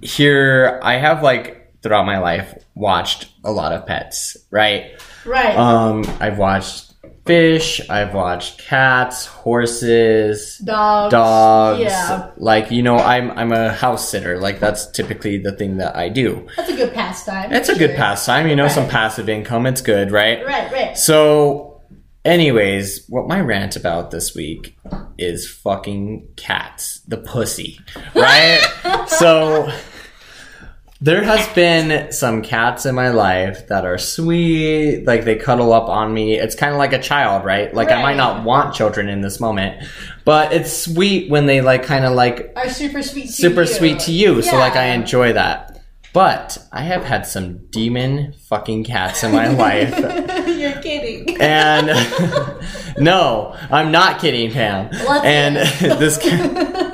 here 0.00 0.80
I 0.82 0.94
have 0.94 1.22
like 1.22 1.80
throughout 1.82 2.06
my 2.06 2.18
life 2.18 2.54
watched 2.74 3.28
a 3.44 3.52
lot 3.52 3.72
of 3.72 3.86
pets, 3.86 4.36
right? 4.50 5.00
Right. 5.24 5.56
Um, 5.56 6.04
I've 6.20 6.38
watched 6.38 6.92
fish, 7.24 7.80
I've 7.88 8.14
watched 8.14 8.58
cats, 8.58 9.26
horses, 9.26 10.58
dogs. 10.58 11.12
dogs. 11.12 11.80
Yeah. 11.80 12.30
Like, 12.36 12.70
you 12.70 12.82
know, 12.82 12.96
I'm 12.96 13.30
I'm 13.32 13.52
a 13.52 13.72
house 13.72 14.08
sitter. 14.08 14.38
Like 14.38 14.60
that's 14.60 14.90
typically 14.90 15.38
the 15.38 15.52
thing 15.52 15.76
that 15.78 15.96
I 15.96 16.08
do. 16.08 16.46
That's 16.56 16.70
a 16.70 16.76
good 16.76 16.92
pastime. 16.92 17.52
It's 17.52 17.68
a 17.68 17.74
for 17.74 17.78
good 17.78 17.96
pastime, 17.96 18.48
you 18.48 18.56
know, 18.56 18.68
some 18.68 18.88
passive 18.88 19.28
income. 19.28 19.66
It's 19.66 19.80
good, 19.80 20.10
right? 20.10 20.44
Right, 20.44 20.72
right. 20.72 20.98
So, 20.98 21.80
anyways, 22.24 23.06
what 23.08 23.28
my 23.28 23.40
rant 23.40 23.76
about 23.76 24.10
this 24.10 24.34
week 24.34 24.76
is 25.18 25.48
fucking 25.48 26.28
cats, 26.36 27.00
the 27.06 27.18
pussy, 27.18 27.78
right? 28.14 29.06
so, 29.08 29.70
there 31.02 31.24
has 31.24 31.48
been 31.48 32.12
some 32.12 32.42
cats 32.42 32.86
in 32.86 32.94
my 32.94 33.08
life 33.08 33.66
that 33.66 33.84
are 33.84 33.98
sweet, 33.98 35.04
like 35.04 35.24
they 35.24 35.34
cuddle 35.34 35.72
up 35.72 35.88
on 35.88 36.14
me. 36.14 36.38
It's 36.38 36.54
kind 36.54 36.72
of 36.72 36.78
like 36.78 36.92
a 36.92 37.02
child, 37.02 37.44
right? 37.44 37.74
Like 37.74 37.90
I 37.90 38.00
might 38.00 38.16
not 38.16 38.44
want 38.44 38.72
children 38.72 39.08
in 39.08 39.20
this 39.20 39.40
moment, 39.40 39.84
but 40.24 40.52
it's 40.52 40.72
sweet 40.72 41.28
when 41.28 41.46
they 41.46 41.60
like 41.60 41.82
kind 41.82 42.04
of 42.04 42.12
like 42.12 42.52
Are 42.54 42.70
super 42.70 43.02
sweet 43.02 43.26
to 43.26 43.32
super 43.32 43.62
you. 43.62 43.66
sweet 43.66 43.98
to 44.00 44.12
you. 44.12 44.42
So 44.42 44.56
like 44.56 44.76
I 44.76 44.90
enjoy 44.90 45.32
that. 45.32 45.80
But 46.12 46.58
I 46.70 46.82
have 46.82 47.02
had 47.02 47.26
some 47.26 47.66
demon 47.70 48.34
fucking 48.48 48.84
cats 48.84 49.24
in 49.24 49.32
my 49.32 49.48
life. 49.48 49.98
You're 50.46 50.80
kidding. 50.82 51.40
And 51.40 51.86
no, 52.98 53.56
I'm 53.70 53.90
not 53.90 54.20
kidding, 54.20 54.52
Pam. 54.52 54.90
Let's 54.92 55.24
and 55.24 55.56
this 56.00 56.18
cat 56.18 56.91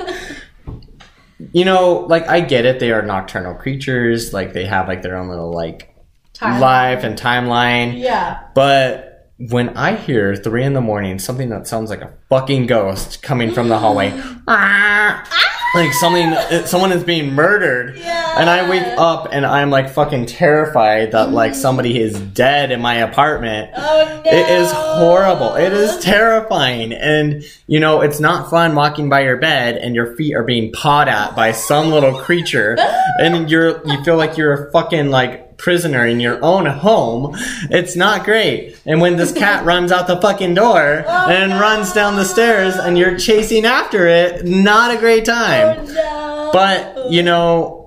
You 1.53 1.65
know, 1.65 2.05
like 2.09 2.27
I 2.27 2.41
get 2.41 2.65
it, 2.65 2.79
they 2.79 2.91
are 2.91 3.01
nocturnal 3.01 3.55
creatures, 3.55 4.33
like 4.33 4.53
they 4.53 4.65
have 4.65 4.87
like 4.87 5.01
their 5.01 5.17
own 5.17 5.29
little 5.29 5.51
like 5.51 5.95
Time. 6.33 6.61
life 6.61 7.03
and 7.03 7.17
timeline. 7.17 7.99
Yeah. 7.99 8.39
But 8.55 9.31
when 9.37 9.69
I 9.69 9.95
hear 9.95 10.35
three 10.35 10.63
in 10.63 10.73
the 10.73 10.81
morning 10.81 11.17
something 11.17 11.49
that 11.49 11.65
sounds 11.65 11.89
like 11.89 12.01
a 12.01 12.13
fucking 12.29 12.67
ghost 12.67 13.21
coming 13.23 13.53
from 13.53 13.69
the 13.69 13.79
hallway, 13.79 14.11
ah. 14.47 15.48
Like 15.75 15.93
something, 15.93 16.25
uh, 16.25 16.65
someone 16.65 16.91
is 16.91 17.03
being 17.03 17.33
murdered, 17.33 17.97
Yeah. 17.97 18.39
and 18.39 18.49
I 18.49 18.69
wake 18.69 18.87
up 18.97 19.29
and 19.31 19.45
I'm 19.45 19.69
like 19.69 19.89
fucking 19.89 20.25
terrified 20.25 21.11
that 21.11 21.31
like 21.31 21.51
mm-hmm. 21.51 21.61
somebody 21.61 21.99
is 21.99 22.19
dead 22.19 22.71
in 22.71 22.81
my 22.81 22.95
apartment. 22.95 23.71
Oh 23.75 24.21
no. 24.25 24.31
It 24.31 24.49
is 24.49 24.71
horrible. 24.71 25.55
It 25.55 25.73
is 25.73 25.97
terrifying. 26.03 26.93
And, 26.93 27.43
you 27.67 27.79
know, 27.79 28.01
it's 28.01 28.19
not 28.19 28.49
fun 28.49 28.75
walking 28.75 29.09
by 29.09 29.21
your 29.21 29.37
bed 29.37 29.77
and 29.77 29.95
your 29.95 30.15
feet 30.15 30.35
are 30.35 30.43
being 30.43 30.71
pawed 30.71 31.07
at 31.07 31.35
by 31.35 31.51
some 31.51 31.89
little 31.89 32.17
creature 32.17 32.75
and 33.19 33.49
you're, 33.49 33.85
you 33.87 34.03
feel 34.03 34.17
like 34.17 34.37
you're 34.37 34.67
a 34.67 34.71
fucking 34.71 35.09
like 35.09 35.48
prisoner 35.59 36.05
in 36.05 36.19
your 36.19 36.43
own 36.43 36.65
home. 36.65 37.35
It's 37.69 37.95
not 37.95 38.23
great. 38.23 38.79
And 38.85 38.99
when 38.99 39.17
this 39.17 39.31
cat 39.37 39.65
runs 39.65 39.91
out 39.91 40.07
the 40.07 40.19
fucking 40.19 40.55
door 40.55 41.03
oh, 41.05 41.29
and 41.29 41.59
runs 41.59 41.93
down 41.93 42.15
the 42.15 42.25
stairs 42.25 42.75
and 42.75 42.97
you're 42.97 43.17
chasing 43.17 43.65
after 43.65 44.07
it, 44.07 44.45
not 44.45 44.95
a 44.95 44.97
great 44.97 45.25
time. 45.25 45.77
Oh 45.79 45.93
no. 45.93 46.49
But 46.51 47.11
you 47.11 47.21
know, 47.21 47.79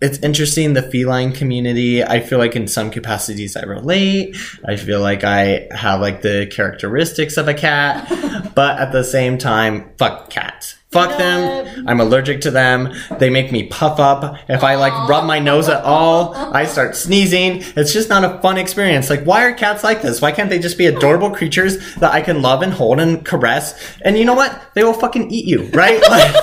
it's 0.00 0.18
interesting 0.18 0.72
the 0.72 0.82
feline 0.82 1.32
community. 1.32 2.02
I 2.02 2.20
feel 2.20 2.38
like 2.38 2.56
in 2.56 2.66
some 2.66 2.90
capacities 2.90 3.54
I 3.56 3.62
relate. 3.62 4.36
I 4.66 4.76
feel 4.76 5.00
like 5.00 5.24
I 5.24 5.68
have 5.72 6.00
like 6.00 6.22
the 6.22 6.46
characteristics 6.50 7.36
of 7.36 7.48
a 7.48 7.54
cat, 7.54 8.08
but 8.54 8.78
at 8.78 8.92
the 8.92 9.04
same 9.04 9.36
time, 9.36 9.90
fuck 9.98 10.30
cats. 10.30 10.76
Fuck 10.92 11.16
them. 11.18 11.84
I'm 11.86 12.00
allergic 12.00 12.40
to 12.42 12.50
them. 12.50 12.92
They 13.20 13.30
make 13.30 13.52
me 13.52 13.68
puff 13.68 14.00
up. 14.00 14.36
If 14.48 14.64
I 14.64 14.74
like 14.74 14.92
rub 15.08 15.24
my 15.24 15.38
nose 15.38 15.68
at 15.68 15.84
all, 15.84 16.34
I 16.34 16.64
start 16.64 16.96
sneezing. 16.96 17.62
It's 17.76 17.92
just 17.92 18.08
not 18.08 18.24
a 18.24 18.40
fun 18.40 18.58
experience. 18.58 19.08
Like, 19.08 19.22
why 19.22 19.44
are 19.44 19.54
cats 19.54 19.84
like 19.84 20.02
this? 20.02 20.20
Why 20.20 20.32
can't 20.32 20.50
they 20.50 20.58
just 20.58 20.76
be 20.76 20.86
adorable 20.86 21.30
creatures 21.30 21.94
that 21.96 22.12
I 22.12 22.22
can 22.22 22.42
love 22.42 22.62
and 22.62 22.72
hold 22.72 22.98
and 22.98 23.24
caress? 23.24 23.80
And 24.02 24.18
you 24.18 24.24
know 24.24 24.34
what? 24.34 24.60
They 24.74 24.82
will 24.82 24.92
fucking 24.92 25.30
eat 25.30 25.46
you, 25.46 25.66
right? 25.72 26.02
Like, 26.10 26.34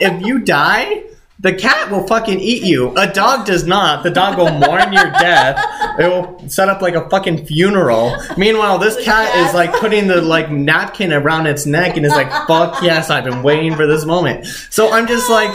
if 0.00 0.26
you 0.26 0.38
die, 0.38 1.02
the 1.40 1.54
cat 1.54 1.90
will 1.90 2.06
fucking 2.06 2.40
eat 2.40 2.64
you. 2.64 2.96
A 2.96 3.12
dog 3.12 3.46
does 3.46 3.64
not. 3.64 4.02
The 4.02 4.10
dog 4.10 4.38
will 4.38 4.50
mourn 4.50 4.92
your 4.92 5.10
death. 5.12 5.64
It 5.98 6.08
will 6.08 6.48
set 6.48 6.68
up 6.68 6.82
like 6.82 6.94
a 6.94 7.08
fucking 7.08 7.46
funeral. 7.46 8.16
Meanwhile, 8.36 8.78
this 8.78 9.02
cat 9.04 9.46
is 9.46 9.54
like 9.54 9.72
putting 9.74 10.08
the 10.08 10.20
like 10.20 10.50
napkin 10.50 11.12
around 11.12 11.46
its 11.46 11.64
neck 11.64 11.96
and 11.96 12.04
is 12.04 12.12
like, 12.12 12.30
fuck 12.48 12.82
yes, 12.82 13.08
I've 13.10 13.24
been 13.24 13.42
waiting 13.42 13.76
for 13.76 13.86
this 13.86 14.04
moment. 14.04 14.46
So 14.70 14.92
I'm 14.92 15.06
just 15.06 15.30
like, 15.30 15.50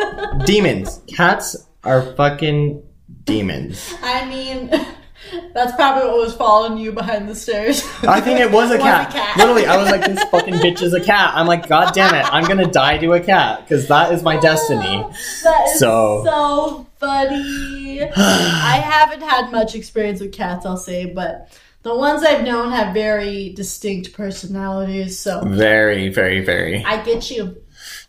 demons. 0.44 1.00
Cats 1.06 1.56
are 1.84 2.02
fucking 2.16 2.82
demons. 3.24 3.94
I 4.02 4.24
mean, 4.24 4.70
that's 5.54 5.74
probably 5.76 6.08
what 6.08 6.16
was 6.18 6.34
following 6.34 6.78
you 6.78 6.92
behind 6.92 7.28
the 7.28 7.34
stairs. 7.34 7.82
I 8.02 8.20
think 8.20 8.40
it 8.40 8.50
was 8.50 8.70
a 8.70 8.74
Was 8.78 8.82
cat. 8.82 9.36
Literally, 9.36 9.66
I 9.66 9.76
was 9.76 9.90
like, 9.90 10.04
this 10.04 10.22
fucking 10.24 10.54
bitch 10.54 10.82
is 10.82 10.92
a 10.94 11.00
cat. 11.00 11.32
I'm 11.34 11.46
like, 11.46 11.68
god 11.68 11.94
damn 11.94 12.14
it, 12.14 12.24
I'm 12.32 12.44
gonna 12.46 12.70
die 12.70 12.98
to 12.98 13.12
a 13.14 13.20
cat 13.20 13.62
because 13.62 13.88
that 13.88 14.12
is 14.12 14.22
my 14.22 14.36
destiny. 14.38 15.04
That 15.44 15.68
is 15.68 15.78
So- 15.80 16.22
so, 16.24 16.86
funny. 16.98 18.02
I 18.02 18.80
haven't 18.84 19.22
had 19.22 19.50
much 19.50 19.74
experience 19.74 20.20
with 20.20 20.32
cats, 20.32 20.66
I'll 20.66 20.76
say, 20.76 21.06
but 21.06 21.48
the 21.82 21.96
ones 21.96 22.22
I've 22.22 22.44
known 22.44 22.70
have 22.70 22.92
very 22.92 23.50
distinct 23.50 24.12
personalities, 24.12 25.18
so 25.18 25.42
Very, 25.44 26.08
very, 26.08 26.44
very. 26.44 26.84
I 26.84 27.02
get 27.02 27.30
you. 27.30 27.56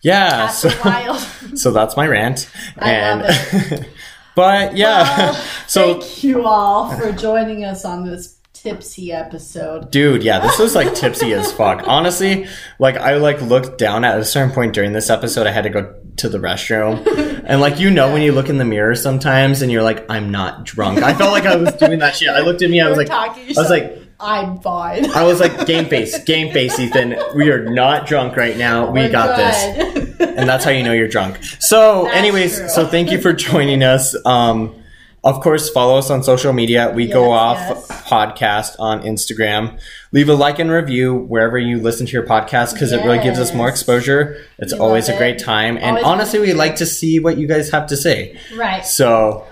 Yeah. 0.02 0.48
So, 0.50 0.70
wild. 0.84 1.20
so 1.56 1.72
that's 1.72 1.96
my 1.96 2.08
rant. 2.08 2.50
I 2.78 2.92
and 2.94 3.88
but 4.36 4.76
yeah. 4.76 5.18
Well, 5.18 5.34
so 5.68 6.02
thank 6.02 6.24
you 6.24 6.46
all 6.46 6.96
for 6.98 7.12
joining 7.12 7.66
us 7.66 7.86
on 7.86 8.06
this 8.06 8.40
tipsy 8.54 9.12
episode. 9.14 9.90
dude, 9.90 10.22
yeah, 10.22 10.40
this 10.40 10.60
was 10.60 10.76
like 10.76 10.94
tipsy 10.94 11.34
as 11.34 11.52
fuck. 11.60 11.84
Honestly, 11.88 12.48
like 12.78 12.98
I 12.98 13.16
like 13.16 13.42
looked 13.42 13.78
down 13.78 14.04
at 14.04 14.20
a 14.20 14.26
certain 14.26 14.54
point 14.54 14.74
during 14.74 14.94
this 14.94 15.10
episode 15.10 15.48
I 15.48 15.52
had 15.52 15.64
to 15.64 15.70
go 15.70 15.96
to 16.18 16.30
the 16.30 16.38
restroom. 16.38 17.28
And 17.50 17.62
like 17.62 17.80
you 17.80 17.90
know 17.90 18.14
when 18.14 18.22
you 18.22 18.32
look 18.32 18.48
in 18.48 18.60
the 18.60 18.66
mirror 18.66 18.94
sometimes 18.94 19.64
and 19.64 19.72
you're 19.72 19.82
like 19.82 20.06
I'm 20.08 20.30
not 20.30 20.66
drunk. 20.66 21.00
I 21.00 21.16
felt 21.16 21.32
like 21.32 21.48
I 21.48 21.56
was 21.56 21.74
doing 21.78 21.98
that 21.98 22.16
shit. 22.16 22.30
I 22.30 22.42
looked 22.42 22.62
at 22.62 22.70
me 22.70 22.80
I 22.80 22.88
was 22.88 22.98
like 22.98 23.10
I 23.10 23.30
was 23.48 23.72
like 23.72 24.00
I'm 24.20 24.60
fine. 24.60 25.10
I 25.12 25.24
was 25.24 25.40
like, 25.40 25.66
game 25.66 25.86
face, 25.86 26.22
game 26.26 26.52
face, 26.52 26.78
Ethan. 26.78 27.16
We 27.36 27.52
are 27.52 27.64
not 27.64 28.06
drunk 28.06 28.36
right 28.36 28.58
now. 28.58 28.92
We 28.92 29.00
We're 29.00 29.12
got 29.12 29.38
this. 29.38 29.99
And 30.20 30.48
that's 30.50 30.64
how 30.66 30.72
you 30.72 30.84
know 30.84 30.94
you're 30.94 31.08
drunk. 31.08 31.44
So, 31.60 32.04
That's 32.04 32.16
anyways, 32.18 32.58
true. 32.58 32.70
so 32.70 32.88
thank 32.88 33.12
you 33.12 33.20
for 33.22 33.34
joining 33.34 33.84
us. 33.84 34.16
Um, 34.26 34.76
of 35.22 35.42
course, 35.42 35.70
follow 35.70 35.98
us 35.98 36.10
on 36.10 36.24
social 36.24 36.54
media. 36.54 36.92
We 36.96 37.08
go 37.08 37.32
off 37.32 37.58
yes. 37.58 37.88
podcast 38.04 38.76
on 38.80 39.02
Instagram. 39.02 39.78
Leave 40.14 40.30
a 40.30 40.34
like 40.34 40.60
and 40.60 40.72
review 40.72 41.14
wherever 41.14 41.58
you 41.58 41.78
listen 41.82 42.06
to 42.06 42.14
your 42.14 42.24
podcast 42.26 42.72
because 42.74 42.94
it 42.94 43.04
really 43.04 43.20
gives 43.22 43.38
us 43.38 43.54
more 43.54 43.68
exposure. 43.68 44.38
It's 44.60 44.72
We 44.74 44.80
always 44.80 45.10
a 45.10 45.12
love 45.12 45.20
great 45.20 45.38
time, 45.40 45.76
and 45.76 45.98
Always 45.98 46.04
honestly, 46.06 46.40
we 46.40 46.54
like 46.54 46.78
to 46.78 46.86
see 46.86 47.20
what 47.20 47.38
you 47.38 47.48
guys 47.48 47.70
have 47.72 47.88
to 47.88 47.98
say. 47.98 48.40
right. 48.56 48.86
So 48.86 49.46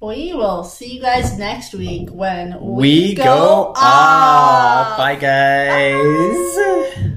We 0.00 0.32
will 0.34 0.62
see 0.62 0.94
you 0.94 1.00
guys 1.02 1.36
next 1.36 1.74
week 1.74 2.10
when 2.10 2.56
we, 2.60 3.14
go, 3.16 3.72
off. 3.76 4.98
Bye, 4.98 5.16
guys. 5.16 7.14